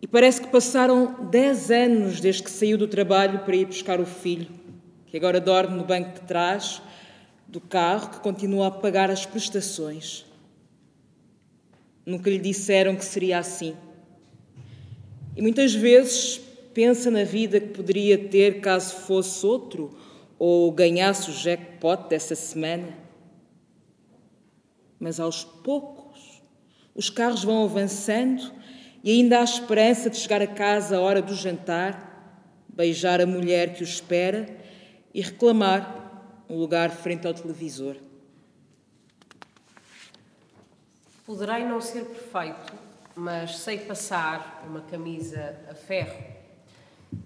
E 0.00 0.06
parece 0.06 0.40
que 0.40 0.48
passaram 0.48 1.28
dez 1.30 1.70
anos 1.70 2.18
desde 2.18 2.44
que 2.44 2.50
saiu 2.50 2.78
do 2.78 2.88
trabalho 2.88 3.40
para 3.40 3.56
ir 3.56 3.66
buscar 3.66 4.00
o 4.00 4.06
filho, 4.06 4.48
que 5.04 5.18
agora 5.18 5.38
dorme 5.38 5.76
no 5.76 5.84
banco 5.84 6.14
de 6.14 6.26
trás 6.26 6.80
do 7.48 7.60
carro 7.60 8.10
que 8.10 8.20
continua 8.20 8.68
a 8.68 8.70
pagar 8.70 9.10
as 9.10 9.24
prestações. 9.24 10.24
Nunca 12.04 12.30
lhe 12.30 12.38
disseram 12.38 12.96
que 12.96 13.04
seria 13.04 13.38
assim. 13.38 13.76
E 15.36 15.42
muitas 15.42 15.74
vezes 15.74 16.40
pensa 16.72 17.10
na 17.10 17.24
vida 17.24 17.60
que 17.60 17.68
poderia 17.68 18.18
ter 18.18 18.60
caso 18.60 18.94
fosse 18.94 19.44
outro 19.44 19.96
ou 20.38 20.70
ganhasse 20.72 21.30
o 21.30 21.32
jackpot 21.32 22.08
dessa 22.08 22.34
semana. 22.34 22.96
Mas 24.98 25.20
aos 25.20 25.44
poucos 25.44 26.42
os 26.94 27.10
carros 27.10 27.44
vão 27.44 27.64
avançando 27.64 28.52
e 29.04 29.10
ainda 29.10 29.40
há 29.40 29.44
esperança 29.44 30.08
de 30.10 30.16
chegar 30.16 30.42
a 30.42 30.46
casa 30.46 30.96
à 30.96 31.00
hora 31.00 31.20
do 31.20 31.34
jantar, 31.34 32.64
beijar 32.68 33.20
a 33.20 33.26
mulher 33.26 33.74
que 33.74 33.82
o 33.82 33.84
espera 33.84 34.46
e 35.14 35.20
reclamar 35.20 36.05
um 36.48 36.56
lugar 36.56 36.90
frente 36.90 37.26
ao 37.26 37.34
televisor. 37.34 37.96
Poderei 41.24 41.64
não 41.64 41.80
ser 41.80 42.04
perfeito, 42.04 42.72
mas 43.16 43.58
sei 43.58 43.78
passar 43.78 44.64
uma 44.66 44.80
camisa 44.82 45.58
a 45.68 45.74
ferro, 45.74 46.24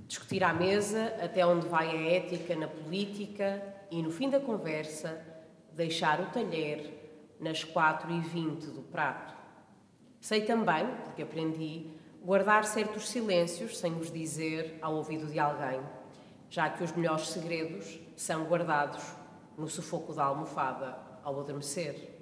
discutir 0.07 0.43
à 0.43 0.55
mesa 0.55 1.15
até 1.23 1.45
onde 1.45 1.69
vai 1.69 1.89
a 1.91 2.11
ética 2.17 2.57
na 2.57 2.67
política 2.67 3.63
e, 3.91 4.03
no 4.03 4.11
fim 4.11 4.31
da 4.31 4.41
conversa, 4.41 5.21
deixar 5.73 6.21
o 6.21 6.27
talher 6.27 6.99
nas 7.39 7.63
4 7.63 8.11
e 8.11 8.21
20 8.21 8.67
do 8.69 8.83
prato. 8.83 9.35
Sei 10.19 10.43
também, 10.43 10.87
porque 11.05 11.23
aprendi, 11.23 11.91
guardar 12.23 12.65
certos 12.65 13.09
silêncios 13.09 13.79
sem 13.79 13.93
os 13.99 14.11
dizer 14.11 14.79
ao 14.81 14.95
ouvido 14.95 15.27
de 15.27 15.39
alguém, 15.39 15.81
já 16.49 16.71
que 16.71 16.83
os 16.83 16.93
melhores 16.93 17.29
segredos 17.29 18.00
são 18.21 18.45
guardados 18.45 19.03
no 19.57 19.67
sufoco 19.67 20.13
da 20.13 20.25
almofada 20.25 20.95
ao 21.23 21.41
adormecer. 21.41 22.21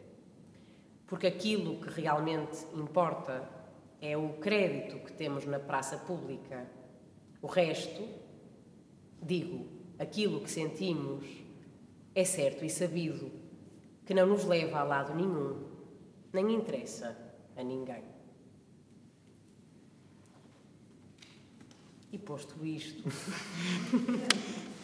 Porque 1.09 1.27
aquilo 1.27 1.81
que 1.81 1.91
realmente 1.91 2.65
importa 2.73 3.51
é 4.01 4.17
o 4.17 4.35
crédito 4.35 5.05
que 5.05 5.13
temos 5.13 5.45
na 5.45 5.59
praça 5.59 5.99
pública. 5.99 6.71
O 7.43 7.49
resto, 7.49 8.09
digo, 9.21 9.67
aquilo 9.99 10.41
que 10.41 10.49
sentimos, 10.49 11.27
é 12.15 12.25
certo 12.25 12.65
e 12.65 12.71
sabido 12.71 13.33
que 14.07 14.15
não 14.15 14.27
nos 14.29 14.45
leva 14.45 14.79
a 14.79 14.85
lado 14.85 15.17
nenhum, 15.17 15.67
nem 16.33 16.55
interessa 16.55 17.19
a 17.57 17.63
ninguém. 17.65 18.05
E 22.13 22.19
posto 22.19 22.65
isto. 22.65 23.03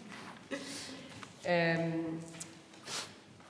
Um, 1.47 2.19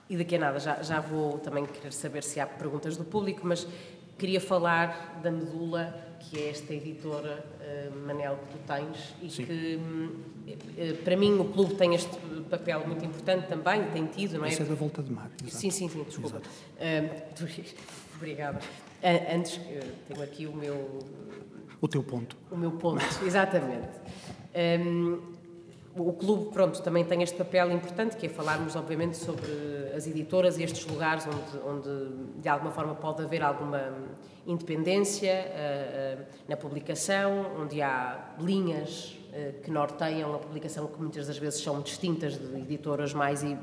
e 0.08 0.16
daqui 0.16 0.36
a 0.36 0.38
nada 0.38 0.58
já, 0.58 0.82
já 0.82 1.00
vou 1.00 1.38
também 1.38 1.64
querer 1.64 1.92
saber 1.92 2.22
se 2.22 2.38
há 2.38 2.46
perguntas 2.46 2.96
do 2.96 3.04
público, 3.04 3.40
mas 3.44 3.66
queria 4.18 4.40
falar 4.40 5.20
da 5.22 5.30
Medula, 5.30 5.94
que 6.20 6.38
é 6.38 6.50
esta 6.50 6.74
editora, 6.74 7.44
uh, 7.60 8.06
Manel, 8.06 8.36
que 8.36 8.52
tu 8.52 8.58
tens, 8.66 9.14
e 9.22 9.30
Sim. 9.30 9.46
que 9.46 9.76
uh, 9.76 10.96
para 11.02 11.16
mim 11.16 11.38
o 11.38 11.46
clube 11.46 11.74
tem 11.74 11.94
este 11.94 12.16
papel 12.50 12.86
muito 12.86 13.04
importante 13.04 13.48
também, 13.48 13.84
tem 13.90 14.06
tido, 14.06 14.38
não 14.38 14.44
é? 14.44 14.48
Isso 14.48 14.62
é 14.62 14.66
da 14.66 14.74
volta 14.74 15.02
de 15.02 15.10
mar. 15.10 15.30
Exato. 15.42 15.56
Sim, 15.56 15.70
sim, 15.70 15.88
sim, 15.88 16.02
desculpa. 16.04 16.40
Uh, 16.74 18.16
obrigada. 18.16 18.58
antes, 19.32 19.60
tenho 20.08 20.22
aqui 20.22 20.46
o 20.46 20.54
meu. 20.54 20.98
O 21.80 21.88
teu 21.88 22.02
ponto. 22.02 22.36
O 22.50 22.56
meu 22.56 22.72
ponto, 22.72 23.04
exatamente. 23.24 23.88
Um, 24.54 25.33
o 25.96 26.12
clube, 26.12 26.50
pronto, 26.50 26.82
também 26.82 27.04
tem 27.04 27.22
este 27.22 27.36
papel 27.36 27.70
importante, 27.70 28.16
que 28.16 28.26
é 28.26 28.28
falarmos, 28.28 28.74
obviamente, 28.74 29.16
sobre 29.16 29.46
as 29.94 30.06
editoras 30.06 30.58
e 30.58 30.64
estes 30.64 30.84
lugares 30.86 31.24
onde, 31.26 31.64
onde 31.64 32.40
de 32.40 32.48
alguma 32.48 32.72
forma, 32.72 32.94
pode 32.94 33.22
haver 33.22 33.42
alguma 33.42 33.92
independência 34.46 35.32
uh, 35.32 36.20
uh, 36.20 36.26
na 36.48 36.56
publicação, 36.56 37.46
onde 37.60 37.80
há 37.80 38.34
linhas 38.40 39.16
uh, 39.30 39.62
que 39.62 39.70
norteiam 39.70 40.34
a 40.34 40.38
publicação, 40.38 40.86
que 40.88 41.00
muitas 41.00 41.28
das 41.28 41.38
vezes 41.38 41.62
são 41.62 41.80
distintas 41.80 42.36
de 42.36 42.56
editoras 42.58 43.14
mais, 43.14 43.42
e, 43.42 43.56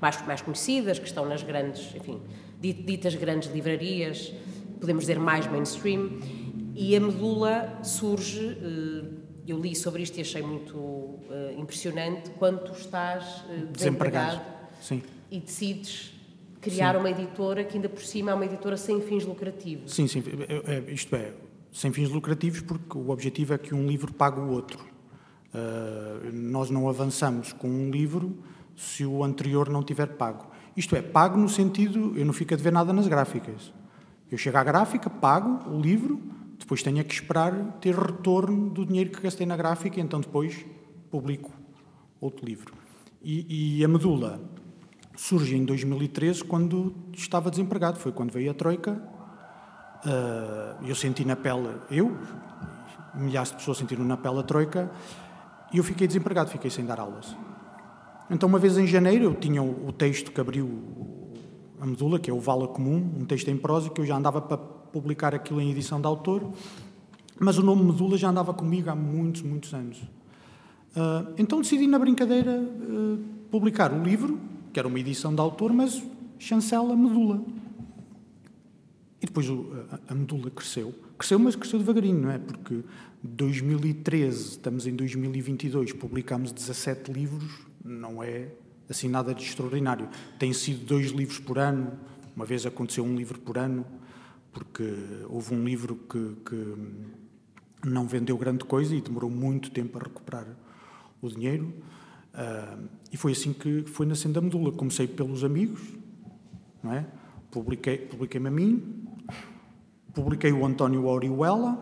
mais, 0.00 0.26
mais 0.26 0.40
conhecidas, 0.40 0.98
que 0.98 1.06
estão 1.06 1.26
nas 1.26 1.42
grandes, 1.42 1.94
enfim, 1.94 2.20
ditas 2.60 3.14
grandes 3.14 3.52
livrarias, 3.52 4.32
podemos 4.80 5.02
dizer 5.02 5.18
mais 5.18 5.46
mainstream, 5.46 6.18
e 6.74 6.96
a 6.96 7.00
medula 7.00 7.78
surge 7.82 8.56
eu 9.46 9.60
li 9.60 9.74
sobre 9.74 10.02
isto 10.02 10.16
e 10.18 10.20
achei 10.20 10.42
muito 10.42 10.76
uh, 10.76 11.20
impressionante 11.56 12.30
quando 12.30 12.60
tu 12.64 12.72
estás 12.72 13.42
uh, 13.42 13.66
desempregado, 13.70 14.40
Sim. 14.80 15.02
e 15.30 15.40
decides 15.40 16.14
criar 16.60 16.94
sim. 16.94 17.00
uma 17.00 17.10
editora 17.10 17.62
que 17.62 17.76
ainda 17.76 17.88
por 17.88 18.02
cima 18.02 18.30
é 18.30 18.34
uma 18.34 18.46
editora 18.46 18.76
sem 18.76 19.00
fins 19.02 19.24
lucrativos. 19.24 19.92
Sim, 19.92 20.06
sim, 20.06 20.22
é, 20.48 20.76
é, 20.76 20.92
isto 20.92 21.14
é, 21.14 21.32
sem 21.70 21.92
fins 21.92 22.08
lucrativos 22.08 22.62
porque 22.62 22.96
o 22.96 23.10
objetivo 23.10 23.52
é 23.52 23.58
que 23.58 23.74
um 23.74 23.86
livro 23.86 24.12
pague 24.14 24.40
o 24.40 24.48
outro. 24.48 24.78
Uh, 25.54 26.32
nós 26.32 26.70
não 26.70 26.88
avançamos 26.88 27.52
com 27.52 27.68
um 27.68 27.90
livro 27.90 28.36
se 28.74 29.04
o 29.04 29.22
anterior 29.22 29.68
não 29.68 29.82
tiver 29.82 30.08
pago. 30.14 30.46
Isto 30.76 30.96
é, 30.96 31.02
pago 31.02 31.38
no 31.38 31.48
sentido, 31.48 32.12
eu 32.16 32.24
não 32.24 32.32
fico 32.32 32.54
a 32.54 32.56
dever 32.56 32.72
nada 32.72 32.92
nas 32.92 33.06
gráficas. 33.06 33.72
Eu 34.30 34.38
chego 34.38 34.56
à 34.56 34.64
gráfica, 34.64 35.08
pago 35.08 35.70
o 35.70 35.80
livro, 35.80 36.20
depois 36.64 36.82
tenho 36.82 37.04
que 37.04 37.12
esperar 37.12 37.76
ter 37.78 37.94
retorno 37.94 38.70
do 38.70 38.86
dinheiro 38.86 39.10
que 39.10 39.20
gastei 39.20 39.44
na 39.46 39.54
gráfica, 39.54 40.00
então 40.00 40.18
depois 40.18 40.64
publico 41.10 41.52
outro 42.18 42.46
livro. 42.46 42.72
E, 43.22 43.80
e, 43.80 43.84
a 43.84 43.88
medula 43.88 44.40
surge 45.14 45.54
em 45.56 45.64
2013, 45.66 46.42
quando 46.42 46.94
estava 47.12 47.50
desempregado. 47.50 47.98
Foi 47.98 48.12
quando 48.12 48.32
veio 48.32 48.50
a 48.50 48.54
Troika. 48.54 48.92
Uh, 50.06 50.86
eu 50.86 50.94
senti 50.94 51.22
na 51.22 51.36
pele, 51.36 51.68
eu, 51.90 52.16
milhares 53.14 53.50
de 53.50 53.56
pessoas 53.56 53.76
sentiram 53.76 54.04
na 54.04 54.16
pele 54.16 54.38
a 54.38 54.42
Troika, 54.42 54.90
e 55.70 55.76
eu 55.76 55.84
fiquei 55.84 56.06
desempregado, 56.06 56.48
fiquei 56.48 56.70
sem 56.70 56.86
dar 56.86 56.98
aulas. 56.98 57.36
Então, 58.30 58.48
uma 58.48 58.58
vez 58.58 58.78
em 58.78 58.86
janeiro, 58.86 59.24
eu 59.24 59.34
tinha 59.34 59.62
o 59.62 59.92
texto 59.92 60.32
que 60.32 60.40
abriu 60.40 60.82
a 61.78 61.84
medula, 61.84 62.18
que 62.18 62.30
é 62.30 62.32
o 62.32 62.40
Vala 62.40 62.68
Comum, 62.68 62.96
um 63.18 63.26
texto 63.26 63.48
em 63.48 63.56
prosa, 63.56 63.90
que 63.90 64.00
eu 64.00 64.06
já 64.06 64.16
andava 64.16 64.40
para 64.40 64.73
publicar 64.94 65.34
aquilo 65.34 65.60
em 65.60 65.72
edição 65.72 66.00
de 66.00 66.06
autor, 66.06 66.48
mas 67.40 67.58
o 67.58 67.64
nome 67.64 67.82
Medula 67.82 68.16
já 68.16 68.30
andava 68.30 68.54
comigo 68.54 68.88
há 68.88 68.94
muitos, 68.94 69.42
muitos 69.42 69.74
anos. 69.74 69.98
Uh, 69.98 71.34
então 71.36 71.60
decidi 71.60 71.88
na 71.88 71.98
brincadeira 71.98 72.52
uh, 72.52 73.18
publicar 73.50 73.92
o 73.92 74.00
livro, 74.00 74.38
que 74.72 74.78
era 74.78 74.86
uma 74.86 75.00
edição 75.00 75.34
de 75.34 75.40
autor, 75.40 75.72
mas 75.72 76.00
chancela 76.38 76.94
Medula. 76.94 77.42
E 79.20 79.26
depois 79.26 79.48
a, 79.48 80.12
a 80.12 80.14
Medula 80.14 80.48
cresceu. 80.48 80.94
Cresceu, 81.18 81.40
mas 81.40 81.56
cresceu 81.56 81.80
devagarinho, 81.80 82.20
não 82.20 82.30
é? 82.30 82.38
Porque 82.38 82.84
2013, 83.20 84.50
estamos 84.50 84.86
em 84.86 84.94
2022, 84.94 85.92
publicámos 85.92 86.52
17 86.52 87.12
livros, 87.12 87.66
não 87.84 88.22
é 88.22 88.46
assim 88.88 89.08
nada 89.08 89.34
de 89.34 89.42
extraordinário. 89.42 90.08
Tem 90.38 90.52
sido 90.52 90.86
dois 90.86 91.10
livros 91.10 91.40
por 91.40 91.58
ano, 91.58 91.98
uma 92.36 92.44
vez 92.44 92.64
aconteceu 92.64 93.04
um 93.04 93.16
livro 93.16 93.40
por 93.40 93.58
ano, 93.58 93.84
porque 94.54 94.84
houve 95.28 95.52
um 95.52 95.64
livro 95.64 95.96
que, 96.08 96.36
que 96.46 97.88
não 97.88 98.06
vendeu 98.06 98.38
grande 98.38 98.64
coisa 98.64 98.94
e 98.94 99.00
demorou 99.00 99.28
muito 99.28 99.70
tempo 99.70 99.98
a 99.98 100.02
recuperar 100.02 100.46
o 101.20 101.28
dinheiro. 101.28 101.74
Uh, 102.32 102.88
e 103.12 103.16
foi 103.16 103.32
assim 103.32 103.52
que 103.52 103.82
foi 103.86 104.06
nascendo 104.06 104.38
a 104.38 104.42
medula. 104.42 104.72
Comecei 104.72 105.06
pelos 105.06 105.44
amigos, 105.44 105.82
não 106.82 106.92
é? 106.92 107.04
Publiquei, 107.50 107.98
publiquei-me 107.98 108.48
a 108.48 108.50
mim, 108.50 109.04
publiquei 110.14 110.52
o 110.52 110.64
António 110.64 111.04
Orihuela, 111.06 111.76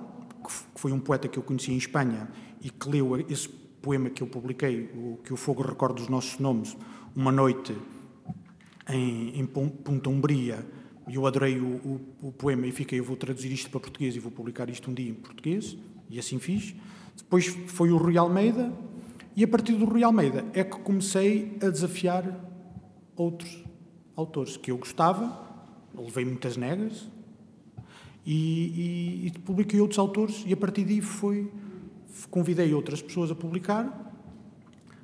que 0.44 0.52
foi 0.80 0.92
um 0.92 1.00
poeta 1.00 1.28
que 1.28 1.38
eu 1.38 1.42
conheci 1.42 1.72
em 1.72 1.76
Espanha 1.76 2.28
e 2.60 2.70
que 2.70 2.88
leu 2.88 3.18
esse 3.30 3.48
poema 3.48 4.10
que 4.10 4.22
eu 4.22 4.26
publiquei, 4.26 4.90
o 4.94 5.18
que 5.24 5.32
o 5.32 5.36
fogo 5.36 5.62
recorda 5.62 6.00
os 6.00 6.08
nossos 6.08 6.38
nomes, 6.38 6.76
uma 7.16 7.32
noite 7.32 7.76
em, 8.88 9.40
em 9.40 9.46
Punta 9.46 10.08
Umbria, 10.08 10.64
e 11.08 11.14
eu 11.16 11.26
adorei 11.26 11.58
o, 11.58 11.66
o, 11.66 12.00
o, 12.28 12.32
poema 12.32 12.66
e 12.66 12.72
fiquei, 12.72 13.00
eu 13.00 13.04
vou 13.04 13.16
traduzir 13.16 13.52
isto 13.52 13.70
para 13.70 13.80
português 13.80 14.14
e 14.14 14.18
vou 14.18 14.30
publicar 14.30 14.70
isto 14.70 14.90
um 14.90 14.94
dia 14.94 15.10
em 15.10 15.14
português, 15.14 15.76
e 16.08 16.18
assim 16.18 16.38
fiz. 16.38 16.74
Depois 17.16 17.46
foi 17.46 17.90
o 17.90 17.96
Rui 17.96 18.16
Almeida, 18.16 18.72
e 19.34 19.42
a 19.42 19.48
partir 19.48 19.74
do 19.74 19.84
Rui 19.84 20.02
Almeida 20.02 20.44
é 20.52 20.62
que 20.62 20.78
comecei 20.78 21.56
a 21.62 21.68
desafiar 21.68 22.38
outros 23.16 23.64
autores 24.14 24.56
que 24.56 24.70
eu 24.70 24.78
gostava, 24.78 25.40
levei 25.94 26.24
muitas 26.24 26.56
negas, 26.56 27.08
e, 28.24 29.24
e, 29.24 29.26
e 29.26 29.30
publiquei 29.40 29.80
outros 29.80 29.98
autores, 29.98 30.44
e 30.46 30.52
a 30.52 30.56
partir 30.56 30.84
daí 30.84 31.00
foi, 31.00 31.50
convidei 32.30 32.72
outras 32.72 33.02
pessoas 33.02 33.30
a 33.30 33.34
publicar, 33.34 34.12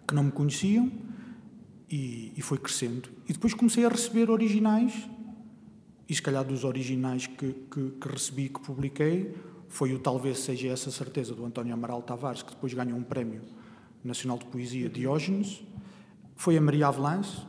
que 0.06 0.14
não 0.14 0.24
me 0.24 0.30
conheciam, 0.32 0.90
e, 1.90 2.32
e 2.36 2.42
foi 2.42 2.58
crescendo. 2.58 3.08
E 3.28 3.32
depois 3.32 3.54
comecei 3.54 3.84
a 3.84 3.88
receber 3.88 4.30
originais 4.30 5.08
e 6.08 6.14
se 6.14 6.22
calhar 6.22 6.44
dos 6.44 6.64
originais 6.64 7.26
que, 7.26 7.52
que, 7.70 7.90
que 7.90 8.08
recebi 8.08 8.48
que 8.48 8.60
publiquei 8.60 9.34
foi 9.68 9.92
o 9.92 9.98
Talvez 9.98 10.38
Seja 10.38 10.68
Essa 10.68 10.90
Certeza 10.90 11.34
do 11.34 11.44
António 11.44 11.74
Amaral 11.74 12.00
Tavares, 12.00 12.42
que 12.42 12.50
depois 12.50 12.72
ganhou 12.72 12.98
um 12.98 13.02
prémio 13.02 13.42
nacional 14.02 14.38
de 14.38 14.46
poesia 14.46 14.88
Diógenes. 14.88 15.62
Foi 16.34 16.56
a 16.56 16.60
Maria 16.60 16.88
Avelães, 16.88 17.46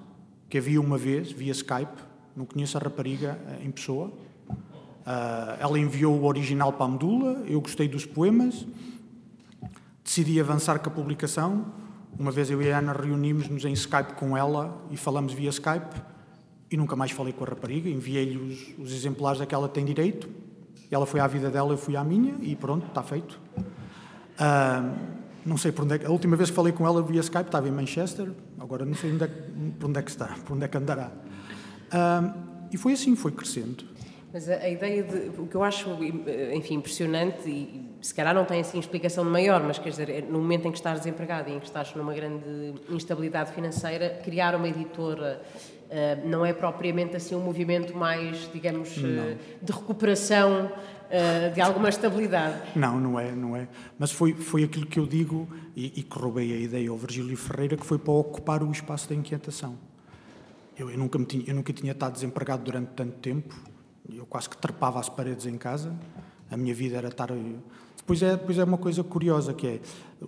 que 0.49 0.57
havia 0.57 0.81
uma 0.81 0.97
vez, 0.97 1.31
via 1.31 1.53
Skype, 1.53 2.03
não 2.35 2.45
conheço 2.45 2.77
a 2.77 2.81
rapariga 2.81 3.39
eh, 3.47 3.65
em 3.65 3.71
pessoa. 3.71 4.07
Uh, 4.09 5.55
ela 5.59 5.79
enviou 5.79 6.19
o 6.19 6.25
original 6.25 6.73
para 6.73 6.85
a 6.85 6.89
medula, 6.89 7.43
eu 7.47 7.59
gostei 7.61 7.87
dos 7.87 8.05
poemas, 8.05 8.67
decidi 10.03 10.39
avançar 10.39 10.79
com 10.79 10.89
a 10.89 10.93
publicação. 10.93 11.73
Uma 12.17 12.31
vez 12.31 12.51
eu 12.51 12.61
e 12.61 12.71
a 12.71 12.79
Ana 12.79 12.91
reunimos-nos 12.93 13.63
em 13.63 13.73
Skype 13.73 14.13
com 14.13 14.35
ela 14.35 14.85
e 14.91 14.97
falamos 14.97 15.33
via 15.33 15.49
Skype 15.49 15.95
e 16.71 16.77
nunca 16.77 16.95
mais 16.95 17.11
falei 17.11 17.33
com 17.33 17.43
a 17.43 17.47
rapariga, 17.47 17.89
enviei-lhe 17.89 18.37
os, 18.37 18.77
os, 18.77 18.93
exemplares 18.93 19.41
a 19.41 19.45
que 19.45 19.55
ela 19.55 19.67
tem 19.67 19.83
direito. 19.83 20.29
Ela 20.91 21.05
foi 21.05 21.19
à 21.19 21.27
vida 21.27 21.49
dela, 21.49 21.71
eu 21.71 21.77
fui 21.77 21.95
à 21.95 22.03
minha 22.03 22.35
e 22.41 22.55
pronto, 22.55 22.87
está 22.87 23.01
feito. 23.03 23.39
Uh, 23.57 25.19
não 25.45 25.57
sei 25.57 25.71
por 25.71 25.83
onde 25.83 25.95
é 25.95 25.99
que, 25.99 26.05
A 26.05 26.09
última 26.09 26.35
vez 26.35 26.49
que 26.49 26.55
falei 26.55 26.71
com 26.71 26.85
ela 26.85 27.01
via 27.01 27.21
Skype 27.21 27.45
estava 27.45 27.67
em 27.67 27.71
Manchester, 27.71 28.31
agora 28.59 28.85
não 28.85 28.93
sei 28.93 29.11
onde 29.13 29.23
é, 29.23 29.27
por 29.79 29.89
onde 29.89 29.99
é 29.99 30.01
que 30.01 30.11
está, 30.11 30.27
por 30.45 30.55
onde 30.55 30.65
é 30.65 30.67
que 30.67 30.77
andará. 30.77 31.11
Uh, 31.91 32.49
e 32.71 32.77
foi 32.77 32.93
assim, 32.93 33.15
foi 33.15 33.31
crescendo. 33.31 33.83
Mas 34.31 34.47
a, 34.47 34.55
a, 34.57 34.69
ideia 34.69 35.01
de. 35.03 35.39
O 35.39 35.47
que 35.47 35.55
eu 35.55 35.63
acho, 35.63 35.89
enfim, 36.53 36.75
impressionante, 36.75 37.49
e 37.49 37.89
se 37.99 38.13
calhar 38.13 38.33
não 38.33 38.45
tem 38.45 38.61
assim 38.61 38.77
explicação 38.77 39.25
maior, 39.25 39.63
mas 39.63 39.79
quer 39.79 39.89
dizer, 39.89 40.23
no 40.29 40.39
momento 40.39 40.67
em 40.67 40.71
que 40.71 40.77
estás 40.77 40.99
desempregado 40.99 41.49
e 41.49 41.53
em 41.53 41.59
que 41.59 41.65
estás 41.65 41.95
numa 41.95 42.13
grande 42.13 42.75
instabilidade 42.91 43.51
financeira, 43.53 44.21
criar 44.23 44.53
uma 44.55 44.69
editora 44.69 45.41
Uh, 45.89 46.27
não 46.27 46.45
é 46.45 46.53
propriamente 46.53 47.15
assim 47.15 47.33
um 47.33 47.39
movimento 47.39 47.97
mais, 47.97 48.47
digamos, 48.53 48.95
uh, 48.97 49.35
de 49.59 49.71
recuperação 49.71 50.67
uh, 50.67 51.51
de 51.51 51.59
alguma 51.59 51.89
estabilidade. 51.89 52.61
Não, 52.75 52.99
não 52.99 53.19
é, 53.19 53.31
não 53.31 53.55
é. 53.55 53.67
Mas 53.97 54.11
foi, 54.11 54.33
foi 54.35 54.63
aquilo 54.63 54.85
que 54.85 54.99
eu 54.99 55.07
digo 55.07 55.47
e, 55.75 55.87
e 55.99 56.03
que 56.03 56.15
roubei 56.15 56.53
a 56.53 56.57
ideia 56.57 56.91
ao 56.91 56.95
Virgílio 56.95 57.35
Ferreira, 57.35 57.75
que 57.75 57.83
foi 57.83 57.97
para 57.97 58.13
ocupar 58.13 58.61
o 58.61 58.71
espaço 58.71 59.09
da 59.09 59.15
inquietação. 59.15 59.75
Eu, 60.77 60.91
eu, 60.91 60.97
nunca, 60.99 61.17
me 61.17 61.25
tinha, 61.25 61.43
eu 61.47 61.55
nunca 61.55 61.73
tinha 61.73 61.91
estado 61.91 62.13
desempregado 62.13 62.63
durante 62.63 62.89
tanto 62.89 63.13
tempo, 63.13 63.55
eu 64.13 64.27
quase 64.27 64.47
que 64.47 64.57
trepava 64.57 64.99
as 64.99 65.09
paredes 65.09 65.47
em 65.47 65.57
casa, 65.57 65.91
a 66.51 66.55
minha 66.55 66.73
vida 66.75 66.97
era 66.97 67.07
estar... 67.07 67.29
Depois 67.97 68.21
é, 68.21 68.37
depois 68.37 68.57
é 68.59 68.63
uma 68.63 68.77
coisa 68.77 69.03
curiosa, 69.03 69.53
que 69.55 69.65
é, 69.65 69.79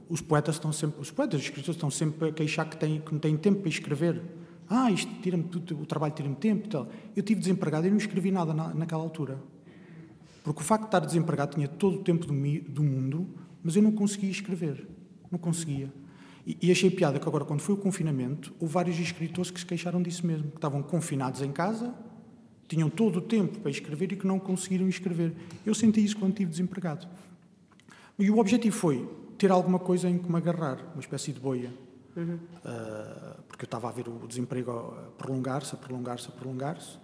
os 0.09 0.21
poetas 0.21 0.55
estão 0.55 0.73
sempre, 0.73 0.99
os 0.99 1.11
poetas, 1.11 1.39
os 1.39 1.45
escritores 1.45 1.75
estão 1.75 1.91
sempre 1.91 2.29
a 2.29 2.31
queixar 2.31 2.67
que, 2.67 2.77
têm, 2.77 2.99
que 2.99 3.11
não 3.13 3.19
têm 3.19 3.37
tempo 3.37 3.61
para 3.61 3.69
escrever 3.69 4.21
ah, 4.73 4.89
isto 4.89 5.11
tira-me 5.21 5.43
o 5.73 5.85
trabalho 5.85 6.13
tira-me 6.13 6.35
tempo 6.35 6.65
e 6.65 6.69
tal. 6.69 6.87
Eu 7.13 7.21
tive 7.21 7.41
desempregado 7.41 7.85
e 7.85 7.89
não 7.89 7.97
escrevi 7.97 8.31
nada 8.31 8.53
na, 8.53 8.73
naquela 8.73 9.03
altura. 9.03 9.37
Porque 10.45 10.61
o 10.61 10.63
facto 10.63 10.83
de 10.83 10.87
estar 10.87 10.99
desempregado 11.01 11.55
tinha 11.55 11.67
todo 11.67 11.97
o 11.97 12.03
tempo 12.03 12.25
do, 12.25 12.33
do 12.33 12.81
mundo, 12.81 13.27
mas 13.61 13.75
eu 13.75 13.81
não 13.81 13.91
conseguia 13.91 14.31
escrever. 14.31 14.87
Não 15.29 15.37
conseguia. 15.37 15.91
E, 16.47 16.57
e, 16.61 16.71
achei 16.71 16.89
piada 16.89 17.19
que 17.19 17.27
agora, 17.27 17.43
quando 17.43 17.59
foi 17.59 17.75
o 17.75 17.77
confinamento, 17.77 18.53
houve 18.61 18.73
vários 18.73 18.97
escritores 18.97 19.51
que 19.51 19.59
se 19.59 19.65
queixaram 19.65 20.01
disso 20.01 20.25
mesmo, 20.25 20.49
que 20.49 20.55
estavam 20.55 20.81
confinados 20.81 21.41
em 21.41 21.51
casa, 21.51 21.93
tinham 22.65 22.89
todo 22.89 23.17
o 23.17 23.21
tempo 23.21 23.59
para 23.59 23.69
escrever 23.69 24.13
e 24.13 24.15
que 24.15 24.25
não 24.25 24.39
conseguiram 24.39 24.87
escrever. 24.87 25.35
Eu 25.65 25.75
senti 25.75 26.01
isso 26.01 26.17
quando 26.17 26.31
estive 26.31 26.49
desempregado. 26.49 27.07
E 28.17 28.31
o 28.31 28.39
objetivo 28.39 28.75
foi 28.75 29.07
ter 29.37 29.51
alguma 29.51 29.79
coisa 29.79 30.09
em 30.09 30.17
que 30.17 30.31
me 30.31 30.37
agarrar, 30.37 30.79
uma 30.93 31.01
espécie 31.01 31.33
de 31.33 31.41
boia. 31.41 31.73
Uhum. 32.15 32.39
Uh, 32.65 33.40
porque 33.61 33.65
eu 33.65 33.77
estava 33.77 33.89
a 33.89 33.91
ver 33.91 34.07
o 34.07 34.27
desemprego 34.27 34.71
a 34.71 35.11
prolongar-se, 35.21 35.75
a 35.75 35.77
prolongar-se, 35.77 36.27
a 36.29 36.31
prolongar-se, 36.31 36.97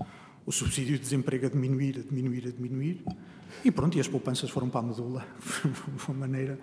o 0.43 0.51
subsídio 0.51 0.95
de 0.95 1.03
desemprego 1.03 1.45
a 1.45 1.49
diminuir, 1.49 1.99
a 1.99 2.09
diminuir, 2.09 2.47
a 2.47 2.51
diminuir, 2.51 3.03
e 3.63 3.69
pronto, 3.69 3.95
e 3.95 4.01
as 4.01 4.07
poupanças 4.07 4.49
foram 4.49 4.67
para 4.67 4.79
a 4.79 4.83
medula, 4.83 5.23
uma 6.09 6.17
maneira 6.17 6.57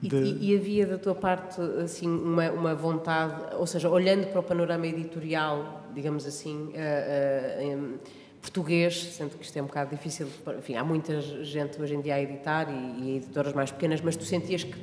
de... 0.00 0.14
E, 0.14 0.52
e, 0.52 0.56
havia 0.56 0.86
da 0.86 0.98
tua 0.98 1.16
parte, 1.16 1.60
assim, 1.82 2.06
uma, 2.08 2.48
uma 2.52 2.74
vontade, 2.76 3.56
ou 3.56 3.66
seja, 3.66 3.90
olhando 3.90 4.28
para 4.28 4.38
o 4.38 4.42
panorama 4.42 4.86
editorial, 4.86 5.84
digamos 5.92 6.26
assim, 6.26 6.68
uh, 6.68 7.76
uh, 7.76 7.98
português, 8.40 9.16
sendo 9.16 9.36
que 9.36 9.44
isto 9.44 9.56
é 9.56 9.62
um 9.62 9.66
bocado 9.66 9.90
difícil, 9.96 10.28
enfim, 10.58 10.76
há 10.76 10.84
muita 10.84 11.20
gente 11.20 11.82
hoje 11.82 11.96
em 11.96 12.00
dia 12.00 12.14
a 12.14 12.22
editar 12.22 12.68
e, 12.70 13.00
e 13.02 13.16
editoras 13.16 13.52
mais 13.52 13.72
pequenas, 13.72 14.00
mas 14.00 14.14
tu 14.14 14.24
sentias 14.24 14.62
que 14.62 14.78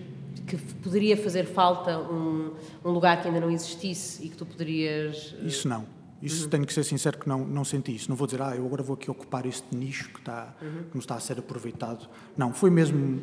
que 0.57 0.73
poderia 0.75 1.15
fazer 1.15 1.45
falta 1.45 1.97
um, 1.97 2.53
um, 2.83 2.91
lugar 2.91 3.21
que 3.21 3.27
ainda 3.27 3.39
não 3.39 3.49
existisse 3.49 4.25
e 4.25 4.29
que 4.29 4.35
tu 4.35 4.45
poderias. 4.45 5.35
Eh, 5.39 5.45
isso 5.45 5.67
não. 5.67 5.85
Isso 6.21 6.43
uhum. 6.43 6.49
tenho 6.49 6.65
que 6.65 6.73
ser 6.73 6.83
sincero 6.83 7.17
que 7.17 7.27
não, 7.27 7.39
não 7.45 7.63
senti 7.63 7.95
isso. 7.95 8.09
Não 8.09 8.15
vou 8.15 8.27
dizer, 8.27 8.41
ah, 8.41 8.55
eu 8.55 8.65
agora 8.65 8.83
vou 8.83 8.93
aqui 8.93 9.09
ocupar 9.09 9.45
este 9.45 9.75
nicho 9.75 10.09
que, 10.09 10.19
está, 10.19 10.55
uhum. 10.61 10.83
que 10.83 10.93
não 10.93 10.99
está 10.99 11.15
a 11.15 11.19
ser 11.19 11.39
aproveitado. 11.39 12.07
Não, 12.37 12.53
foi 12.53 12.69
mesmo 12.69 13.21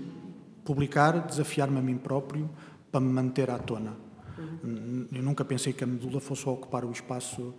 publicar, 0.64 1.26
desafiar-me 1.26 1.78
a 1.78 1.82
mim 1.82 1.96
próprio 1.96 2.48
para 2.90 3.00
me 3.00 3.12
manter 3.12 3.50
à 3.50 3.58
tona. 3.58 3.94
Uhum. 4.38 5.06
Eu 5.12 5.22
nunca 5.22 5.44
pensei 5.44 5.72
que 5.72 5.84
a 5.84 5.86
medula 5.86 6.20
fosse 6.20 6.48
ocupar 6.48 6.84
o 6.84 6.90
espaço 6.90 7.54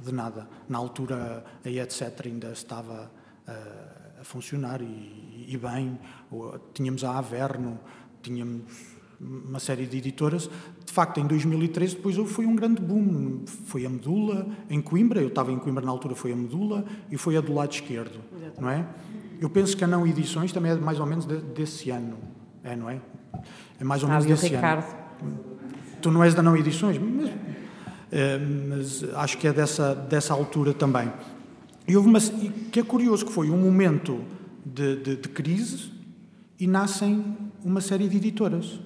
de 0.00 0.12
nada. 0.12 0.48
Na 0.68 0.78
altura, 0.78 1.44
a 1.64 1.68
etc. 1.68 2.26
ainda 2.26 2.50
estava 2.52 3.10
uh, 3.48 4.20
a 4.20 4.24
funcionar 4.24 4.82
e, 4.82 5.46
e 5.48 5.56
bem. 5.56 5.98
Tínhamos 6.74 7.04
a 7.04 7.16
Averno, 7.16 7.78
tínhamos 8.22 8.93
uma 9.20 9.58
série 9.58 9.86
de 9.86 9.98
editoras. 9.98 10.50
De 10.84 10.92
facto, 10.92 11.18
em 11.20 11.26
2013, 11.26 11.96
depois 11.96 12.16
foi 12.30 12.46
um 12.46 12.54
grande 12.54 12.80
boom. 12.80 13.44
Foi 13.66 13.86
a 13.86 13.90
Medula, 13.90 14.46
em 14.68 14.80
Coimbra, 14.80 15.20
eu 15.20 15.28
estava 15.28 15.52
em 15.52 15.58
Coimbra 15.58 15.84
na 15.84 15.90
altura, 15.90 16.14
foi 16.14 16.32
a 16.32 16.36
Medula, 16.36 16.84
e 17.10 17.16
foi 17.16 17.36
a 17.36 17.40
do 17.40 17.52
lado 17.52 17.72
esquerdo, 17.72 18.20
não 18.58 18.68
é? 18.68 18.86
Eu 19.40 19.50
penso 19.50 19.76
que 19.76 19.84
a 19.84 19.86
Não 19.86 20.06
Edições 20.06 20.52
também 20.52 20.72
é 20.72 20.76
mais 20.76 21.00
ou 21.00 21.06
menos 21.06 21.26
desse 21.26 21.90
ano, 21.90 22.16
é, 22.62 22.76
não 22.76 22.88
é? 22.88 23.00
É 23.80 23.84
mais 23.84 24.02
ou 24.02 24.08
menos 24.08 24.24
desse 24.24 24.48
Ricardo. 24.48 24.84
ano. 25.20 25.40
Tu 26.00 26.10
não 26.10 26.22
és 26.22 26.34
da 26.34 26.42
Não 26.42 26.56
Edições, 26.56 26.98
mas, 26.98 27.30
é, 28.12 28.38
mas 28.38 29.04
acho 29.14 29.38
que 29.38 29.48
é 29.48 29.52
dessa, 29.52 29.94
dessa 29.94 30.32
altura 30.32 30.72
também. 30.72 31.10
E 31.86 31.96
houve 31.96 32.08
uma, 32.08 32.20
que 32.20 32.80
é 32.80 32.82
curioso, 32.82 33.26
que 33.26 33.32
foi 33.32 33.50
um 33.50 33.58
momento 33.58 34.20
de, 34.64 34.96
de, 34.96 35.16
de 35.16 35.28
crise 35.28 35.92
e 36.58 36.66
nascem 36.66 37.36
uma 37.64 37.80
série 37.80 38.08
de 38.08 38.16
editoras. 38.16 38.80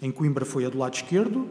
Em 0.00 0.10
Coimbra 0.10 0.44
foi 0.44 0.64
a 0.64 0.68
do 0.68 0.78
lado 0.78 0.94
esquerdo, 0.94 1.48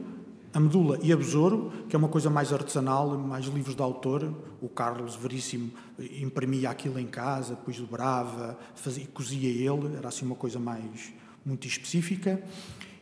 a 0.53 0.59
Medula 0.59 0.97
e 1.03 1.11
a 1.11 1.17
Besouro, 1.17 1.71
que 1.89 1.95
é 1.95 1.99
uma 1.99 2.07
coisa 2.07 2.29
mais 2.29 2.53
artesanal, 2.53 3.17
mais 3.17 3.45
livros 3.45 3.75
de 3.75 3.81
autor. 3.81 4.33
O 4.61 4.69
Carlos 4.69 5.15
Veríssimo 5.15 5.71
imprimia 5.99 6.69
aquilo 6.69 6.97
em 6.97 7.07
casa, 7.07 7.55
depois 7.55 7.77
dobrava, 7.77 8.57
fazia, 8.73 9.05
cozia 9.13 9.49
ele, 9.49 9.97
era 9.97 10.07
assim 10.07 10.25
uma 10.25 10.35
coisa 10.35 10.57
mais 10.57 11.11
muito 11.45 11.67
específica. 11.67 12.41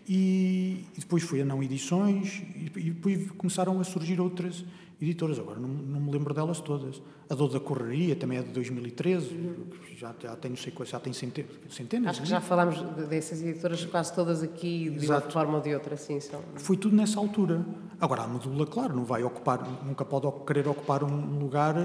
E, 0.07 0.85
e 0.97 0.99
depois 0.99 1.23
foi 1.23 1.41
a 1.41 1.45
Não 1.45 1.61
Edições, 1.61 2.41
e, 2.55 2.71
e 2.75 2.91
depois 2.91 3.29
começaram 3.31 3.79
a 3.79 3.83
surgir 3.83 4.19
outras 4.19 4.65
editoras, 5.03 5.37
agora 5.37 5.59
não, 5.59 5.67
não, 5.67 5.99
me 5.99 6.11
lembro 6.11 6.33
delas 6.33 6.59
todas. 6.59 7.01
A 7.29 7.35
Dor 7.35 7.49
da 7.49 7.59
Correria 7.59 8.15
também 8.15 8.37
é 8.37 8.41
de 8.41 8.49
2013, 8.49 9.55
já, 9.97 10.13
já 10.19 10.35
tem, 10.35 10.51
não 10.51 10.57
sei 10.57 10.73
já 10.85 10.99
tem 10.99 11.13
centenas. 11.13 12.09
Acho 12.09 12.21
que 12.21 12.27
já 12.27 12.41
falámos 12.41 12.81
dessas 13.07 13.41
editoras 13.41 13.85
quase 13.85 14.13
todas 14.13 14.41
aqui, 14.41 14.89
de 14.89 15.05
Exato. 15.05 15.25
uma 15.25 15.31
forma 15.31 15.57
ou 15.57 15.61
de 15.61 15.73
outra, 15.73 15.95
sim. 15.97 16.19
São... 16.19 16.41
Foi 16.55 16.77
tudo 16.77 16.95
nessa 16.95 17.19
altura. 17.19 17.65
Agora, 17.99 18.23
a 18.23 18.27
Medula, 18.27 18.65
claro, 18.65 18.95
não 18.95 19.05
vai 19.05 19.23
ocupar, 19.23 19.61
nunca 19.85 20.03
pode 20.03 20.27
querer 20.45 20.67
ocupar 20.67 21.03
um 21.03 21.39
lugar 21.39 21.75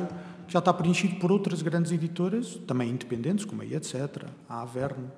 que 0.46 0.52
já 0.52 0.58
está 0.58 0.72
preenchido 0.72 1.16
por 1.16 1.30
outras 1.30 1.60
grandes 1.60 1.92
editoras, 1.92 2.54
também 2.66 2.90
independentes, 2.90 3.44
como 3.44 3.62
a 3.62 3.66
etc., 3.66 4.24
a 4.48 4.62
Averno. 4.62 5.10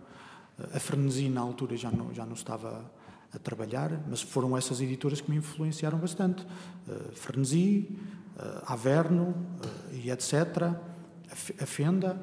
A 0.74 0.78
Frenesi, 0.78 1.28
na 1.28 1.40
altura, 1.40 1.76
já 1.76 1.90
não, 1.90 2.12
já 2.12 2.26
não 2.26 2.34
estava 2.34 2.84
a 3.32 3.38
trabalhar, 3.38 4.00
mas 4.08 4.20
foram 4.22 4.56
essas 4.56 4.80
editoras 4.80 5.20
que 5.20 5.30
me 5.30 5.36
influenciaram 5.36 5.98
bastante. 5.98 6.42
Uh, 6.88 7.12
Frenesi, 7.12 7.88
uh, 8.36 8.72
Averno 8.72 9.28
uh, 9.28 9.94
e 9.94 10.10
etc. 10.10 10.74
A 11.60 11.66
Fenda, 11.66 12.20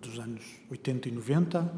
dos 0.00 0.18
anos 0.18 0.42
80 0.70 1.08
e 1.08 1.12
90, 1.12 1.72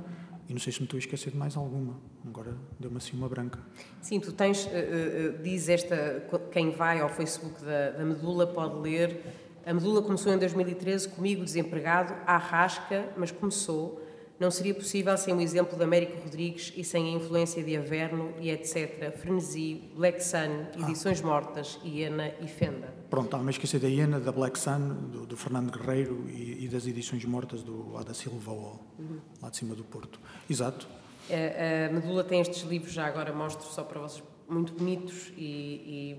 e 0.49 0.53
não 0.53 0.61
sei 0.61 0.73
se 0.73 0.81
me 0.81 0.85
estou 0.85 0.99
a 0.99 1.01
esquecer 1.01 1.31
de 1.31 1.37
mais 1.37 1.57
alguma. 1.57 1.95
Agora 2.27 2.57
deu-me 2.79 2.97
assim 2.97 3.17
uma 3.17 3.29
branca. 3.29 3.59
Sim, 4.01 4.19
tu 4.19 4.33
tens, 4.33 4.67
uh, 4.67 4.69
uh, 4.69 5.43
diz 5.43 5.69
esta, 5.69 6.27
quem 6.51 6.71
vai 6.71 7.01
ao 7.01 7.09
Facebook 7.09 7.65
da, 7.65 7.91
da 7.91 8.05
Medula 8.05 8.47
pode 8.47 8.79
ler. 8.81 9.21
A 9.65 9.73
Medula 9.73 10.03
começou 10.03 10.33
em 10.33 10.39
2013 10.39 11.09
comigo 11.09 11.45
desempregado, 11.45 12.15
à 12.27 12.37
rasca, 12.37 13.09
mas 13.17 13.31
começou. 13.31 14.03
Não 14.39 14.51
seria 14.51 14.75
possível 14.75 15.17
sem 15.17 15.33
o 15.33 15.41
exemplo 15.41 15.77
de 15.77 15.85
Américo 15.85 16.21
Rodrigues 16.23 16.73
e 16.77 16.83
sem 16.83 17.15
a 17.15 17.19
influência 17.19 17.63
de 17.63 17.77
Averno 17.77 18.35
e 18.41 18.51
etc. 18.51 19.17
Frenesi, 19.17 19.91
Black 19.95 20.23
Sun, 20.25 20.67
Edições 20.83 21.23
ah. 21.23 21.27
Mortas, 21.27 21.79
Iena 21.85 22.35
e 22.41 22.49
Fenda. 22.49 22.93
Pronto, 23.09 23.27
estava 23.27 23.47
a 23.47 23.51
esquecer 23.51 23.79
da 23.79 23.87
Iena, 23.87 24.19
da 24.19 24.33
Black 24.33 24.59
Sun, 24.59 25.09
do, 25.13 25.25
do 25.25 25.37
Fernando 25.37 25.71
Guerreiro 25.71 26.25
e, 26.29 26.65
e, 26.65 26.69
das 26.69 26.85
Edições 26.87 27.25
Mortas 27.25 27.63
do 27.63 27.97
Ada 27.97 28.13
Silva, 28.13 28.51
uhum. 28.51 29.21
lá 29.41 29.51
de 29.51 29.57
cima 29.57 29.75
do 29.75 29.85
Porto. 29.85 30.19
Exato. 30.51 30.89
A, 31.31 31.87
a 31.89 31.93
Medula 31.93 32.25
tem 32.25 32.41
estes 32.41 32.63
livros, 32.65 32.93
já 32.93 33.07
agora 33.07 33.33
mostro 33.33 33.65
só 33.67 33.85
para 33.85 34.01
vocês, 34.01 34.23
muito 34.49 34.73
bonitos 34.73 35.33
e, 35.37 36.17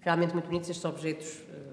realmente 0.00 0.34
muito 0.34 0.46
bonitos 0.46 0.68
estes 0.68 0.84
objetos. 0.84 1.42
Eh, 1.48 1.70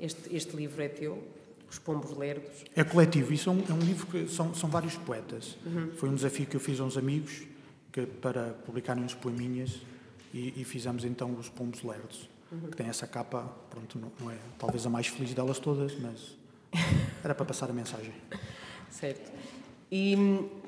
este, 0.00 0.34
este 0.34 0.56
livro 0.56 0.82
é 0.82 0.88
teu, 0.88 1.22
os 1.70 1.78
Pombos 1.78 2.16
Lerdos. 2.16 2.64
É 2.74 2.82
coletivo, 2.82 3.32
isso 3.32 3.48
é 3.48 3.52
um, 3.52 3.64
é 3.68 3.72
um 3.72 3.78
livro 3.78 4.06
que 4.08 4.26
são, 4.26 4.52
são 4.52 4.68
vários 4.68 4.96
poetas. 4.96 5.56
Uhum. 5.64 5.92
Foi 5.96 6.08
um 6.08 6.14
desafio 6.14 6.44
que 6.46 6.56
eu 6.56 6.60
fiz 6.60 6.80
a 6.80 6.84
uns 6.84 6.96
amigos 6.96 7.42
que, 7.92 8.04
para 8.04 8.54
publicarem 8.66 9.04
uns 9.04 9.14
poeminhas 9.14 9.80
e, 10.34 10.60
e 10.60 10.64
fizemos 10.64 11.04
então 11.04 11.32
os 11.34 11.48
Pombos 11.48 11.82
Lerdos, 11.82 12.28
uhum. 12.50 12.70
que 12.70 12.76
tem 12.76 12.88
essa 12.88 13.06
capa, 13.06 13.48
pronto, 13.70 13.98
não, 13.98 14.10
não, 14.20 14.30
é 14.30 14.36
talvez 14.58 14.84
a 14.84 14.90
mais 14.90 15.06
feliz 15.06 15.32
delas 15.32 15.60
todas, 15.60 15.96
mas 16.00 16.36
era 17.22 17.34
para 17.34 17.44
passar 17.44 17.70
a 17.70 17.72
mensagem. 17.72 18.12
Certo. 18.90 19.30
E, 19.92 20.14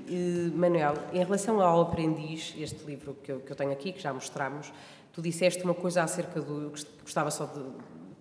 e, 0.08 0.52
Manuel, 0.54 0.94
em 1.12 1.18
relação 1.18 1.60
ao 1.60 1.80
Aprendiz, 1.82 2.54
este 2.56 2.84
livro 2.84 3.16
que 3.22 3.32
eu, 3.32 3.40
que 3.40 3.50
eu 3.50 3.56
tenho 3.56 3.72
aqui, 3.72 3.92
que 3.92 4.00
já 4.00 4.12
mostramos, 4.12 4.72
tu 5.12 5.20
disseste 5.20 5.62
uma 5.64 5.74
coisa 5.74 6.02
acerca 6.02 6.40
do. 6.40 6.72
Gostava 7.02 7.30
só 7.30 7.46
de 7.46 7.60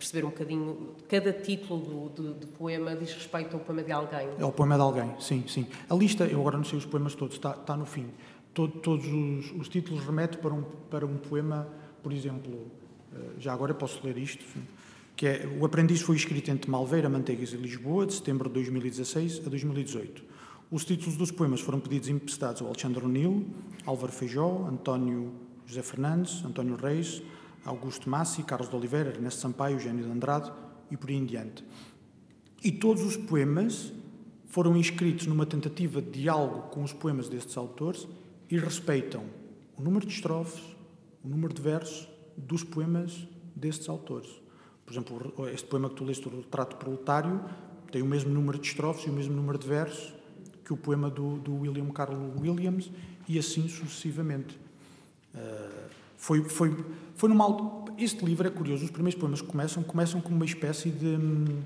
perceber 0.01 0.25
um 0.25 0.29
bocadinho, 0.29 0.95
cada 1.07 1.31
título 1.31 2.09
do, 2.09 2.47
poema 2.47 2.95
diz 2.95 3.13
respeito 3.13 3.55
ao 3.55 3.59
poema 3.59 3.83
de 3.83 3.91
alguém. 3.91 4.27
É 4.39 4.43
o 4.43 4.51
poema 4.51 4.75
de 4.75 4.81
alguém, 4.81 5.13
sim, 5.19 5.43
sim. 5.47 5.67
A 5.87 5.93
lista, 5.93 6.25
eu 6.25 6.39
agora 6.39 6.57
não 6.57 6.63
sei 6.63 6.79
os 6.79 6.85
poemas 6.85 7.13
todos, 7.13 7.35
está, 7.35 7.51
está 7.51 7.77
no 7.77 7.85
fim. 7.85 8.07
Todo, 8.51 8.79
todos 8.79 9.05
os, 9.05 9.51
os, 9.51 9.69
títulos 9.69 10.03
remetem 10.03 10.39
para 10.41 10.53
um, 10.53 10.63
para 10.89 11.05
um 11.05 11.17
poema, 11.17 11.67
por 12.01 12.11
exemplo, 12.11 12.67
eh, 13.13 13.17
já 13.37 13.53
agora 13.53 13.73
posso 13.73 14.05
ler 14.05 14.17
isto, 14.17 14.43
que 15.15 15.27
é 15.27 15.57
O 15.59 15.65
Aprendiz 15.65 16.01
foi 16.01 16.15
escrito 16.15 16.49
entre 16.49 16.69
Malveira, 16.69 17.07
Manteigas 17.07 17.53
e 17.53 17.57
Lisboa, 17.57 18.05
de 18.05 18.15
setembro 18.15 18.49
de 18.49 18.55
2016 18.55 19.45
a 19.45 19.49
2018. 19.49 20.23
Os 20.71 20.83
títulos 20.83 21.15
dos 21.15 21.31
poemas 21.31 21.61
foram 21.61 21.79
pedidos 21.79 22.09
e 22.09 22.11
emprestados 22.11 22.61
ao 22.61 22.67
Alexandre 22.67 23.05
O'Neill, 23.05 23.45
Álvaro 23.85 24.11
Feijó, 24.11 24.67
António 24.67 25.31
José 25.65 25.83
Fernandes, 25.83 26.43
António 26.43 26.75
Reis, 26.75 27.21
Augusto 27.65 28.09
Massi, 28.09 28.43
Carlos 28.43 28.69
de 28.69 28.75
Oliveira, 28.75 29.09
Ernesto 29.09 29.41
Sampaio, 29.41 29.75
Eugênio 29.75 30.03
de 30.03 30.11
Andrade 30.11 30.51
e 30.89 30.97
por 30.97 31.09
aí 31.09 31.15
em 31.15 31.25
diante. 31.25 31.63
E 32.63 32.71
todos 32.71 33.03
os 33.03 33.17
poemas 33.17 33.93
foram 34.47 34.75
inscritos 34.75 35.27
numa 35.27 35.45
tentativa 35.45 36.01
de 36.01 36.11
diálogo 36.11 36.69
com 36.69 36.83
os 36.83 36.93
poemas 36.93 37.29
destes 37.29 37.55
autores 37.57 38.07
e 38.49 38.57
respeitam 38.57 39.25
o 39.77 39.81
número 39.81 40.05
de 40.05 40.13
estrofes, 40.13 40.61
o 41.23 41.27
número 41.27 41.53
de 41.53 41.61
versos 41.61 42.07
dos 42.35 42.63
poemas 42.63 43.27
destes 43.55 43.87
autores. 43.87 44.29
Por 44.85 44.93
exemplo, 44.93 45.49
este 45.53 45.67
poema 45.67 45.89
que 45.89 45.95
tu 45.95 46.03
leste, 46.03 46.27
o 46.27 46.35
Retrato 46.35 46.75
Proletário, 46.75 47.43
tem 47.91 48.01
o 48.01 48.05
mesmo 48.05 48.31
número 48.33 48.59
de 48.59 48.67
estrofes 48.67 49.05
e 49.05 49.09
o 49.09 49.13
mesmo 49.13 49.35
número 49.35 49.57
de 49.57 49.67
versos 49.67 50.13
que 50.65 50.73
o 50.73 50.77
poema 50.77 51.09
do, 51.09 51.37
do 51.39 51.55
William 51.55 51.89
Carlos 51.89 52.39
Williams 52.39 52.91
e 53.27 53.39
assim 53.39 53.67
sucessivamente. 53.67 54.59
Uh, 55.33 56.00
foi, 56.21 56.43
foi, 56.43 56.77
foi 57.15 57.29
numa 57.29 57.83
Este 57.97 58.23
livro 58.23 58.47
é 58.47 58.51
curioso, 58.51 58.85
os 58.85 58.91
primeiros 58.91 59.19
poemas 59.19 59.41
que 59.41 59.47
começam, 59.47 59.81
começam 59.81 60.21
com 60.21 60.29
uma 60.29 60.45
espécie 60.45 60.91
de. 60.91 61.07
Hum, 61.07 61.63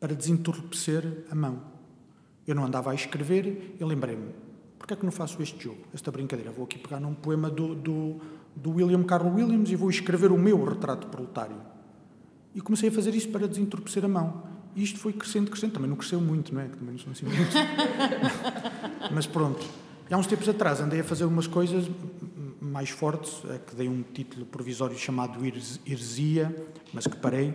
para 0.00 0.14
desentorpecer 0.14 1.24
a 1.30 1.34
mão. 1.34 1.60
Eu 2.46 2.54
não 2.54 2.64
andava 2.64 2.90
a 2.90 2.94
escrever 2.94 3.76
e 3.78 3.84
lembrei-me: 3.84 4.30
porquê 4.78 4.94
é 4.94 4.96
que 4.96 5.04
não 5.04 5.12
faço 5.12 5.42
este 5.42 5.62
jogo, 5.62 5.80
esta 5.92 6.10
brincadeira? 6.10 6.50
Vou 6.50 6.64
aqui 6.64 6.78
pegar 6.78 6.98
num 6.98 7.12
poema 7.12 7.50
do, 7.50 7.74
do, 7.74 8.20
do 8.56 8.70
William 8.70 9.02
Carlos 9.02 9.34
Williams 9.34 9.70
e 9.70 9.76
vou 9.76 9.90
escrever 9.90 10.32
o 10.32 10.38
meu 10.38 10.64
retrato 10.64 11.06
proletário. 11.08 11.60
E 12.54 12.60
comecei 12.62 12.88
a 12.88 12.92
fazer 12.92 13.14
isso 13.14 13.28
para 13.28 13.46
desentorpecer 13.46 14.02
a 14.02 14.08
mão. 14.08 14.44
E 14.74 14.82
isto 14.82 14.98
foi 14.98 15.12
crescendo, 15.12 15.50
crescendo. 15.50 15.74
Também 15.74 15.90
não 15.90 15.96
cresceu 15.96 16.22
muito, 16.22 16.54
não 16.54 16.62
é? 16.62 16.68
Também 16.68 16.92
não 16.92 16.98
sou 16.98 17.12
assim. 17.12 17.26
Mas 19.12 19.26
pronto. 19.26 19.62
E 20.08 20.14
há 20.14 20.16
uns 20.16 20.26
tempos 20.26 20.48
atrás 20.48 20.80
andei 20.80 21.00
a 21.00 21.04
fazer 21.04 21.26
umas 21.26 21.46
coisas 21.46 21.86
mais 22.74 22.90
fortes, 22.90 23.40
que 23.68 23.76
dei 23.76 23.88
um 23.88 24.02
título 24.02 24.44
provisório 24.44 24.98
chamado 24.98 25.38
Heresia, 25.86 26.52
mas 26.92 27.06
que 27.06 27.16
parei, 27.16 27.54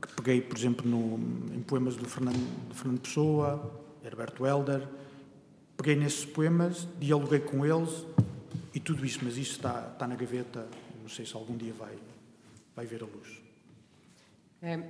que 0.00 0.14
peguei, 0.14 0.40
por 0.40 0.56
exemplo, 0.56 0.88
no, 0.88 1.18
em 1.54 1.60
poemas 1.60 1.94
do 1.94 2.08
Fernando, 2.08 2.38
do 2.66 2.74
Fernando 2.74 3.00
Pessoa, 3.02 3.70
Herberto 4.02 4.46
Helder, 4.46 4.88
peguei 5.76 5.94
nesses 5.94 6.24
poemas, 6.24 6.88
dialoguei 6.98 7.40
com 7.40 7.66
eles 7.66 8.06
e 8.72 8.80
tudo 8.80 9.04
isso, 9.04 9.18
mas 9.22 9.36
isso 9.36 9.52
está, 9.52 9.90
está 9.92 10.08
na 10.08 10.14
gaveta, 10.14 10.66
não 11.02 11.08
sei 11.10 11.26
se 11.26 11.36
algum 11.36 11.54
dia 11.54 11.74
vai, 11.74 11.94
vai 12.74 12.86
ver 12.86 13.02
a 13.02 13.06
luz. 13.06 13.42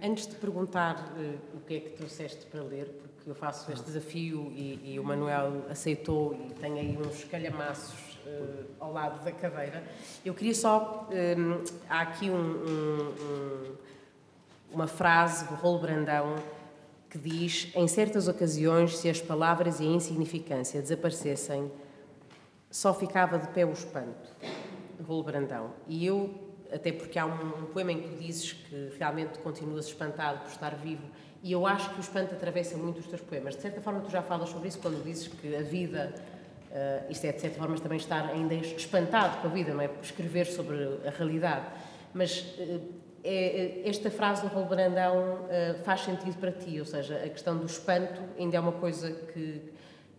Antes 0.00 0.28
de 0.28 0.36
perguntar 0.36 1.12
uh, 1.18 1.56
o 1.56 1.60
que 1.62 1.74
é 1.74 1.80
que 1.80 1.90
trouxeste 1.90 2.46
para 2.46 2.62
ler, 2.62 2.86
porque 3.16 3.28
eu 3.28 3.34
faço 3.34 3.72
este 3.72 3.84
desafio 3.84 4.52
e, 4.54 4.92
e 4.92 5.00
o 5.00 5.02
Manuel 5.02 5.66
aceitou 5.68 6.34
e 6.34 6.54
tem 6.54 6.78
aí 6.78 6.96
uns 6.96 7.24
calhamaços 7.24 8.15
uh, 8.26 8.64
ao 8.80 8.92
lado 8.92 9.24
da 9.24 9.32
cadeira. 9.32 9.82
Eu 10.24 10.34
queria 10.34 10.54
só. 10.54 11.08
Um, 11.10 11.62
há 11.88 12.00
aqui 12.00 12.30
um, 12.30 12.36
um, 12.36 13.76
uma 14.72 14.86
frase 14.86 15.46
do 15.46 15.54
Rolo 15.54 15.78
Brandão 15.78 16.36
que 17.08 17.18
diz: 17.18 17.70
Em 17.74 17.86
certas 17.86 18.28
ocasiões, 18.28 18.96
se 18.98 19.08
as 19.08 19.20
palavras 19.20 19.80
e 19.80 19.84
a 19.84 19.86
insignificância 19.86 20.82
desaparecessem, 20.82 21.70
só 22.70 22.92
ficava 22.92 23.38
de 23.38 23.48
pé 23.48 23.64
o 23.64 23.72
espanto. 23.72 24.34
Rolo 25.06 25.22
Brandão. 25.22 25.72
E 25.86 26.04
eu, 26.04 26.34
até 26.72 26.90
porque 26.90 27.18
há 27.18 27.26
um, 27.26 27.62
um 27.62 27.66
poema 27.66 27.92
em 27.92 28.02
que 28.02 28.08
tu 28.08 28.16
dizes 28.16 28.52
que 28.52 28.92
realmente 28.98 29.38
continuas 29.38 29.86
espantado 29.86 30.40
por 30.40 30.50
estar 30.50 30.74
vivo, 30.74 31.04
e 31.42 31.52
eu 31.52 31.66
acho 31.66 31.90
que 31.90 31.98
o 31.98 32.00
espanto 32.00 32.34
atravessa 32.34 32.76
muito 32.76 32.98
os 32.98 33.06
teus 33.06 33.20
poemas. 33.20 33.54
De 33.54 33.62
certa 33.62 33.80
forma, 33.80 34.00
tu 34.00 34.10
já 34.10 34.22
falas 34.22 34.48
sobre 34.48 34.68
isso 34.68 34.80
quando 34.80 35.02
dizes 35.04 35.28
que 35.28 35.54
a 35.54 35.62
vida 35.62 36.14
Uh, 36.70 37.10
isto 37.10 37.24
é, 37.24 37.32
de 37.32 37.40
certa 37.40 37.58
forma, 37.58 37.76
também 37.78 37.98
estar 37.98 38.26
ainda 38.26 38.54
espantado 38.54 39.40
com 39.40 39.48
a 39.48 39.50
vida, 39.50 39.72
não 39.72 39.80
é? 39.80 39.90
Escrever 40.02 40.46
sobre 40.46 40.76
a 41.06 41.10
realidade. 41.10 41.66
Mas 42.12 42.40
uh, 42.58 42.80
é, 43.24 43.82
esta 43.84 44.10
frase 44.10 44.42
do 44.42 44.48
Raul 44.48 44.66
Brandão 44.66 45.46
uh, 45.46 45.84
faz 45.84 46.02
sentido 46.02 46.36
para 46.38 46.52
ti, 46.52 46.78
ou 46.78 46.86
seja, 46.86 47.16
a 47.16 47.28
questão 47.28 47.56
do 47.56 47.66
espanto 47.66 48.20
ainda 48.38 48.56
é 48.56 48.60
uma 48.60 48.72
coisa 48.72 49.10
que 49.10 49.62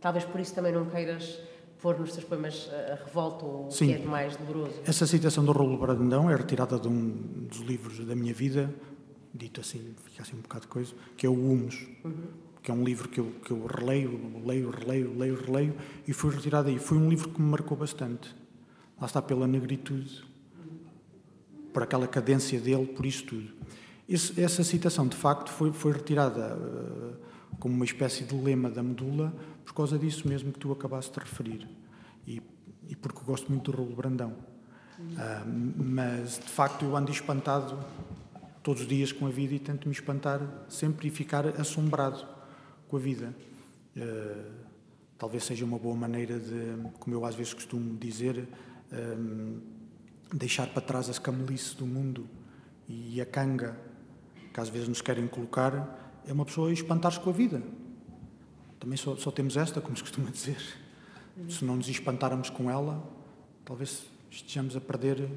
talvez 0.01 0.25
por 0.25 0.39
isso 0.39 0.55
também 0.55 0.71
não 0.71 0.85
queiras 0.85 1.39
pôr 1.79 1.99
nos 1.99 2.13
teus 2.13 2.25
poemas 2.25 2.69
a 2.91 2.95
revolta 2.95 3.45
ou 3.45 3.67
o 3.67 3.69
que 3.69 3.93
é 3.93 3.97
de 3.97 4.07
mais 4.07 4.35
doloroso. 4.35 4.81
Essa 4.85 5.05
citação 5.05 5.45
do 5.45 5.51
Raul 5.51 5.77
Brandão 5.77 6.29
é 6.29 6.35
retirada 6.35 6.79
de 6.79 6.87
um 6.87 7.11
dos 7.47 7.59
livros 7.59 8.03
da 8.03 8.15
minha 8.15 8.33
vida, 8.33 8.73
dito 9.31 9.61
assim, 9.61 9.93
fica 10.05 10.23
assim 10.23 10.35
um 10.35 10.41
bocado 10.41 10.61
de 10.61 10.67
coisa, 10.69 10.93
que 11.15 11.25
é 11.25 11.29
o 11.29 11.33
Humus. 11.33 11.87
Uhum 12.03 12.46
que 12.62 12.72
é 12.72 12.74
um 12.74 12.84
livro 12.84 13.08
que 13.08 13.20
eu, 13.20 13.32
que 13.43 13.51
eu 13.51 13.66
releio, 13.66 14.41
leio, 14.45 14.70
releio, 14.70 15.18
leio, 15.18 15.36
releio, 15.36 15.76
e 16.08 16.14
foi 16.14 16.34
retirado 16.34 16.70
aí. 16.70 16.80
Foi 16.80 16.97
um 16.97 17.10
livro 17.10 17.30
que 17.30 17.41
me 17.41 17.49
marcou 17.49 17.78
bastante. 17.78 18.36
Lá 18.99 19.05
está 19.05 19.22
pela 19.22 19.47
negritude, 19.47 20.24
por 21.72 21.84
aquela 21.84 22.08
cadência 22.08 22.60
dele, 22.60 22.88
por 22.88 23.05
isso 23.05 23.26
tudo. 23.26 23.53
Esse, 24.10 24.41
essa 24.41 24.64
citação, 24.64 25.08
de 25.08 25.16
facto, 25.16 25.49
foi, 25.51 25.72
foi 25.72 25.91
retirada 25.91 26.55
uh, 26.55 27.16
como 27.60 27.76
uma 27.76 27.86
espécie 27.86 28.24
de 28.24 28.36
lema 28.36 28.70
da 28.70 28.82
medula, 28.82 29.34
por 29.64 29.74
causa 29.74 29.99
disso 29.99 30.28
mesmo 30.28 30.51
que 30.51 30.60
tu 30.60 30.72
acabaste 30.72 31.12
de 31.14 31.20
referir. 31.20 31.68
E, 32.26 32.41
e 32.89 32.95
porque 32.95 33.20
gosto 33.24 33.51
muito 33.51 33.72
do 33.72 33.78
Rolo 33.78 33.95
Brandão. 33.95 34.34
Uh, 34.99 35.84
mas, 35.84 36.39
de 36.39 36.49
facto, 36.49 36.84
eu 36.84 36.95
ando 36.95 37.12
espantado 37.12 37.78
todos 38.64 38.82
os 38.82 38.88
dias 38.88 39.12
com 39.12 39.28
a 39.28 39.30
vida 39.30 39.53
e 39.53 39.60
tento 39.60 39.88
me 39.88 39.93
espantar 39.93 40.41
sempre 40.68 41.08
e 41.08 41.12
ficar 41.12 41.47
assombrado 41.60 42.36
com 42.88 42.97
a 42.97 42.99
vida. 42.99 43.35
Uh, 43.95 44.67
talvez 45.17 45.43
seja 45.43 45.65
uma 45.65 45.79
boa 45.79 45.95
maneira 45.95 46.39
de, 46.39 46.77
como 46.99 47.15
eu 47.15 47.25
às 47.25 47.35
vezes 47.35 47.53
costumo 47.53 47.97
dizer, 47.97 48.47
um, 48.91 49.59
eh, 50.31 50.35
deixar 50.35 50.67
para 50.67 50.81
trás 50.81 51.09
as 51.09 51.17
camelice 51.17 51.75
do 51.75 51.85
mundo 51.85 52.27
e 52.88 53.19
a 53.19 53.25
canga 53.25 53.75
que 54.53 54.59
às 54.59 54.69
vezes 54.69 54.88
nos 54.88 55.01
querem 55.01 55.27
colocar, 55.27 56.21
é 56.27 56.33
uma 56.33 56.45
pessoa 56.45 56.71
espantar-se 56.71 57.19
com 57.19 57.29
a 57.29 57.33
vida. 57.33 57.61
também 58.79 58.97
só, 58.97 59.15
só 59.15 59.31
temos 59.31 59.57
esta, 59.57 59.81
como 59.81 59.95
se 59.95 60.03
costuma 60.03 60.29
dizer. 60.29 60.61
Se 61.49 61.63
não 61.63 61.75
nos 61.75 61.88
espantarmos 61.88 62.49
com 62.49 62.69
ela, 62.69 63.03
talvez 63.63 64.05
estejamos 64.31 64.75
a 64.75 64.81
perder 64.81 65.29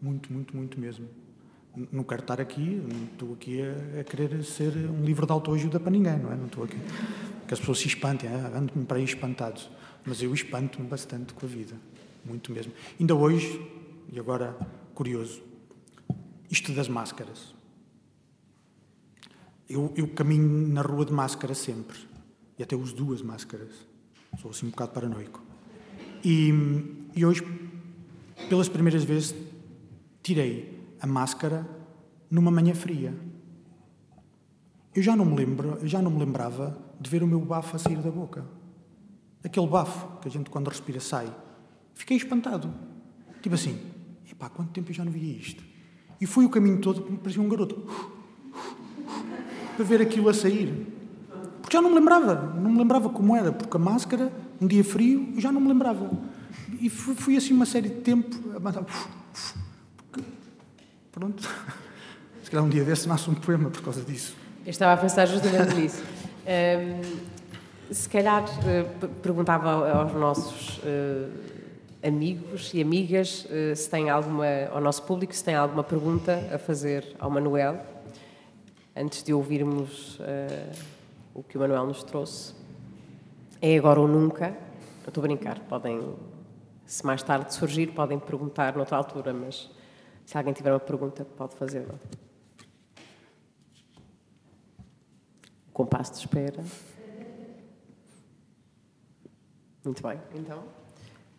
muito, 0.00 0.32
muito, 0.32 0.56
muito 0.56 0.78
mesmo. 0.78 1.08
Não 1.92 2.02
quero 2.02 2.22
estar 2.22 2.40
aqui, 2.40 2.60
não 2.60 3.04
estou 3.04 3.34
aqui 3.34 3.60
a, 3.62 4.00
a 4.00 4.04
querer 4.04 4.42
ser 4.44 4.72
um 4.90 5.04
livro 5.04 5.26
de 5.26 5.32
autoajuda 5.32 5.78
para 5.78 5.90
ninguém, 5.90 6.18
não 6.18 6.32
é? 6.32 6.36
Não 6.36 6.46
estou 6.46 6.64
aqui. 6.64 6.76
Que 7.46 7.54
as 7.54 7.60
pessoas 7.60 7.78
se 7.78 7.88
espantem, 7.88 8.28
ah, 8.28 8.52
andam-me 8.54 8.84
para 8.84 8.98
aí 8.98 9.04
espantados. 9.04 9.70
Mas 10.04 10.22
eu 10.22 10.32
espanto-me 10.32 10.86
bastante 10.88 11.34
com 11.34 11.44
a 11.44 11.48
vida, 11.48 11.74
muito 12.24 12.52
mesmo. 12.52 12.72
Ainda 12.98 13.14
hoje, 13.14 13.60
e 14.12 14.18
agora 14.18 14.56
curioso, 14.94 15.42
isto 16.50 16.72
das 16.72 16.88
máscaras. 16.88 17.54
Eu, 19.68 19.92
eu 19.96 20.08
caminho 20.08 20.68
na 20.68 20.80
rua 20.80 21.04
de 21.04 21.12
máscara 21.12 21.54
sempre. 21.54 21.98
E 22.58 22.62
até 22.62 22.74
uso 22.74 22.94
duas 22.94 23.22
máscaras. 23.22 23.86
Sou 24.40 24.50
assim 24.50 24.66
um 24.66 24.70
bocado 24.70 24.92
paranoico. 24.92 25.42
E, 26.24 26.52
e 27.14 27.24
hoje, 27.24 27.42
pelas 28.48 28.68
primeiras 28.68 29.04
vezes, 29.04 29.34
tirei 30.22 30.77
a 31.00 31.06
máscara 31.06 31.68
numa 32.30 32.50
manhã 32.50 32.74
fria. 32.74 33.14
Eu 34.94 35.02
já 35.02 35.14
não 35.14 35.24
me 35.24 35.36
lembro, 35.36 35.78
já 35.84 36.02
não 36.02 36.10
me 36.10 36.18
lembrava 36.18 36.78
de 37.00 37.08
ver 37.08 37.22
o 37.22 37.26
meu 37.26 37.40
bafo 37.40 37.76
a 37.76 37.78
sair 37.78 37.98
da 37.98 38.10
boca. 38.10 38.44
Aquele 39.44 39.66
bafo 39.66 40.18
que 40.20 40.28
a 40.28 40.30
gente 40.30 40.50
quando 40.50 40.68
respira 40.68 41.00
sai. 41.00 41.32
Fiquei 41.94 42.16
espantado. 42.16 42.72
Tipo 43.40 43.54
assim, 43.54 43.78
epá, 44.30 44.48
quanto 44.48 44.72
tempo 44.72 44.90
eu 44.90 44.94
já 44.94 45.04
não 45.04 45.12
via 45.12 45.36
isto? 45.36 45.62
E 46.20 46.26
fui 46.26 46.44
o 46.44 46.48
caminho 46.48 46.80
todo, 46.80 47.02
parecia 47.18 47.40
um 47.40 47.48
garoto, 47.48 47.86
para 49.76 49.84
ver 49.84 50.02
aquilo 50.02 50.28
a 50.28 50.34
sair. 50.34 50.86
Porque 51.62 51.76
já 51.76 51.80
não 51.80 51.90
me 51.90 51.96
lembrava, 51.96 52.54
não 52.54 52.70
me 52.70 52.78
lembrava 52.78 53.08
como 53.08 53.36
era, 53.36 53.52
porque 53.52 53.76
a 53.76 53.80
máscara, 53.80 54.32
um 54.60 54.66
dia 54.66 54.82
frio, 54.82 55.32
eu 55.34 55.40
já 55.40 55.52
não 55.52 55.60
me 55.60 55.68
lembrava. 55.68 56.10
E 56.80 56.90
fui, 56.90 57.14
fui 57.14 57.36
assim 57.36 57.52
uma 57.52 57.66
série 57.66 57.88
de 57.88 58.00
tempo 58.00 58.36
a 58.56 58.58
mandar. 58.58 58.84
Pronto. 61.18 61.42
Se 62.44 62.48
calhar 62.48 62.64
um 62.64 62.68
dia 62.68 62.84
desse 62.84 63.08
nasce 63.08 63.28
um 63.28 63.34
poema 63.34 63.70
por 63.70 63.82
causa 63.82 64.02
disso. 64.02 64.36
Eu 64.64 64.70
estava 64.70 64.92
a 64.92 64.96
pensar 64.96 65.26
justamente 65.26 65.74
nisso. 65.74 66.00
Um, 66.46 67.92
se 67.92 68.08
calhar 68.08 68.44
uh, 68.44 69.08
perguntava 69.20 69.90
aos 69.90 70.12
nossos 70.12 70.78
uh, 70.78 71.28
amigos 72.06 72.72
e 72.72 72.80
amigas 72.80 73.46
uh, 73.46 73.74
se 73.74 73.90
tem 73.90 74.08
alguma, 74.08 74.46
ao 74.72 74.80
nosso 74.80 75.02
público, 75.02 75.34
se 75.34 75.42
tem 75.42 75.56
alguma 75.56 75.82
pergunta 75.82 76.38
a 76.54 76.58
fazer 76.58 77.16
ao 77.18 77.28
Manuel, 77.28 77.84
antes 78.94 79.24
de 79.24 79.34
ouvirmos 79.34 80.20
o 81.34 81.42
que 81.42 81.56
o 81.56 81.60
Manuel 81.60 81.86
nos 81.86 82.04
trouxe. 82.04 82.54
É 83.60 83.76
agora 83.76 83.98
ou 83.98 84.06
nunca. 84.06 84.56
Estou 85.06 85.24
a 85.24 85.26
brincar, 85.26 85.58
podem, 85.68 86.14
se 86.86 87.04
mais 87.04 87.24
tarde 87.24 87.52
surgir, 87.52 87.88
podem 87.88 88.20
perguntar 88.20 88.76
noutra 88.76 88.96
altura, 88.96 89.32
mas 89.32 89.68
se 90.28 90.36
alguém 90.36 90.52
tiver 90.52 90.70
uma 90.70 90.78
pergunta, 90.78 91.24
pode 91.24 91.56
fazê-la. 91.56 91.94
Compasso 95.72 96.12
de 96.12 96.18
espera. 96.18 96.62
Muito 99.82 100.02
bem, 100.02 100.20
então. 100.34 100.64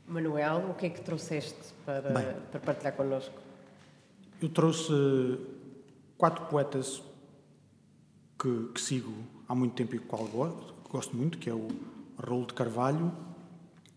Manuel, 0.08 0.72
o 0.72 0.74
que 0.74 0.88
é 0.88 0.90
que 0.90 1.02
trouxeste 1.02 1.72
para, 1.86 2.02
para 2.52 2.60
partilhar 2.60 2.96
connosco? 2.96 3.40
Eu 4.42 4.50
trouxe 4.50 4.92
quatro 6.18 6.48
poetas 6.48 7.04
que, 8.40 8.72
que 8.74 8.82
sigo 8.82 9.14
há 9.48 9.54
muito 9.54 9.76
tempo 9.76 9.96
e 9.98 10.00
qual 10.00 10.28
gosto 10.90 11.16
muito, 11.16 11.38
que 11.38 11.48
é 11.48 11.54
o 11.54 11.68
Raul 12.18 12.48
de 12.48 12.56
Carvalho, 12.56 13.14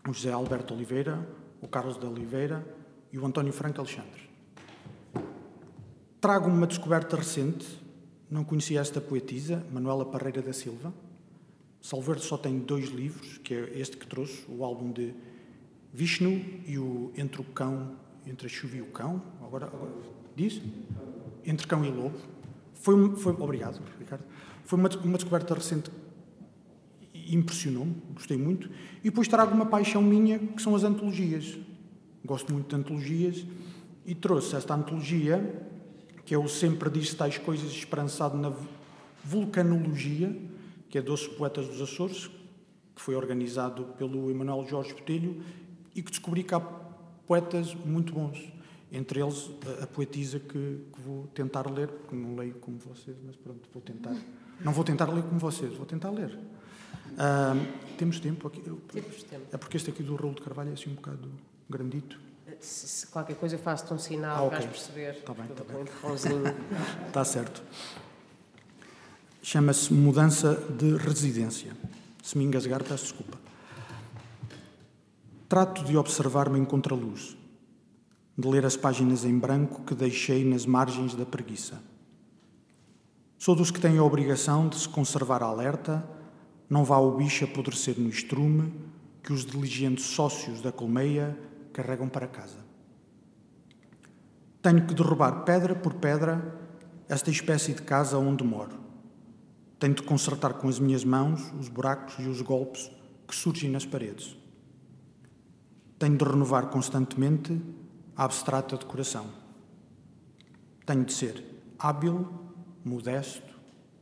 o 0.07 0.13
José 0.13 0.31
Alberto 0.31 0.75
Oliveira, 0.75 1.27
o 1.63 1.67
Carlos 1.67 1.99
de 1.99 2.05
Oliveira 2.05 2.63
e 3.11 3.17
o 3.17 3.25
António 3.25 3.51
Franco 3.51 3.81
Alexandre. 3.81 4.32
Trago 6.23 6.47
uma 6.47 6.65
descoberta 6.65 7.17
recente 7.17 7.67
não 8.31 8.45
conhecia 8.45 8.79
esta 8.79 9.01
poetisa, 9.01 9.61
Manuela 9.73 10.05
Parreira 10.05 10.41
da 10.41 10.53
Silva. 10.53 10.93
Salverde 11.81 12.23
só 12.23 12.37
tem 12.37 12.59
dois 12.59 12.87
livros, 12.87 13.39
que 13.39 13.53
é 13.53 13.77
este 13.77 13.97
que 13.97 14.07
trouxe, 14.07 14.45
o 14.47 14.63
álbum 14.63 14.89
de 14.89 15.13
Vishnu 15.91 16.41
e 16.65 16.79
o 16.79 17.11
Entre 17.17 17.41
o 17.41 17.43
Cão, 17.43 17.97
Entre 18.25 18.47
a 18.47 18.49
Chuva 18.49 18.77
e 18.77 18.81
o 18.81 18.85
Cão. 18.85 19.21
Agora, 19.43 19.65
agora 19.65 19.91
diz? 20.33 20.61
Entre 21.45 21.67
Cão 21.67 21.83
e 21.83 21.91
Lobo. 21.91 22.17
Foi, 22.73 23.17
foi 23.17 23.33
obrigado, 23.33 23.81
Ricardo. 23.99 24.23
Foi 24.63 24.79
uma, 24.79 24.89
uma 25.03 25.17
descoberta 25.17 25.53
recente 25.53 25.91
impressionou-me, 27.13 28.01
gostei 28.13 28.37
muito. 28.37 28.69
E 28.99 29.09
depois 29.09 29.27
trago 29.27 29.53
uma 29.53 29.65
paixão 29.65 30.01
minha, 30.01 30.39
que 30.39 30.61
são 30.61 30.73
as 30.73 30.85
antologias. 30.85 31.59
Gosto 32.23 32.53
muito 32.53 32.69
de 32.69 32.75
antologias 32.77 33.45
e 34.05 34.15
trouxe 34.15 34.55
esta 34.55 34.73
antologia 34.73 35.69
que 36.25 36.35
o 36.35 36.47
Sempre 36.47 36.89
Disse 36.89 37.15
Tais 37.15 37.37
Coisas 37.37 37.71
Esperançado 37.71 38.37
na 38.37 38.53
Vulcanologia, 39.23 40.35
que 40.89 40.97
é 40.97 41.01
Doce 41.01 41.29
Poetas 41.29 41.67
dos 41.67 41.81
Açores, 41.81 42.29
que 42.95 43.01
foi 43.01 43.15
organizado 43.15 43.85
pelo 43.97 44.29
Emanuel 44.29 44.65
Jorge 44.67 44.93
Botelho 44.93 45.41
e 45.95 46.01
que 46.01 46.11
descobri 46.11 46.43
que 46.43 46.53
há 46.53 46.59
poetas 46.59 47.73
muito 47.73 48.13
bons. 48.13 48.51
Entre 48.91 49.21
eles, 49.21 49.49
a, 49.79 49.85
a 49.85 49.87
poetisa 49.87 50.39
que, 50.39 50.85
que, 50.93 51.01
vou 51.01 51.25
tentar 51.27 51.69
ler, 51.69 51.87
porque 51.87 52.15
não 52.15 52.35
leio 52.35 52.53
como 52.55 52.77
vocês, 52.77 53.17
mas 53.25 53.35
pronto, 53.35 53.67
vou 53.73 53.81
tentar. 53.81 54.15
Não 54.63 54.71
vou 54.71 54.83
tentar 54.83 55.11
ler 55.11 55.23
como 55.23 55.39
vocês, 55.39 55.73
vou 55.73 55.85
tentar 55.85 56.11
ler. 56.11 56.29
Uh, 56.29 57.95
temos 57.97 58.19
tempo 58.19 58.47
aqui? 58.47 58.61
Temos 58.61 59.23
tempo. 59.23 59.47
É 59.51 59.57
porque 59.57 59.77
este 59.77 59.89
aqui 59.89 60.03
do 60.03 60.15
Raul 60.15 60.35
de 60.35 60.41
Carvalho 60.41 60.69
é 60.69 60.73
assim 60.73 60.91
um 60.91 60.95
bocado 60.95 61.31
grandito 61.67 62.19
se, 62.59 63.07
qualquer 63.07 63.35
coisa 63.35 63.57
faço-te 63.57 63.93
um 63.93 63.97
sinal, 63.97 64.37
ah, 64.37 64.47
okay. 64.47 64.59
vais 64.59 64.69
perceber. 64.69 65.15
Está 65.15 65.33
bem, 65.33 65.45
está 65.45 65.63
bem. 65.63 65.83
Está 67.07 67.23
certo. 67.25 67.63
Chama-se 69.41 69.93
mudança 69.93 70.55
de 70.55 70.95
residência. 70.97 71.75
Se 72.23 72.37
me 72.37 72.45
engasgar, 72.45 72.83
peço 72.83 73.03
desculpa. 73.03 73.37
Trato 75.49 75.83
de 75.83 75.97
observar-me 75.97 76.57
em 76.57 76.65
contraluz, 76.65 77.37
de 78.37 78.47
ler 78.47 78.65
as 78.65 78.75
páginas 78.75 79.25
em 79.25 79.37
branco 79.37 79.83
que 79.83 79.93
deixei 79.93 80.43
nas 80.45 80.65
margens 80.65 81.13
da 81.13 81.25
preguiça. 81.25 81.81
Sou 83.37 83.53
dos 83.53 83.69
que 83.69 83.79
têm 83.79 83.97
a 83.97 84.03
obrigação 84.03 84.69
de 84.69 84.79
se 84.79 84.87
conservar 84.87 85.43
alerta, 85.43 86.03
não 86.69 86.85
vá 86.85 86.97
o 86.97 87.17
bicho 87.17 87.43
apodrecer 87.43 87.99
no 87.99 88.09
estrume 88.09 88.73
que 89.21 89.33
os 89.33 89.45
diligentes 89.45 90.05
sócios 90.05 90.61
da 90.61 90.71
colmeia 90.71 91.37
carregam 91.73 92.07
para 92.07 92.27
casa. 92.27 92.59
Tenho 94.61 94.85
que 94.87 94.93
derrubar 94.93 95.43
pedra 95.43 95.75
por 95.75 95.95
pedra 95.95 96.57
esta 97.09 97.29
espécie 97.29 97.73
de 97.73 97.81
casa 97.81 98.17
onde 98.17 98.43
moro. 98.43 98.79
Tenho 99.77 99.95
de 99.95 100.03
consertar 100.03 100.53
com 100.53 100.69
as 100.69 100.79
minhas 100.79 101.03
mãos 101.03 101.51
os 101.59 101.67
buracos 101.67 102.15
e 102.19 102.29
os 102.29 102.41
golpes 102.41 102.89
que 103.27 103.35
surgem 103.35 103.69
nas 103.69 103.85
paredes. 103.85 104.37
Tenho 105.99 106.17
de 106.17 106.23
renovar 106.23 106.67
constantemente 106.67 107.61
a 108.15 108.23
abstrata 108.23 108.77
decoração. 108.77 109.27
Tenho 110.85 111.03
de 111.03 111.11
ser 111.11 111.43
hábil, 111.77 112.29
modesto, 112.85 113.53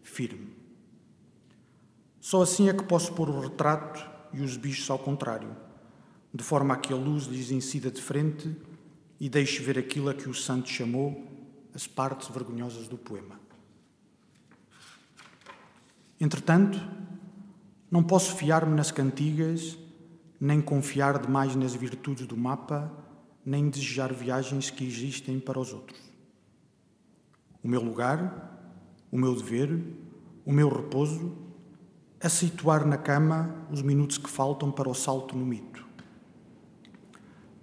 firme. 0.03 0.55
Só 2.19 2.43
assim 2.43 2.69
é 2.69 2.73
que 2.73 2.83
posso 2.83 3.13
pôr 3.13 3.29
o 3.29 3.39
retrato 3.39 4.07
e 4.31 4.41
os 4.41 4.57
bichos 4.57 4.89
ao 4.89 4.99
contrário 4.99 5.70
de 6.33 6.43
forma 6.43 6.73
a 6.73 6.77
que 6.77 6.93
a 6.93 6.95
luz 6.95 7.25
lhes 7.25 7.51
incida 7.51 7.91
de 7.91 8.01
frente 8.01 8.55
e 9.19 9.27
deixe 9.27 9.61
ver 9.61 9.77
aquilo 9.77 10.09
a 10.09 10.13
que 10.13 10.29
o 10.29 10.33
santo 10.33 10.69
chamou 10.69 11.27
as 11.75 11.87
partes 11.87 12.29
vergonhosas 12.29 12.87
do 12.87 12.97
poema. 12.97 13.39
Entretanto, 16.19 16.79
não 17.89 18.03
posso 18.03 18.35
fiar-me 18.35 18.73
nas 18.73 18.91
cantigas, 18.91 19.77
nem 20.39 20.61
confiar 20.61 21.19
demais 21.19 21.55
nas 21.55 21.75
virtudes 21.75 22.25
do 22.25 22.37
mapa, 22.37 22.91
nem 23.45 23.69
desejar 23.69 24.13
viagens 24.13 24.69
que 24.69 24.85
existem 24.85 25.39
para 25.39 25.59
os 25.59 25.73
outros. 25.73 25.99
O 27.63 27.67
meu 27.67 27.81
lugar, 27.81 28.79
o 29.11 29.17
meu 29.17 29.35
dever, 29.35 29.69
o 30.45 30.53
meu 30.53 30.69
repouso 30.69 31.35
é 32.19 32.29
situar 32.29 32.85
na 32.85 32.97
cama 32.97 33.67
os 33.69 33.81
minutos 33.81 34.17
que 34.17 34.29
faltam 34.29 34.71
para 34.71 34.89
o 34.89 34.93
salto 34.93 35.35
no 35.35 35.45
mito 35.45 35.90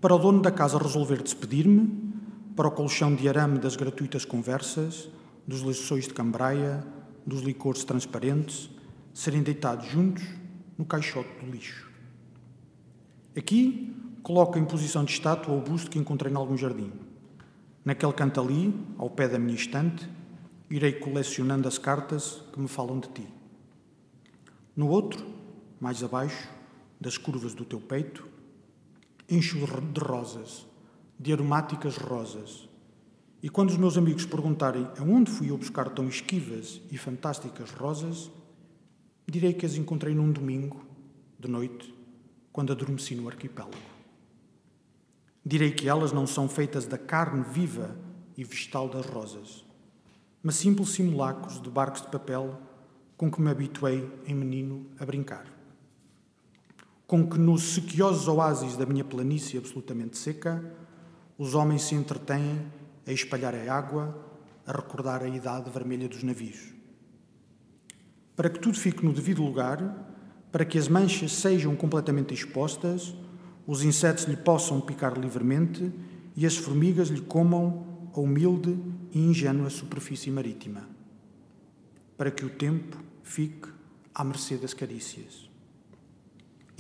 para 0.01 0.15
o 0.15 0.19
dono 0.19 0.41
da 0.41 0.51
casa 0.51 0.79
resolver 0.79 1.23
despedir-me, 1.23 2.13
para 2.55 2.69
o 2.69 2.71
colchão 2.71 3.15
de 3.15 3.29
arame 3.29 3.59
das 3.59 3.77
gratuitas 3.77 4.25
conversas, 4.25 5.09
dos 5.47 5.63
lençóis 5.63 6.07
de 6.07 6.15
cambraia, 6.15 6.85
dos 7.27 7.43
licores 7.43 7.85
transparentes, 7.85 8.71
serem 9.13 9.43
deitados 9.43 9.87
juntos 9.87 10.25
no 10.77 10.85
caixote 10.85 11.29
do 11.45 11.51
lixo. 11.51 11.91
Aqui 13.37 13.95
coloco 14.23 14.59
em 14.59 14.65
posição 14.65 15.05
de 15.05 15.13
estátua 15.13 15.55
o 15.55 15.61
busto 15.61 15.91
que 15.91 15.99
encontrei 15.99 16.33
em 16.33 16.37
algum 16.37 16.57
jardim. 16.57 16.93
Naquele 17.85 18.13
canto 18.13 18.41
ali, 18.41 18.75
ao 18.99 19.11
pé 19.11 19.27
da 19.27 19.39
minha 19.39 19.55
estante, 19.55 20.09
irei 20.71 20.93
colecionando 20.93 21.67
as 21.67 21.79
cartas 21.79 22.43
que 22.53 22.61
me 22.61 22.69
falam 22.69 23.01
de 23.01 23.09
ti. 23.09 23.27
No 24.77 24.89
outro, 24.89 25.27
mais 25.81 26.03
abaixo 26.05 26.49
das 27.01 27.17
curvas 27.17 27.55
do 27.55 27.65
teu 27.65 27.81
peito, 27.81 28.27
encho 29.29 29.59
de 29.59 30.01
rosas, 30.01 30.67
de 31.19 31.33
aromáticas 31.33 31.97
rosas. 31.97 32.69
E 33.43 33.49
quando 33.49 33.71
os 33.71 33.77
meus 33.77 33.99
amigos 33.99 34.25
perguntarem 34.25 34.89
aonde 34.99 35.31
fui 35.31 35.51
eu 35.51 35.59
buscar 35.59 35.91
tão 35.91 36.09
esquivas 36.09 36.81
e 36.91 36.97
fantásticas 36.97 37.71
rosas, 37.71 38.31
direi 39.27 39.53
que 39.53 39.67
as 39.67 39.75
encontrei 39.75 40.15
num 40.15 40.33
domingo, 40.33 40.85
de 41.39 41.49
noite, 41.49 41.95
quando 42.51 42.73
adormeci 42.73 43.15
no 43.15 43.29
arquipélago. 43.29 43.77
Direi 45.45 45.71
que 45.71 45.89
elas 45.89 46.13
não 46.13 46.27
são 46.27 46.49
feitas 46.49 46.87
da 46.87 46.99
carne 46.99 47.45
viva 47.45 47.97
e 48.37 48.43
vegetal 48.43 48.89
das 48.89 49.07
rosas, 49.07 49.65
mas 50.43 50.57
simples 50.57 50.91
simulacros 50.91 51.61
de 51.61 51.69
barcos 51.69 52.01
de 52.03 52.09
papel 52.09 52.61
com 53.17 53.31
que 53.31 53.41
me 53.41 53.51
habituei 53.51 54.09
em 54.27 54.35
menino 54.35 54.87
a 54.99 55.05
brincar. 55.05 55.58
Com 57.09 57.27
que 57.27 57.39
nos 57.39 57.73
sequiosos 57.73 58.29
oásis 58.29 58.77
da 58.77 58.85
minha 58.85 59.03
planície 59.03 59.57
absolutamente 59.57 60.19
seca, 60.19 60.63
os 61.39 61.55
homens 61.55 61.85
se 61.85 61.95
entretêm 61.95 62.61
a 63.07 63.11
espalhar 63.11 63.55
a 63.55 63.75
água, 63.75 64.15
a 64.67 64.73
recordar 64.73 65.23
a 65.23 65.29
idade 65.29 65.71
vermelha 65.71 66.07
dos 66.07 66.23
navios. 66.23 66.75
Para 68.37 68.51
que 68.51 68.61
tudo 68.61 68.79
fique 68.79 69.03
no 69.03 69.15
devido 69.15 69.43
lugar, 69.43 69.81
para 70.53 70.67
que 70.67 70.77
as 70.77 70.87
manchas 70.87 71.33
sejam 71.33 71.75
completamente 71.75 72.35
expostas, 72.35 73.15
os 73.67 73.83
insetos 73.83 74.25
lhe 74.25 74.37
possam 74.37 74.79
picar 74.79 75.19
livremente 75.19 75.91
e 76.37 76.45
as 76.45 76.59
formigas 76.59 77.09
lhe 77.09 77.23
comam 77.23 78.11
a 78.15 78.21
humilde 78.21 78.79
e 79.13 79.19
ingênua 79.19 79.71
superfície 79.71 80.31
marítima. 80.31 80.87
Para 82.19 82.31
que 82.31 82.45
o 82.45 82.51
tempo 82.51 82.99
fique 83.23 83.71
à 84.15 84.23
mercê 84.23 84.59
das 84.59 84.75
carícias. 84.75 85.48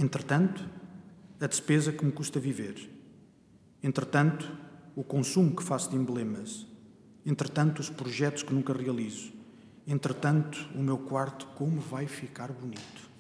Entretanto, 0.01 0.65
a 1.41 1.47
despesa 1.49 1.91
que 1.91 2.05
me 2.05 2.13
custa 2.13 2.39
viver. 2.39 2.89
Entretanto, 3.83 4.49
o 4.95 5.03
consumo 5.03 5.57
que 5.57 5.63
faço 5.65 5.91
de 5.91 5.97
emblemas. 5.97 6.69
Entretanto, 7.27 7.81
os 7.81 7.91
projetos 7.91 8.45
que 8.45 8.55
nunca 8.55 8.73
realizo. 8.73 9.33
Entretanto, 9.89 10.69
o 10.73 10.79
meu 10.79 10.99
quarto 10.99 11.49
como 11.57 11.81
vai 11.81 12.07
ficar 12.07 12.53
bonito. 12.53 13.11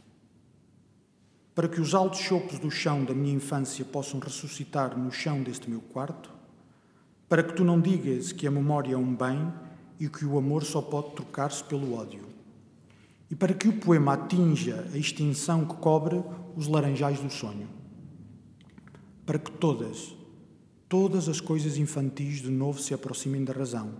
Para 1.52 1.68
que 1.68 1.80
os 1.80 1.96
altos 1.96 2.20
chopos 2.20 2.60
do 2.60 2.70
chão 2.70 3.04
da 3.04 3.12
minha 3.12 3.34
infância 3.34 3.84
possam 3.84 4.20
ressuscitar 4.20 4.96
no 4.96 5.10
chão 5.10 5.42
deste 5.42 5.68
meu 5.68 5.80
quarto, 5.80 6.30
para 7.28 7.42
que 7.42 7.54
tu 7.54 7.64
não 7.64 7.80
digas 7.80 8.30
que 8.30 8.46
a 8.46 8.52
memória 8.52 8.94
é 8.94 8.96
um 8.96 9.16
bem 9.16 9.52
e 9.98 10.08
que 10.08 10.24
o 10.24 10.38
amor 10.38 10.62
só 10.62 10.80
pode 10.80 11.16
trocar-se 11.16 11.64
pelo 11.64 11.94
ódio 11.94 12.37
e 13.30 13.36
para 13.36 13.54
que 13.54 13.68
o 13.68 13.78
poema 13.78 14.14
atinja 14.14 14.88
a 14.92 14.96
extinção 14.96 15.64
que 15.64 15.76
cobre 15.76 16.22
os 16.56 16.66
laranjais 16.66 17.20
do 17.20 17.30
sonho. 17.30 17.68
Para 19.26 19.38
que 19.38 19.50
todas, 19.50 20.16
todas 20.88 21.28
as 21.28 21.40
coisas 21.40 21.76
infantis 21.76 22.40
de 22.40 22.50
novo 22.50 22.80
se 22.80 22.94
aproximem 22.94 23.44
da 23.44 23.52
razão 23.52 23.94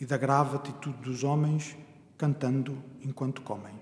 e 0.00 0.06
da 0.06 0.16
grave 0.16 0.56
atitude 0.56 0.98
dos 0.98 1.24
homens 1.24 1.76
cantando 2.16 2.78
enquanto 3.02 3.42
comem. 3.42 3.74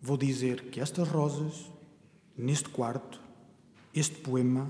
Vou 0.00 0.16
dizer 0.16 0.64
que 0.70 0.80
estas 0.80 1.08
rosas, 1.08 1.72
neste 2.36 2.68
quarto, 2.68 3.20
este 3.94 4.16
poema, 4.16 4.68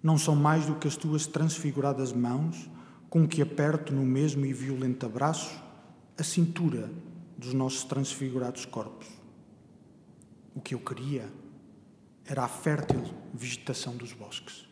não 0.00 0.16
são 0.16 0.36
mais 0.36 0.66
do 0.66 0.76
que 0.76 0.86
as 0.86 0.96
tuas 0.96 1.26
transfiguradas 1.26 2.12
mãos 2.12 2.70
com 3.10 3.26
que 3.26 3.42
aperto 3.42 3.92
no 3.92 4.04
mesmo 4.04 4.46
e 4.46 4.52
violento 4.52 5.04
abraço 5.04 5.60
a 6.16 6.22
cintura 6.22 6.88
dos 7.42 7.52
nossos 7.52 7.82
transfigurados 7.82 8.64
corpos. 8.64 9.08
O 10.54 10.60
que 10.60 10.74
eu 10.74 10.78
queria 10.78 11.28
era 12.24 12.44
a 12.44 12.48
fértil 12.48 13.02
vegetação 13.34 13.96
dos 13.96 14.12
bosques. 14.12 14.64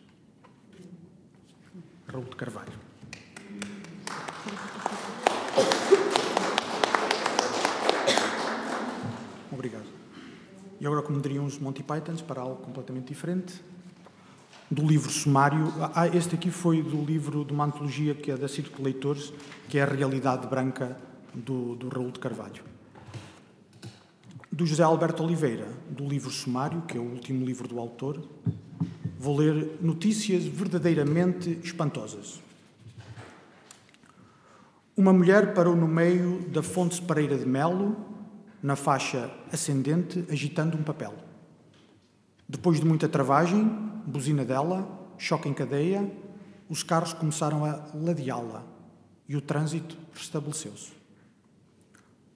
Raul 2.07 2.25
de 2.25 2.37
Carvalho. 2.37 2.73
Obrigado. 9.51 9.87
E 10.81 10.87
agora, 10.87 11.03
como 11.03 11.21
diriam 11.21 11.45
os 11.45 11.59
Monty 11.59 11.83
Pythons, 11.83 12.23
para 12.23 12.41
algo 12.41 12.63
completamente 12.63 13.09
diferente, 13.09 13.61
do 14.71 14.87
livro 14.87 15.11
sumário. 15.11 15.73
Ah, 15.95 16.07
este 16.07 16.37
aqui 16.37 16.51
foi 16.51 16.83
do 16.83 17.05
livro 17.05 17.45
de 17.45 17.53
uma 17.53 17.65
antologia 17.65 18.15
que 18.15 18.31
é 18.31 18.37
da 18.37 18.47
Círculo 18.47 18.85
Leitores, 18.85 19.33
que 19.69 19.79
é 19.79 19.83
a 19.83 19.87
Realidade 19.87 20.47
Branca 20.47 21.10
do, 21.35 21.75
do 21.77 21.89
Raul 21.89 22.11
de 22.11 22.19
Carvalho. 22.19 22.63
Do 24.51 24.67
José 24.67 24.83
Alberto 24.83 25.23
Oliveira, 25.23 25.69
do 25.89 26.07
livro 26.07 26.31
Sumário, 26.31 26.83
que 26.83 26.97
é 26.97 27.01
o 27.01 27.05
último 27.05 27.45
livro 27.45 27.69
do 27.69 27.79
autor, 27.79 28.23
vou 29.19 29.37
ler 29.37 29.79
notícias 29.81 30.45
verdadeiramente 30.45 31.59
espantosas. 31.63 32.41
Uma 34.97 35.13
mulher 35.13 35.55
parou 35.55 35.77
no 35.77 35.89
meio 35.89 36.41
da 36.49 36.63
Fonte 36.63 37.01
Pereira 37.01 37.39
de 37.39 37.47
Melo, 37.47 37.97
na 38.63 38.77
faixa 38.77 39.31
ascendente, 39.53 40.25
agitando 40.31 40.77
um 40.77 40.83
papel. 40.83 41.15
Depois 42.49 42.81
de 42.81 42.87
muita 42.87 43.09
travagem, 43.09 43.65
buzina 44.07 44.45
dela, 44.45 44.87
choque 45.17 45.49
em 45.49 45.55
cadeia, 45.55 46.11
os 46.69 46.83
carros 46.83 47.13
começaram 47.13 47.65
a 47.65 47.87
ladeá-la 47.95 48.65
e 49.29 49.37
o 49.37 49.41
trânsito 49.41 49.97
restabeleceu-se. 50.13 51.00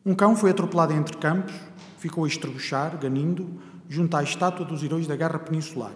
Um 0.07 0.15
cão 0.15 0.37
foi 0.37 0.51
atropelado 0.51 0.93
entre 0.93 1.17
campos, 1.17 1.55
ficou 1.97 2.25
a 2.25 2.29
estrebuchar, 2.29 2.99
ganindo, 2.99 3.59
junto 3.89 4.15
à 4.15 4.23
estátua 4.23 4.67
dos 4.67 4.83
heróis 4.83 5.07
da 5.07 5.17
Guerra 5.17 5.39
Peninsular. 5.39 5.95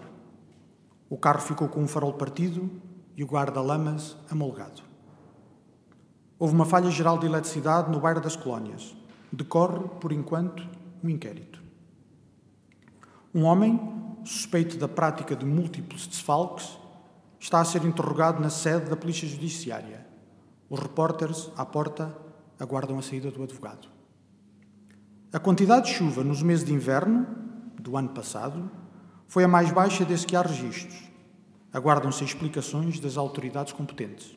O 1.07 1.15
carro 1.15 1.41
ficou 1.41 1.67
com 1.67 1.81
um 1.81 1.87
farol 1.87 2.13
partido 2.13 2.71
e 3.15 3.23
o 3.23 3.27
guarda-lamas 3.27 4.17
amolgado. 4.27 4.81
Houve 6.39 6.55
uma 6.55 6.65
falha 6.65 6.89
geral 6.89 7.19
de 7.19 7.27
eletricidade 7.27 7.91
no 7.91 7.99
bairro 7.99 8.19
das 8.19 8.35
Colónias. 8.35 8.95
Decorre, 9.31 9.87
por 10.01 10.11
enquanto, 10.11 10.67
um 11.03 11.09
inquérito. 11.09 11.61
Um 13.31 13.43
homem, 13.43 13.79
suspeito 14.23 14.75
da 14.75 14.87
prática 14.87 15.35
de 15.35 15.45
múltiplos 15.45 16.07
desfalques, 16.07 16.79
está 17.39 17.59
a 17.59 17.65
ser 17.65 17.85
interrogado 17.85 18.41
na 18.41 18.49
sede 18.49 18.89
da 18.89 18.95
Polícia 18.95 19.27
Judiciária. 19.27 20.03
Os 20.67 20.79
repórteres, 20.79 21.51
à 21.55 21.63
porta, 21.63 22.11
aguardam 22.59 22.97
a 22.97 23.03
saída 23.03 23.29
do 23.29 23.43
advogado. 23.43 23.98
A 25.31 25.37
quantidade 25.37 25.85
de 25.85 25.93
chuva 25.93 26.23
nos 26.23 26.41
meses 26.41 26.65
de 26.65 26.73
inverno 26.73 27.27
do 27.79 27.95
ano 27.95 28.09
passado 28.09 28.69
foi 29.27 29.43
a 29.43 29.47
mais 29.47 29.71
baixa 29.71 30.03
desde 30.03 30.25
que 30.25 30.35
há 30.35 30.41
registros. 30.41 31.03
Aguardam-se 31.71 32.23
explicações 32.23 32.99
das 32.99 33.15
autoridades 33.15 33.71
competentes. 33.71 34.35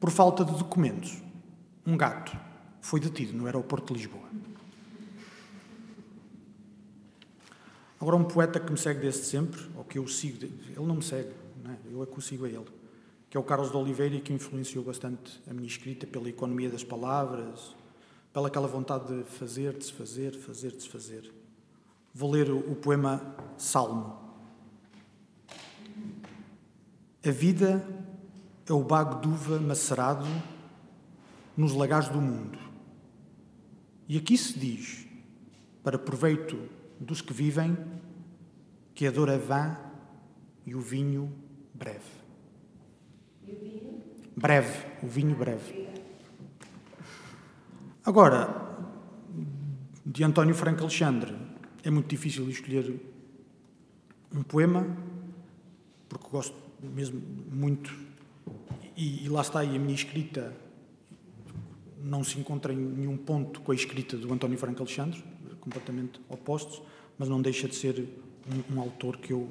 Por 0.00 0.10
falta 0.10 0.42
de 0.42 0.52
documentos, 0.52 1.22
um 1.86 1.98
gato 1.98 2.34
foi 2.80 2.98
detido 2.98 3.34
no 3.34 3.44
aeroporto 3.44 3.92
de 3.92 4.00
Lisboa. 4.00 4.26
Agora, 8.00 8.16
um 8.16 8.24
poeta 8.24 8.58
que 8.58 8.72
me 8.72 8.78
segue 8.78 9.00
desde 9.00 9.26
sempre, 9.26 9.60
ou 9.76 9.84
que 9.84 9.98
eu 9.98 10.08
sigo, 10.08 10.44
ele 10.44 10.86
não 10.86 10.96
me 10.96 11.02
segue, 11.02 11.30
não 11.62 11.72
é? 11.72 11.76
eu 11.92 12.02
é 12.02 12.06
que 12.06 12.18
o 12.18 12.22
sigo 12.22 12.46
a 12.46 12.48
ele, 12.48 12.66
que 13.28 13.36
é 13.36 13.40
o 13.40 13.44
Carlos 13.44 13.70
de 13.70 13.76
Oliveira 13.76 14.14
e 14.14 14.20
que 14.22 14.32
influenciou 14.32 14.82
bastante 14.82 15.42
a 15.46 15.52
minha 15.52 15.68
escrita 15.68 16.06
pela 16.06 16.28
economia 16.30 16.70
das 16.70 16.82
palavras, 16.82 17.76
pela 18.32 18.48
aquela 18.48 18.66
vontade 18.66 19.06
de 19.06 19.24
fazer, 19.24 19.76
desfazer, 19.76 20.34
fazer, 20.38 20.72
desfazer. 20.72 21.32
Vou 22.14 22.30
ler 22.30 22.50
o, 22.50 22.58
o 22.58 22.74
poema 22.74 23.34
Salmo. 23.56 24.20
A 27.24 27.30
vida 27.30 27.86
é 28.66 28.72
o 28.72 28.82
bago 28.82 29.20
de 29.20 29.28
uva 29.28 29.60
macerado 29.60 30.26
nos 31.56 31.72
lagares 31.74 32.08
do 32.08 32.20
mundo. 32.20 32.58
E 34.08 34.16
aqui 34.16 34.36
se 34.36 34.58
diz, 34.58 35.06
para 35.82 35.98
proveito 35.98 36.58
dos 36.98 37.20
que 37.20 37.32
vivem, 37.32 37.76
que 38.94 39.06
a 39.06 39.10
dor 39.10 39.28
é 39.28 39.38
vã 39.38 39.76
e 40.66 40.74
o 40.74 40.80
vinho 40.80 41.32
breve. 41.74 42.22
Breve, 44.36 44.86
o 45.02 45.06
vinho 45.06 45.36
breve. 45.36 45.81
Agora, 48.04 48.76
de 50.04 50.24
António 50.24 50.54
Franco 50.54 50.80
Alexandre, 50.80 51.32
é 51.84 51.90
muito 51.90 52.08
difícil 52.08 52.48
escolher 52.50 53.00
um 54.34 54.42
poema, 54.42 54.84
porque 56.08 56.28
gosto 56.28 56.56
mesmo 56.82 57.22
muito, 57.50 57.94
e, 58.96 59.24
e 59.24 59.28
lá 59.28 59.42
está 59.42 59.60
aí 59.60 59.76
a 59.76 59.78
minha 59.78 59.94
escrita 59.94 60.52
não 62.02 62.24
se 62.24 62.38
encontra 62.40 62.72
em 62.72 62.76
nenhum 62.76 63.16
ponto 63.16 63.60
com 63.60 63.70
a 63.70 63.74
escrita 63.74 64.16
do 64.16 64.32
António 64.32 64.58
Franco 64.58 64.82
Alexandre, 64.82 65.22
completamente 65.60 66.20
opostos, 66.28 66.82
mas 67.16 67.28
não 67.28 67.40
deixa 67.40 67.68
de 67.68 67.76
ser 67.76 68.04
um, 68.50 68.76
um, 68.76 68.80
autor 68.80 69.16
que 69.18 69.32
eu 69.32 69.48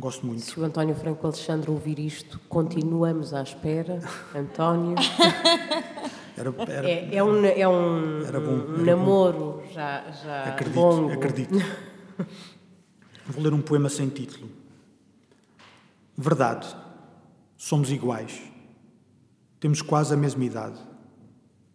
gosto 0.00 0.24
muito. 0.26 0.40
Se 0.40 0.58
o 0.58 0.64
António 0.64 0.94
Franco 0.94 1.26
Alexandre 1.26 1.70
ouvir 1.70 1.98
isto, 1.98 2.40
continuamos 2.48 3.34
à 3.34 3.42
espera. 3.42 4.00
António. 4.34 4.94
Era, 6.36 6.54
era, 6.68 6.90
É, 6.90 7.16
é 7.16 7.24
um, 7.24 7.44
é 7.44 7.68
um, 7.68 8.22
Era 8.24 8.40
bom, 8.40 8.52
um 8.52 8.84
namoro 8.84 9.62
já, 9.72 10.10
já 10.10 10.44
acredito, 10.44 10.80
longo. 10.80 11.12
acredito. 11.12 11.54
Vou 13.26 13.42
ler 13.42 13.52
um 13.52 13.60
poema 13.60 13.88
sem 13.88 14.08
título. 14.08 14.48
Verdade. 16.16 16.74
Somos 17.56 17.90
iguais. 17.90 18.42
Temos 19.60 19.80
quase 19.82 20.12
a 20.12 20.16
mesma 20.16 20.44
idade. 20.44 20.80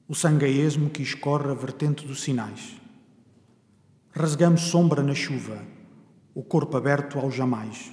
O 0.08 0.16
sangue 0.16 0.46
é 0.46 0.50
esmo 0.50 0.90
que 0.90 1.02
escorre 1.02 1.52
a 1.52 1.54
vertente 1.54 2.06
dos 2.06 2.22
sinais. 2.22 2.76
Rasgamos 4.12 4.62
sombra 4.62 5.04
na 5.04 5.14
chuva, 5.14 5.62
o 6.34 6.44
corpo 6.44 6.76
aberto 6.76 7.20
ao 7.20 7.30
jamais. 7.30 7.92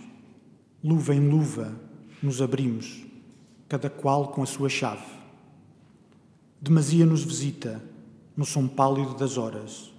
Luva 0.83 1.15
em 1.15 1.29
luva 1.29 1.73
nos 2.23 2.41
abrimos, 2.41 3.05
cada 3.69 3.91
qual 3.91 4.29
com 4.29 4.43
a 4.43 4.47
sua 4.47 4.69
chave. 4.69 5.05
Demasia 6.65 7.05
nos 7.05 7.23
visita, 7.23 7.79
no 8.35 8.47
som 8.47 8.67
pálido 8.67 9.13
das 9.15 9.37
horas. 9.37 9.93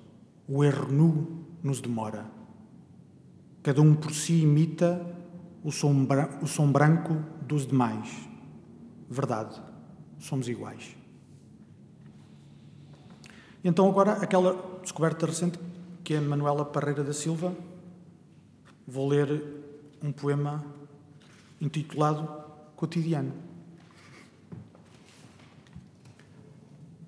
O 0.47 0.63
erro 0.63 0.91
nu 0.91 1.45
nos 1.61 1.79
demora. 1.79 2.25
Cada 3.61 3.83
um 3.83 3.93
por 3.93 4.11
si 4.11 4.41
imita 4.41 4.99
o 5.63 5.71
som, 5.71 6.07
o 6.41 6.47
som 6.47 6.71
branco 6.71 7.23
dos 7.45 7.67
demais. 7.67 8.09
Verdade, 9.07 9.61
somos 10.17 10.47
iguais. 10.47 10.97
Então 13.63 13.87
agora 13.87 14.13
aquela 14.13 14.79
descoberta 14.81 15.27
recente 15.27 15.59
que 16.03 16.15
é 16.15 16.19
Manuela 16.19 16.65
Parreira 16.65 17.03
da 17.03 17.13
Silva. 17.13 17.55
Vou 18.87 19.07
ler 19.07 19.39
um 20.01 20.11
poema 20.11 20.65
intitulado 21.61 22.27
Cotidiano. 22.75 23.44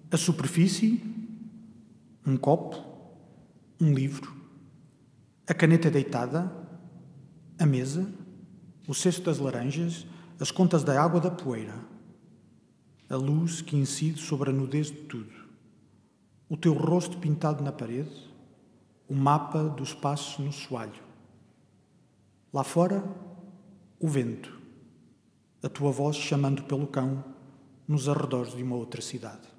A 0.09 0.15
superfície, 0.15 1.03
um 2.25 2.37
copo, 2.37 2.81
um 3.79 3.93
livro, 3.93 4.33
a 5.45 5.53
caneta 5.53 5.91
deitada, 5.91 6.49
a 7.59 7.65
mesa, 7.65 8.09
o 8.87 8.93
cesto 8.93 9.23
das 9.23 9.37
laranjas, 9.37 10.07
as 10.39 10.49
contas 10.49 10.81
da 10.81 11.01
água 11.01 11.19
da 11.19 11.29
poeira, 11.29 11.75
a 13.09 13.17
luz 13.17 13.61
que 13.61 13.75
incide 13.75 14.21
sobre 14.21 14.49
a 14.49 14.53
nudez 14.53 14.87
de 14.87 15.01
tudo, 15.03 15.33
o 16.47 16.55
teu 16.55 16.73
rosto 16.73 17.17
pintado 17.17 17.61
na 17.61 17.73
parede, 17.73 18.33
o 19.09 19.13
mapa 19.13 19.65
dos 19.65 19.93
passos 19.93 20.39
no 20.39 20.53
soalho. 20.53 21.03
Lá 22.53 22.63
fora, 22.63 23.03
o 23.99 24.07
vento, 24.07 24.57
a 25.61 25.67
tua 25.67 25.91
voz 25.91 26.15
chamando 26.15 26.63
pelo 26.63 26.87
cão 26.87 27.25
nos 27.85 28.07
arredores 28.07 28.55
de 28.55 28.63
uma 28.63 28.77
outra 28.77 29.01
cidade. 29.01 29.56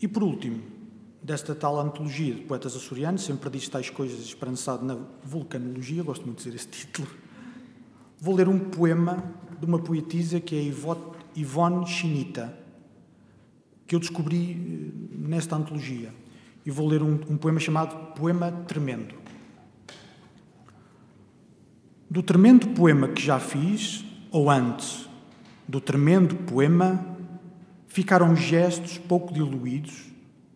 E 0.00 0.06
por 0.06 0.22
último, 0.22 0.62
desta 1.22 1.54
tal 1.54 1.80
antologia 1.80 2.34
de 2.34 2.42
poetas 2.42 2.76
açorianos, 2.76 3.24
sempre 3.24 3.50
diz 3.50 3.68
tais 3.68 3.90
coisas 3.90 4.20
esperançado 4.20 4.84
na 4.84 4.96
vulcanologia, 5.24 6.02
gosto 6.02 6.24
muito 6.24 6.38
de 6.38 6.44
dizer 6.44 6.56
esse 6.56 6.68
título, 6.68 7.08
vou 8.20 8.34
ler 8.34 8.48
um 8.48 8.58
poema 8.58 9.34
de 9.58 9.66
uma 9.66 9.78
poetisa 9.78 10.38
que 10.38 10.54
é 10.54 10.62
Ivone 11.34 11.86
Chinita, 11.86 12.56
que 13.86 13.94
eu 13.94 14.00
descobri 14.00 14.52
eh, 14.52 15.16
nesta 15.16 15.56
antologia. 15.56 16.12
E 16.64 16.70
vou 16.70 16.88
ler 16.88 17.02
um, 17.02 17.12
um 17.28 17.36
poema 17.36 17.60
chamado 17.60 18.12
Poema 18.14 18.50
Tremendo. 18.66 19.14
Do 22.10 22.22
tremendo 22.22 22.68
poema 22.68 23.08
que 23.08 23.22
já 23.22 23.38
fiz, 23.38 24.04
ou 24.30 24.50
antes 24.50 25.08
do 25.68 25.80
tremendo 25.80 26.34
poema, 26.34 27.15
ficaram 27.96 28.36
gestos 28.36 28.98
pouco 28.98 29.32
diluídos 29.32 30.04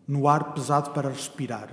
no 0.07 0.29
ar 0.29 0.53
pesado 0.53 0.91
para 0.91 1.09
respirar. 1.09 1.71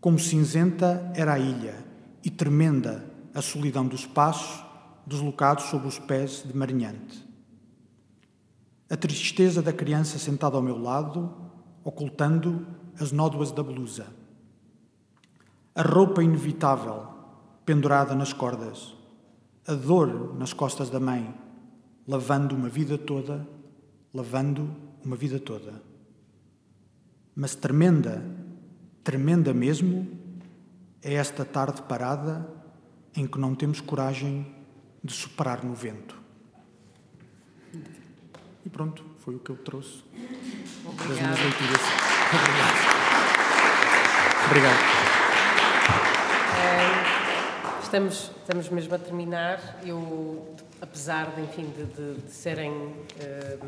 Como 0.00 0.20
cinzenta 0.20 1.10
era 1.16 1.32
a 1.32 1.38
ilha 1.40 1.84
e 2.22 2.30
tremenda 2.30 3.04
a 3.34 3.42
solidão 3.42 3.84
dos 3.84 4.06
passos 4.06 4.64
deslocados 5.04 5.64
sob 5.64 5.88
os 5.88 5.98
pés 5.98 6.44
de 6.46 6.56
marinhante. 6.56 7.28
A 8.88 8.96
tristeza 8.96 9.60
da 9.60 9.72
criança 9.72 10.16
sentada 10.16 10.54
ao 10.54 10.62
meu 10.62 10.80
lado, 10.80 11.34
ocultando 11.82 12.68
as 13.00 13.10
nódoas 13.10 13.50
da 13.50 13.64
blusa. 13.64 14.06
A 15.74 15.82
roupa 15.82 16.22
inevitável 16.22 17.04
pendurada 17.64 18.14
nas 18.14 18.32
cordas. 18.32 18.94
A 19.66 19.74
dor 19.74 20.36
nas 20.38 20.52
costas 20.52 20.88
da 20.88 21.00
mãe, 21.00 21.34
lavando 22.06 22.54
uma 22.54 22.68
vida 22.68 22.96
toda, 22.96 23.55
lavando 24.12 24.74
uma 25.04 25.16
vida 25.16 25.38
toda. 25.38 25.82
Mas 27.34 27.54
tremenda, 27.54 28.22
tremenda 29.04 29.52
mesmo, 29.52 30.06
é 31.02 31.14
esta 31.14 31.44
tarde 31.44 31.82
parada 31.82 32.48
em 33.14 33.26
que 33.26 33.38
não 33.38 33.54
temos 33.54 33.80
coragem 33.80 34.46
de 35.02 35.12
superar 35.12 35.62
no 35.64 35.74
vento. 35.74 36.16
E 38.64 38.68
pronto, 38.70 39.04
foi 39.18 39.34
o 39.36 39.38
que 39.38 39.50
eu 39.50 39.56
trouxe 39.56 40.02
leituras. 40.84 41.80
Obrigado. 42.32 42.96
Obrigado. 44.46 45.06
Estamos, 47.82 48.30
estamos 48.40 48.68
mesmo 48.68 48.94
a 48.94 48.98
terminar. 48.98 49.78
Eu, 49.84 50.54
apesar 50.80 51.30
de, 51.34 51.42
enfim, 51.42 51.70
de, 51.76 51.84
de- 51.84 52.20
de 52.22 52.30
serem 52.32 52.94
eh, 53.20 53.58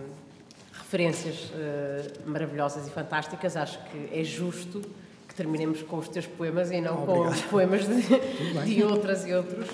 referências 0.79 1.51
eh, 1.55 2.13
maravilhosas 2.27 2.87
e 2.87 2.91
fantásticas, 2.91 3.57
acho 3.57 3.79
que 3.91 4.09
é 4.13 4.25
justo 4.25 4.81
que 5.29 5.35
terminemos 5.35 5.83
com 5.83 5.99
os 5.99 6.09
teus 6.09 6.27
poemas 6.27 6.71
e 6.71 6.81
não 6.81 7.05
com 7.05 7.29
os 7.29 7.41
poemas 7.43 7.87
de, 7.87 8.65
de 8.65 8.83
outras 8.83 9.27
e 9.27 9.35
outros. 9.35 9.69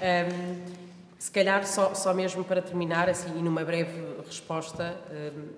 Ahm, 0.00 0.60
se 1.18 1.30
calhar, 1.30 1.66
só, 1.66 1.94
só 1.94 2.14
mesmo 2.14 2.42
para 2.44 2.62
terminar, 2.62 3.08
assim, 3.08 3.28
e 3.38 3.42
numa 3.42 3.64
breve 3.64 3.92
resposta, 4.26 4.96
ahm, 5.10 5.48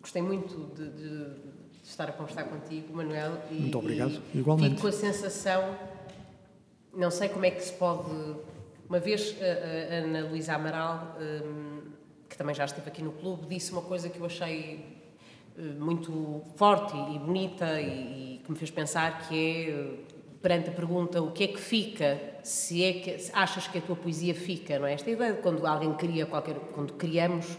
gostei 0.00 0.20
muito 0.22 0.74
de, 0.74 0.88
de- 0.90 1.48
de 1.82 1.90
estar 1.92 2.08
a 2.08 2.12
conversar 2.12 2.44
contigo, 2.44 2.94
Manuel. 2.94 3.38
E, 3.50 3.54
Muito 3.54 3.78
obrigado. 3.78 4.20
e 4.34 4.38
Igualmente. 4.38 4.70
Fico 4.70 4.82
com 4.82 4.88
a 4.88 4.92
sensação 4.92 5.74
não 6.94 7.10
sei 7.10 7.28
como 7.28 7.44
é 7.46 7.50
que 7.50 7.62
se 7.62 7.72
pode. 7.72 8.10
Uma 8.88 8.98
vez 8.98 9.34
a, 9.40 9.44
a 9.94 9.98
Ana 9.98 10.28
Luísa 10.28 10.54
Amaral, 10.54 11.16
que 11.18 11.77
também 12.38 12.54
já 12.54 12.64
esteve 12.64 12.88
aqui 12.88 13.02
no 13.02 13.10
clube, 13.10 13.46
disse 13.52 13.72
uma 13.72 13.82
coisa 13.82 14.08
que 14.08 14.20
eu 14.20 14.24
achei 14.24 15.02
eh, 15.58 15.60
muito 15.60 16.40
forte 16.54 16.96
e 16.96 17.18
bonita 17.18 17.80
e, 17.80 18.40
que 18.44 18.50
me 18.50 18.56
fez 18.56 18.70
pensar 18.70 19.26
que 19.26 19.34
é 19.34 19.70
eh, 19.70 19.94
perante 20.40 20.70
a 20.70 20.72
pergunta 20.72 21.20
o 21.20 21.32
que 21.32 21.42
é 21.42 21.48
que 21.48 21.58
fica, 21.58 22.16
se 22.44 22.84
é 22.84 22.92
que 22.92 23.18
se 23.18 23.32
achas 23.34 23.66
que 23.66 23.78
a 23.78 23.80
tua 23.80 23.96
poesia 23.96 24.36
fica, 24.36 24.78
não 24.78 24.86
é? 24.86 24.92
Esta 24.94 25.10
ideia 25.10 25.32
de 25.32 25.42
quando 25.42 25.66
alguém 25.66 25.92
cria 25.94 26.26
qualquer, 26.26 26.54
quando 26.72 26.92
criamos, 26.92 27.58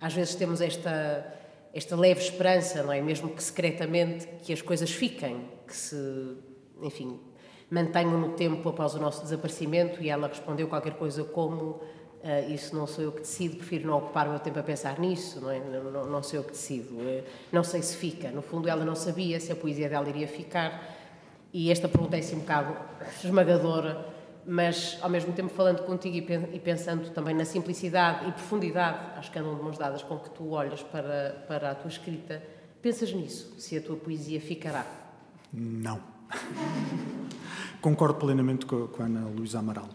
às 0.00 0.14
vezes 0.14 0.34
temos 0.34 0.62
esta 0.62 1.34
esta 1.74 1.94
leve 1.94 2.22
esperança, 2.22 2.82
não 2.82 2.90
é? 2.90 3.02
Mesmo 3.02 3.28
que 3.28 3.42
secretamente 3.42 4.26
que 4.42 4.50
as 4.50 4.62
coisas 4.62 4.90
fiquem, 4.90 5.46
que 5.66 5.76
se, 5.76 6.38
enfim, 6.80 7.20
mantenham 7.70 8.18
no 8.18 8.30
tempo 8.30 8.66
após 8.66 8.94
o 8.94 8.98
nosso 8.98 9.22
desaparecimento 9.22 10.02
e 10.02 10.08
ela 10.08 10.26
respondeu 10.26 10.68
qualquer 10.68 10.94
coisa 10.94 11.22
como 11.22 11.82
ah, 12.28 12.40
isso 12.40 12.74
não 12.74 12.86
sou 12.86 13.04
eu 13.04 13.12
que 13.12 13.20
decido, 13.20 13.56
prefiro 13.56 13.86
não 13.86 13.98
ocupar 13.98 14.26
o 14.26 14.30
meu 14.30 14.40
tempo 14.40 14.58
a 14.58 14.62
pensar 14.62 14.98
nisso, 14.98 15.40
não 15.40 15.50
é? 15.50 15.60
Não, 15.60 15.84
não, 15.90 16.04
não 16.06 16.22
sou 16.22 16.40
eu 16.40 16.44
que 16.44 16.50
decido, 16.50 16.96
eh, 17.00 17.22
não 17.52 17.62
sei 17.62 17.80
se 17.82 17.96
fica. 17.96 18.30
No 18.30 18.42
fundo, 18.42 18.68
ela 18.68 18.84
não 18.84 18.94
sabia 18.96 19.38
se 19.38 19.52
a 19.52 19.56
poesia 19.56 19.88
dela 19.88 20.08
iria 20.08 20.26
ficar 20.26 20.82
e 21.52 21.70
esta 21.70 21.88
pergunta 21.88 22.16
é 22.16 22.20
assim 22.20 22.36
um 22.36 22.40
bocado 22.40 22.76
esmagadora, 23.22 24.06
mas 24.44 24.98
ao 25.02 25.08
mesmo 25.08 25.32
tempo 25.32 25.48
falando 25.54 25.84
contigo 25.84 26.16
e 26.16 26.22
pen- 26.22 26.60
pensando 26.64 27.10
também 27.10 27.34
na 27.34 27.44
simplicidade 27.44 28.28
e 28.28 28.32
profundidade, 28.32 28.98
acho 29.18 29.30
que 29.30 29.38
andam 29.38 29.54
de 29.56 29.62
mãos 29.62 29.78
dadas 29.78 30.02
com 30.02 30.18
que 30.18 30.30
tu 30.30 30.50
olhas 30.50 30.82
para, 30.82 31.44
para 31.48 31.70
a 31.70 31.74
tua 31.74 31.88
escrita, 31.88 32.42
pensas 32.82 33.12
nisso, 33.12 33.54
se 33.58 33.76
a 33.76 33.80
tua 33.80 33.96
poesia 33.96 34.40
ficará. 34.40 34.84
Não. 35.52 36.00
Concordo 37.80 38.14
plenamente 38.18 38.66
com, 38.66 38.88
com 38.88 39.02
a 39.02 39.06
Ana 39.06 39.28
Luísa 39.28 39.58
Amaral. 39.60 39.88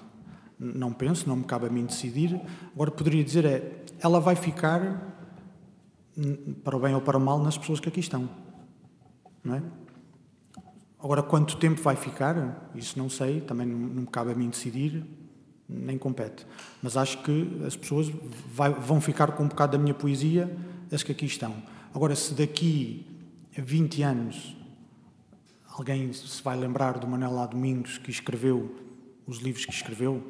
Não 0.64 0.94
penso, 0.94 1.28
não 1.28 1.38
me 1.38 1.44
cabe 1.44 1.66
a 1.66 1.70
mim 1.70 1.86
decidir. 1.86 2.40
Agora 2.76 2.92
poderia 2.92 3.24
dizer 3.24 3.46
é, 3.46 3.84
ela 4.00 4.20
vai 4.20 4.36
ficar, 4.36 5.16
n- 6.16 6.54
para 6.64 6.78
o 6.78 6.80
bem 6.80 6.94
ou 6.94 7.02
para 7.02 7.18
o 7.18 7.22
mal, 7.22 7.40
nas 7.42 7.58
pessoas 7.58 7.80
que 7.80 7.90
aqui 7.90 8.00
estão. 8.00 8.30
Não 9.44 9.56
é? 9.56 9.64
Agora, 11.00 11.24
quanto 11.24 11.58
tempo 11.58 11.82
vai 11.82 11.96
ficar, 11.96 12.70
isso 12.76 13.00
não 13.00 13.10
sei, 13.10 13.42
também 13.42 13.66
não, 13.66 13.76
me 13.76 14.06
cabe 14.06 14.32
a 14.34 14.36
mim 14.36 14.50
decidir, 14.50 15.04
nem 15.68 15.98
compete. 15.98 16.46
Mas 16.84 16.96
acho 16.96 17.24
que 17.24 17.60
as 17.66 17.76
pessoas 17.76 18.12
vai- 18.54 18.72
vão 18.74 19.02
ficar 19.02 19.32
com 19.32 19.44
um 19.44 19.48
bocado 19.48 19.72
da 19.76 19.82
minha 19.82 19.96
poesia, 19.96 20.56
as 20.92 21.02
que 21.02 21.12
aqui 21.12 21.26
estão. 21.26 21.56
Agora, 21.92 22.16
se 22.16 22.36
daqui 22.36 23.04
a 23.58 23.62
20 23.62 24.04
anos 24.04 24.56
alguém 25.76 26.14
se 26.14 26.44
vai 26.44 26.56
lembrar 26.56 27.00
do 27.00 27.08
Manuel. 27.08 27.48
Domingos 27.48 27.98
que 27.98 28.12
escreveu 28.12 28.76
os 29.26 29.40
livros 29.40 29.66
que 29.66 29.74
escreveu, 29.74 30.22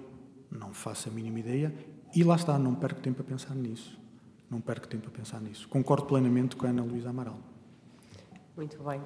não 0.51 0.73
faço 0.73 1.09
a 1.09 1.11
mínima 1.11 1.39
ideia, 1.39 1.73
E 2.13 2.25
lá 2.25 2.35
está, 2.35 2.59
não 2.59 2.75
perco 2.75 2.99
tempo 2.99 3.21
a 3.21 3.23
pensar 3.23 3.55
nisso. 3.55 3.97
Não 4.49 4.59
perco 4.59 4.85
tempo 4.85 5.07
a 5.07 5.11
pensar 5.11 5.39
nisso. 5.39 5.65
Concordo 5.69 6.05
plenamente 6.05 6.57
com 6.57 6.65
a 6.65 6.69
Ana 6.69 6.83
Luísa 6.83 7.09
Amaral. 7.09 7.39
Muito 8.57 8.83
bem. 8.83 9.01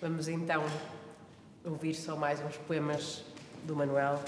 Vamos 0.00 0.28
então 0.28 0.64
ouvir 1.62 1.92
só 1.92 2.16
mais 2.16 2.40
uns 2.40 2.56
poemas 2.56 3.22
do 3.66 3.76
Manuel. 3.76 4.18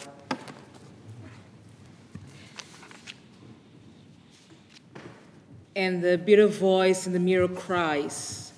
And 5.74 6.02
the 6.02 6.18
bitter 6.18 6.48
voice 6.48 7.06
in 7.06 7.12
the 7.14 7.18
mirror 7.18 7.48
cries, 7.48 8.52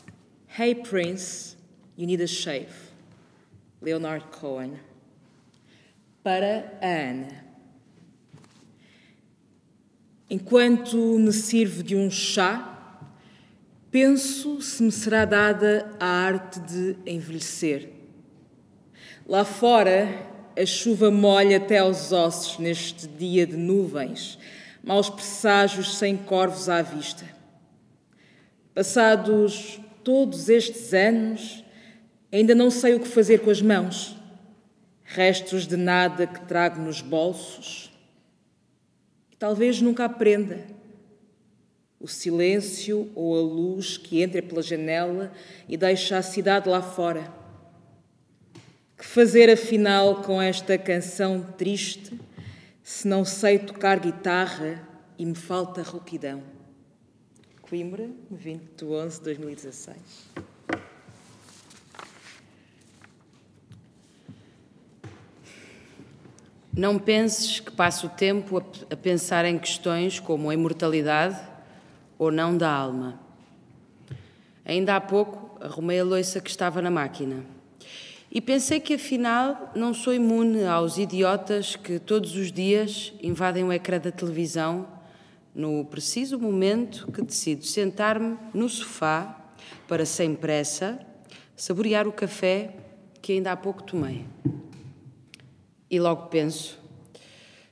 Hey, 0.49 0.75
Prince, 0.75 1.57
you 1.97 2.07
need 2.07 2.21
a 2.21 2.27
shave. 2.27 2.91
Leonard 3.81 4.25
Cohen. 4.33 4.81
Para 6.25 6.79
a 6.83 7.11
Ana. 7.11 7.52
Enquanto 10.33 10.97
me 11.19 11.31
sirvo 11.31 11.83
de 11.83 11.95
um 11.95 12.11
chá, 12.11 12.99
penso 13.91 14.63
se 14.63 14.83
me 14.83 14.91
será 14.91 15.27
dada 15.27 15.91
a 16.01 16.07
arte 16.07 16.59
de 16.61 16.97
envelhecer. 17.05 17.91
Lá 19.29 19.45
fora, 19.45 20.09
a 20.59 20.65
chuva 20.65 21.11
molha 21.11 21.59
até 21.59 21.81
aos 21.81 22.13
ossos 22.13 22.59
neste 22.59 23.07
dia 23.07 23.47
de 23.47 23.59
nuvens, 23.59 24.39
maus 24.83 25.11
presságios 25.11 25.99
sem 25.99 26.17
corvos 26.17 26.67
à 26.67 26.81
vista. 26.81 27.27
Passados 28.75 29.79
todos 30.03 30.49
estes 30.49 30.95
anos, 30.95 31.63
ainda 32.33 32.55
não 32.55 32.71
sei 32.71 32.95
o 32.95 33.01
que 33.01 33.09
fazer 33.09 33.41
com 33.41 33.51
as 33.51 33.61
mãos. 33.61 34.17
Restos 35.05 35.67
de 35.67 35.77
nada 35.77 36.27
que 36.27 36.41
trago 36.47 36.81
nos 36.81 37.03
bolsos. 37.03 37.92
Talvez 39.43 39.83
nunca 39.83 40.05
aprenda. 40.05 40.65
O 41.99 42.07
silêncio 42.07 43.11
ou 43.13 43.37
a 43.37 43.43
luz 43.43 43.97
que 43.97 44.23
entra 44.23 44.41
pela 44.41 44.63
janela 44.63 45.33
e 45.69 45.77
deixa 45.77 46.17
a 46.17 46.23
cidade 46.23 46.69
lá 46.69 46.81
fora. 46.81 47.29
Que 48.97 49.05
fazer 49.05 49.51
afinal 49.51 50.23
com 50.23 50.41
esta 50.41 50.79
canção 50.79 51.43
triste? 51.59 52.17
se 52.85 53.09
não 53.09 53.25
sei 53.25 53.59
tocar 53.59 53.99
guitarra 53.99 54.89
e 55.19 55.27
me 55.27 55.35
falta 55.35 55.83
rouquidão. 55.83 56.41
Coimbra, 57.63 58.09
20 58.31 58.63
de 58.77 58.85
11 58.85 59.19
de 59.19 59.25
2016. 59.25 59.97
Não 66.75 66.99
penses 66.99 67.61
que 67.61 67.71
passo 67.71 68.07
o 68.07 68.11
tempo 68.11 68.57
a, 68.57 68.95
a 68.95 68.97
pensar 68.97 69.45
em 69.45 69.59
questões 69.59 70.19
como 70.19 70.49
a 70.49 70.55
imortalidade 70.55 71.39
ou 72.19 72.33
não 72.33 72.57
da 72.57 72.71
alma. 72.71 73.21
Ainda 74.65 74.97
há 74.97 75.01
pouco 75.01 75.63
arrumei 75.63 76.01
a 76.01 76.05
loiça 76.05 76.41
que 76.41 76.49
estava 76.49 76.81
na 76.81 76.91
máquina. 76.91 77.45
E 78.31 78.41
pensei 78.41 78.81
que 78.81 78.95
afinal 78.95 79.71
não 79.77 79.93
sou 79.93 80.15
imune 80.15 80.65
aos 80.65 80.97
idiotas 80.97 81.77
que 81.77 81.99
todos 81.99 82.35
os 82.37 82.51
dias 82.51 83.13
invadem 83.23 83.65
o 83.65 83.73
ecrã 83.73 83.99
da 83.99 84.11
televisão 84.11 84.89
no 85.55 85.85
preciso 85.85 86.39
momento 86.39 87.13
que 87.13 87.21
decido 87.21 87.67
sentar-me 87.67 88.39
no 88.55 88.67
sofá 88.71 89.39
para, 89.87 90.07
sem 90.07 90.35
pressa, 90.35 90.99
saborear 91.55 92.09
o 92.09 92.13
café 92.13 92.75
que 93.21 93.33
ainda 93.33 93.53
há 93.53 93.57
pouco 93.57 93.83
tomei. 93.83 94.25
E 95.93 96.01
logo 96.01 96.29
penso 96.29 96.81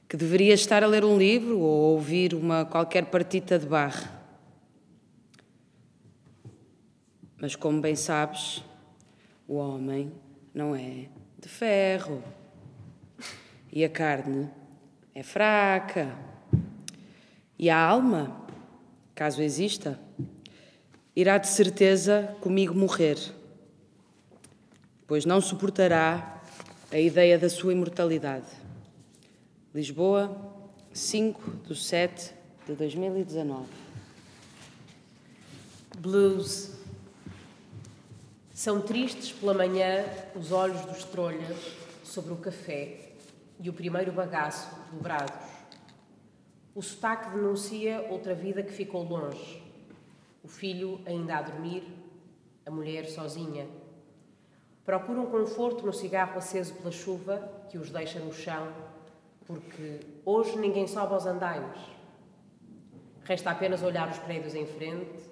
que 0.07 0.15
deveria 0.15 0.53
estar 0.53 0.85
a 0.85 0.87
ler 0.87 1.07
um 1.07 1.17
livro 1.17 1.59
ou 1.59 1.95
ouvir 1.95 2.35
uma 2.35 2.67
qualquer 2.67 3.07
partita 3.07 3.59
de 3.59 3.65
barra. 3.65 4.21
Mas 7.39 7.57
como 7.57 7.81
bem 7.81 7.97
sabes, 7.97 8.63
o 9.49 9.55
homem 9.55 10.13
não 10.53 10.77
é 10.77 11.09
de 11.39 11.49
ferro. 11.49 12.23
E 13.73 13.83
a 13.87 13.89
carne 13.89 14.51
é 15.15 15.23
fraca. 15.23 16.15
E 17.59 17.71
a 17.71 17.79
alma, 17.79 18.45
caso 19.15 19.41
exista, 19.41 19.99
irá 21.17 21.39
de 21.39 21.49
certeza 21.49 22.37
comigo 22.43 22.75
morrer, 22.75 23.17
pois 25.07 25.25
não 25.25 25.41
suportará 25.41 26.40
a 26.93 26.99
ideia 26.99 27.39
da 27.39 27.49
sua 27.49 27.73
imortalidade. 27.73 28.49
Lisboa, 29.73 30.37
5 30.93 31.69
de 31.69 31.77
7 31.77 32.35
de 32.67 32.75
2019. 32.75 33.65
Blues. 35.99 36.73
São 38.53 38.81
tristes 38.81 39.31
pela 39.31 39.55
manhã 39.55 40.05
os 40.35 40.51
olhos 40.51 40.81
dos 40.81 41.05
trolhas 41.05 41.57
sobre 42.03 42.33
o 42.33 42.37
café 42.37 43.13
e 43.61 43.71
o 43.71 43.73
primeiro 43.73 44.11
bagaço 44.11 44.69
dobrados. 44.93 45.47
O 46.75 46.83
sotaque 46.83 47.31
denuncia 47.31 48.05
outra 48.11 48.35
vida 48.35 48.65
que 48.65 48.73
ficou 48.73 49.05
longe. 49.05 49.63
O 50.43 50.49
filho 50.49 51.01
ainda 51.07 51.37
a 51.37 51.43
dormir, 51.43 51.85
a 52.67 52.71
mulher 52.71 53.07
sozinha. 53.07 53.69
Procuram 54.85 55.27
conforto 55.27 55.85
no 55.85 55.93
cigarro 55.93 56.39
aceso 56.39 56.75
pela 56.75 56.91
chuva 56.91 57.39
que 57.69 57.79
os 57.79 57.91
deixa 57.91 58.19
no 58.19 58.33
chão, 58.33 58.73
porque 59.47 60.01
hoje 60.25 60.59
ninguém 60.59 60.87
sobe 60.87 61.15
aos 61.15 61.27
andaimes. 61.27 61.79
Resta 63.25 63.51
apenas 63.51 63.83
olhar 63.83 64.09
os 64.09 64.19
prédios 64.19 64.55
em 64.55 64.67
frente 64.67 65.31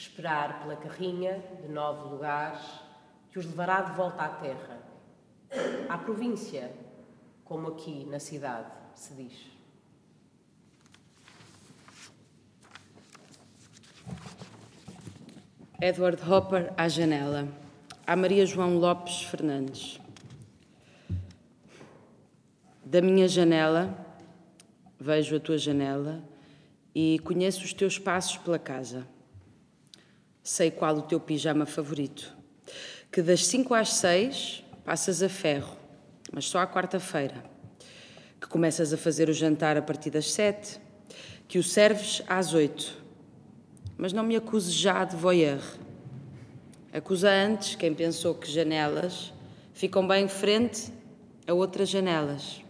esperar 0.00 0.62
pela 0.62 0.76
carrinha 0.76 1.44
de 1.60 1.68
nove 1.68 2.08
lugares 2.08 2.60
que 3.30 3.38
os 3.38 3.44
levará 3.44 3.82
de 3.82 3.92
volta 3.92 4.22
à 4.22 4.28
terra, 4.28 4.78
à 5.88 5.98
província, 5.98 6.72
como 7.44 7.68
aqui 7.68 8.04
na 8.06 8.18
cidade 8.18 8.70
se 8.94 9.14
diz. 9.14 9.46
Edward 15.80 16.22
Hopper 16.30 16.72
à 16.76 16.88
janela. 16.88 17.48
A 18.10 18.16
Maria 18.16 18.44
João 18.44 18.76
Lopes 18.76 19.22
Fernandes. 19.22 20.00
Da 22.84 23.00
minha 23.00 23.28
janela, 23.28 24.04
vejo 24.98 25.36
a 25.36 25.38
tua 25.38 25.56
janela 25.56 26.20
e 26.92 27.20
conheço 27.20 27.64
os 27.64 27.72
teus 27.72 28.00
passos 28.00 28.36
pela 28.38 28.58
casa. 28.58 29.06
Sei 30.42 30.72
qual 30.72 30.96
o 30.96 31.02
teu 31.02 31.20
pijama 31.20 31.66
favorito. 31.66 32.36
Que 33.12 33.22
das 33.22 33.46
5 33.46 33.72
às 33.74 33.92
6 33.92 34.64
passas 34.84 35.22
a 35.22 35.28
ferro, 35.28 35.76
mas 36.32 36.46
só 36.46 36.58
à 36.58 36.66
quarta-feira. 36.66 37.44
Que 38.40 38.48
começas 38.48 38.92
a 38.92 38.96
fazer 38.96 39.28
o 39.28 39.32
jantar 39.32 39.76
a 39.76 39.82
partir 39.82 40.10
das 40.10 40.32
7. 40.32 40.80
Que 41.46 41.60
o 41.60 41.62
serves 41.62 42.24
às 42.26 42.54
8. 42.54 42.92
Mas 43.96 44.12
não 44.12 44.24
me 44.24 44.34
acuse 44.34 44.72
já 44.72 45.04
de 45.04 45.14
voyeur. 45.14 45.62
Acusa 46.92 47.30
antes 47.30 47.76
quem 47.76 47.94
pensou 47.94 48.34
que 48.34 48.50
janelas 48.50 49.32
ficam 49.72 50.06
bem 50.08 50.26
frente 50.26 50.92
a 51.46 51.54
outras 51.54 51.88
janelas. 51.88 52.62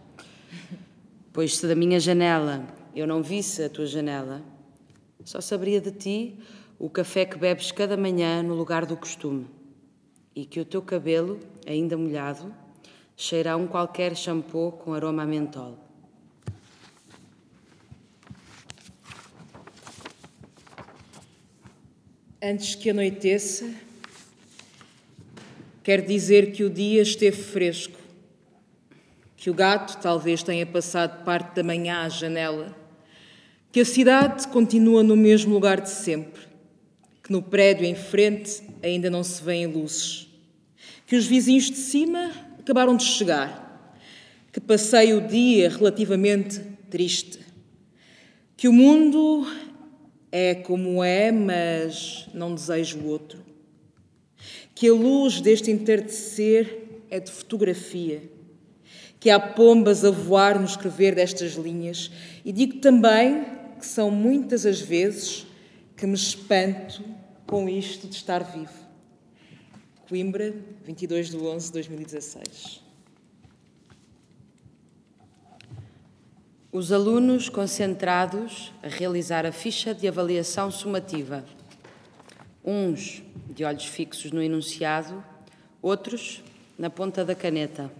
Pois 1.33 1.57
se 1.57 1.67
da 1.67 1.73
minha 1.73 1.99
janela 1.99 2.67
eu 2.95 3.07
não 3.07 3.23
visse 3.23 3.63
a 3.63 3.69
tua 3.69 3.87
janela, 3.87 4.43
só 5.25 5.41
saberia 5.41 5.81
de 5.81 5.91
ti 5.91 6.35
o 6.77 6.87
café 6.87 7.25
que 7.25 7.35
bebes 7.35 7.71
cada 7.71 7.97
manhã 7.97 8.43
no 8.43 8.53
lugar 8.53 8.85
do 8.85 8.95
costume, 8.95 9.47
e 10.35 10.45
que 10.45 10.59
o 10.59 10.65
teu 10.65 10.83
cabelo, 10.83 11.39
ainda 11.65 11.97
molhado, 11.97 12.53
cheira 13.17 13.53
a 13.53 13.55
um 13.55 13.65
qualquer 13.65 14.15
shampoo 14.15 14.71
com 14.71 14.93
aroma 14.93 15.23
a 15.23 15.25
mentol. 15.25 15.79
Antes 22.39 22.75
que 22.75 22.89
anoiteça, 22.89 23.71
quer 25.83 26.01
dizer 26.01 26.51
que 26.51 26.63
o 26.63 26.69
dia 26.69 27.01
esteve 27.01 27.37
fresco, 27.41 27.97
que 29.35 29.49
o 29.49 29.53
gato 29.53 29.99
talvez 30.01 30.43
tenha 30.43 30.65
passado 30.65 31.23
parte 31.23 31.55
da 31.55 31.63
manhã 31.63 32.01
à 32.01 32.09
janela, 32.09 32.75
que 33.71 33.79
a 33.79 33.85
cidade 33.85 34.47
continua 34.49 35.01
no 35.01 35.15
mesmo 35.15 35.53
lugar 35.53 35.81
de 35.81 35.89
sempre, 35.89 36.43
que 37.23 37.31
no 37.31 37.41
prédio 37.41 37.85
em 37.85 37.95
frente 37.95 38.61
ainda 38.83 39.09
não 39.09 39.23
se 39.23 39.41
vêem 39.41 39.65
luzes, 39.65 40.27
que 41.07 41.15
os 41.15 41.25
vizinhos 41.25 41.71
de 41.71 41.77
cima 41.77 42.31
acabaram 42.59 42.95
de 42.95 43.03
chegar, 43.03 43.97
que 44.51 44.59
passei 44.59 45.13
o 45.13 45.21
dia 45.21 45.69
relativamente 45.69 46.59
triste, 46.89 47.39
que 48.55 48.67
o 48.67 48.73
mundo 48.73 49.47
é 50.31 50.53
como 50.53 51.03
é, 51.03 51.31
mas 51.31 52.29
não 52.33 52.53
desejo 52.53 52.99
o 52.99 53.07
outro, 53.07 53.40
que 54.81 54.89
a 54.89 54.93
luz 54.93 55.39
deste 55.39 55.69
entardecer 55.69 57.03
é 57.07 57.19
de 57.19 57.31
fotografia, 57.31 58.23
que 59.19 59.29
há 59.29 59.39
pombas 59.39 60.03
a 60.03 60.09
voar 60.09 60.57
no 60.57 60.65
escrever 60.65 61.13
destas 61.13 61.51
linhas, 61.51 62.09
e 62.43 62.51
digo 62.51 62.79
também 62.79 63.45
que 63.77 63.85
são 63.85 64.09
muitas 64.09 64.65
as 64.65 64.81
vezes 64.81 65.45
que 65.95 66.07
me 66.07 66.15
espanto 66.15 67.03
com 67.45 67.69
isto 67.69 68.07
de 68.07 68.15
estar 68.15 68.39
vivo. 68.39 68.73
Coimbra, 70.09 70.51
22 70.83 71.29
de 71.29 71.37
11 71.37 71.67
de 71.67 71.73
2016. 71.73 72.81
Os 76.71 76.91
alunos 76.91 77.49
concentrados 77.49 78.73
a 78.81 78.87
realizar 78.87 79.45
a 79.45 79.51
ficha 79.51 79.93
de 79.93 80.07
avaliação 80.07 80.71
sumativa. 80.71 81.45
Uns 82.63 83.23
de 83.49 83.63
olhos 83.63 83.85
fixos 83.85 84.31
no 84.31 84.41
enunciado, 84.41 85.23
outros 85.81 86.43
na 86.77 86.89
ponta 86.89 87.25
da 87.25 87.35
caneta. 87.35 87.91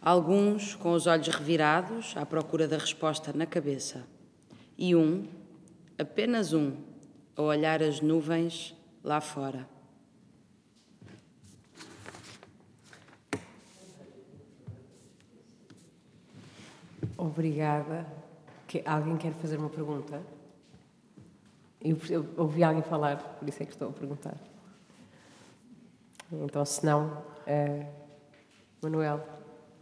Alguns 0.00 0.74
com 0.74 0.92
os 0.92 1.06
olhos 1.06 1.28
revirados 1.28 2.16
à 2.16 2.24
procura 2.24 2.66
da 2.66 2.78
resposta 2.78 3.32
na 3.32 3.44
cabeça. 3.46 4.04
E 4.78 4.96
um, 4.96 5.26
apenas 5.98 6.52
um, 6.52 6.72
a 7.36 7.42
olhar 7.42 7.82
as 7.82 8.00
nuvens 8.00 8.74
lá 9.04 9.20
fora. 9.20 9.68
Obrigada. 17.16 18.06
Que, 18.66 18.82
alguém 18.86 19.18
quer 19.18 19.34
fazer 19.34 19.58
uma 19.58 19.68
pergunta? 19.68 20.22
Eu, 21.82 21.96
eu 22.10 22.26
ouvi 22.36 22.62
alguém 22.62 22.82
falar, 22.82 23.16
por 23.16 23.48
isso 23.48 23.62
é 23.62 23.66
que 23.66 23.72
estou 23.72 23.88
a 23.88 23.92
perguntar. 23.92 24.34
Então, 26.32 26.64
se 26.64 26.84
não, 26.84 27.06
uh, 27.46 27.86
Manuel, 28.82 29.20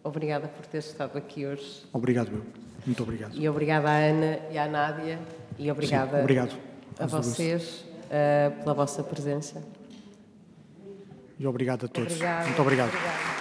obrigada 0.02 0.48
por 0.48 0.64
ter 0.66 0.78
estado 0.78 1.18
aqui 1.18 1.44
hoje. 1.44 1.84
Obrigado, 1.92 2.32
eu. 2.32 2.42
Muito 2.86 3.02
obrigado. 3.02 3.34
E 3.34 3.48
obrigada 3.48 3.90
à 3.90 3.96
Ana 3.96 4.38
e 4.50 4.56
à 4.56 4.66
Nádia. 4.66 5.18
E 5.58 5.70
obrigada 5.70 6.16
Sim, 6.16 6.22
obrigado. 6.22 6.56
a 6.98 7.06
vocês 7.06 7.84
uh, 8.04 8.62
pela 8.62 8.74
vossa 8.74 9.02
presença. 9.02 9.62
E 11.38 11.46
obrigado 11.46 11.86
a 11.86 11.88
todos. 11.88 12.12
Obrigada. 12.12 12.46
Muito 12.46 12.62
obrigado. 12.62 12.88
obrigado. 12.88 13.37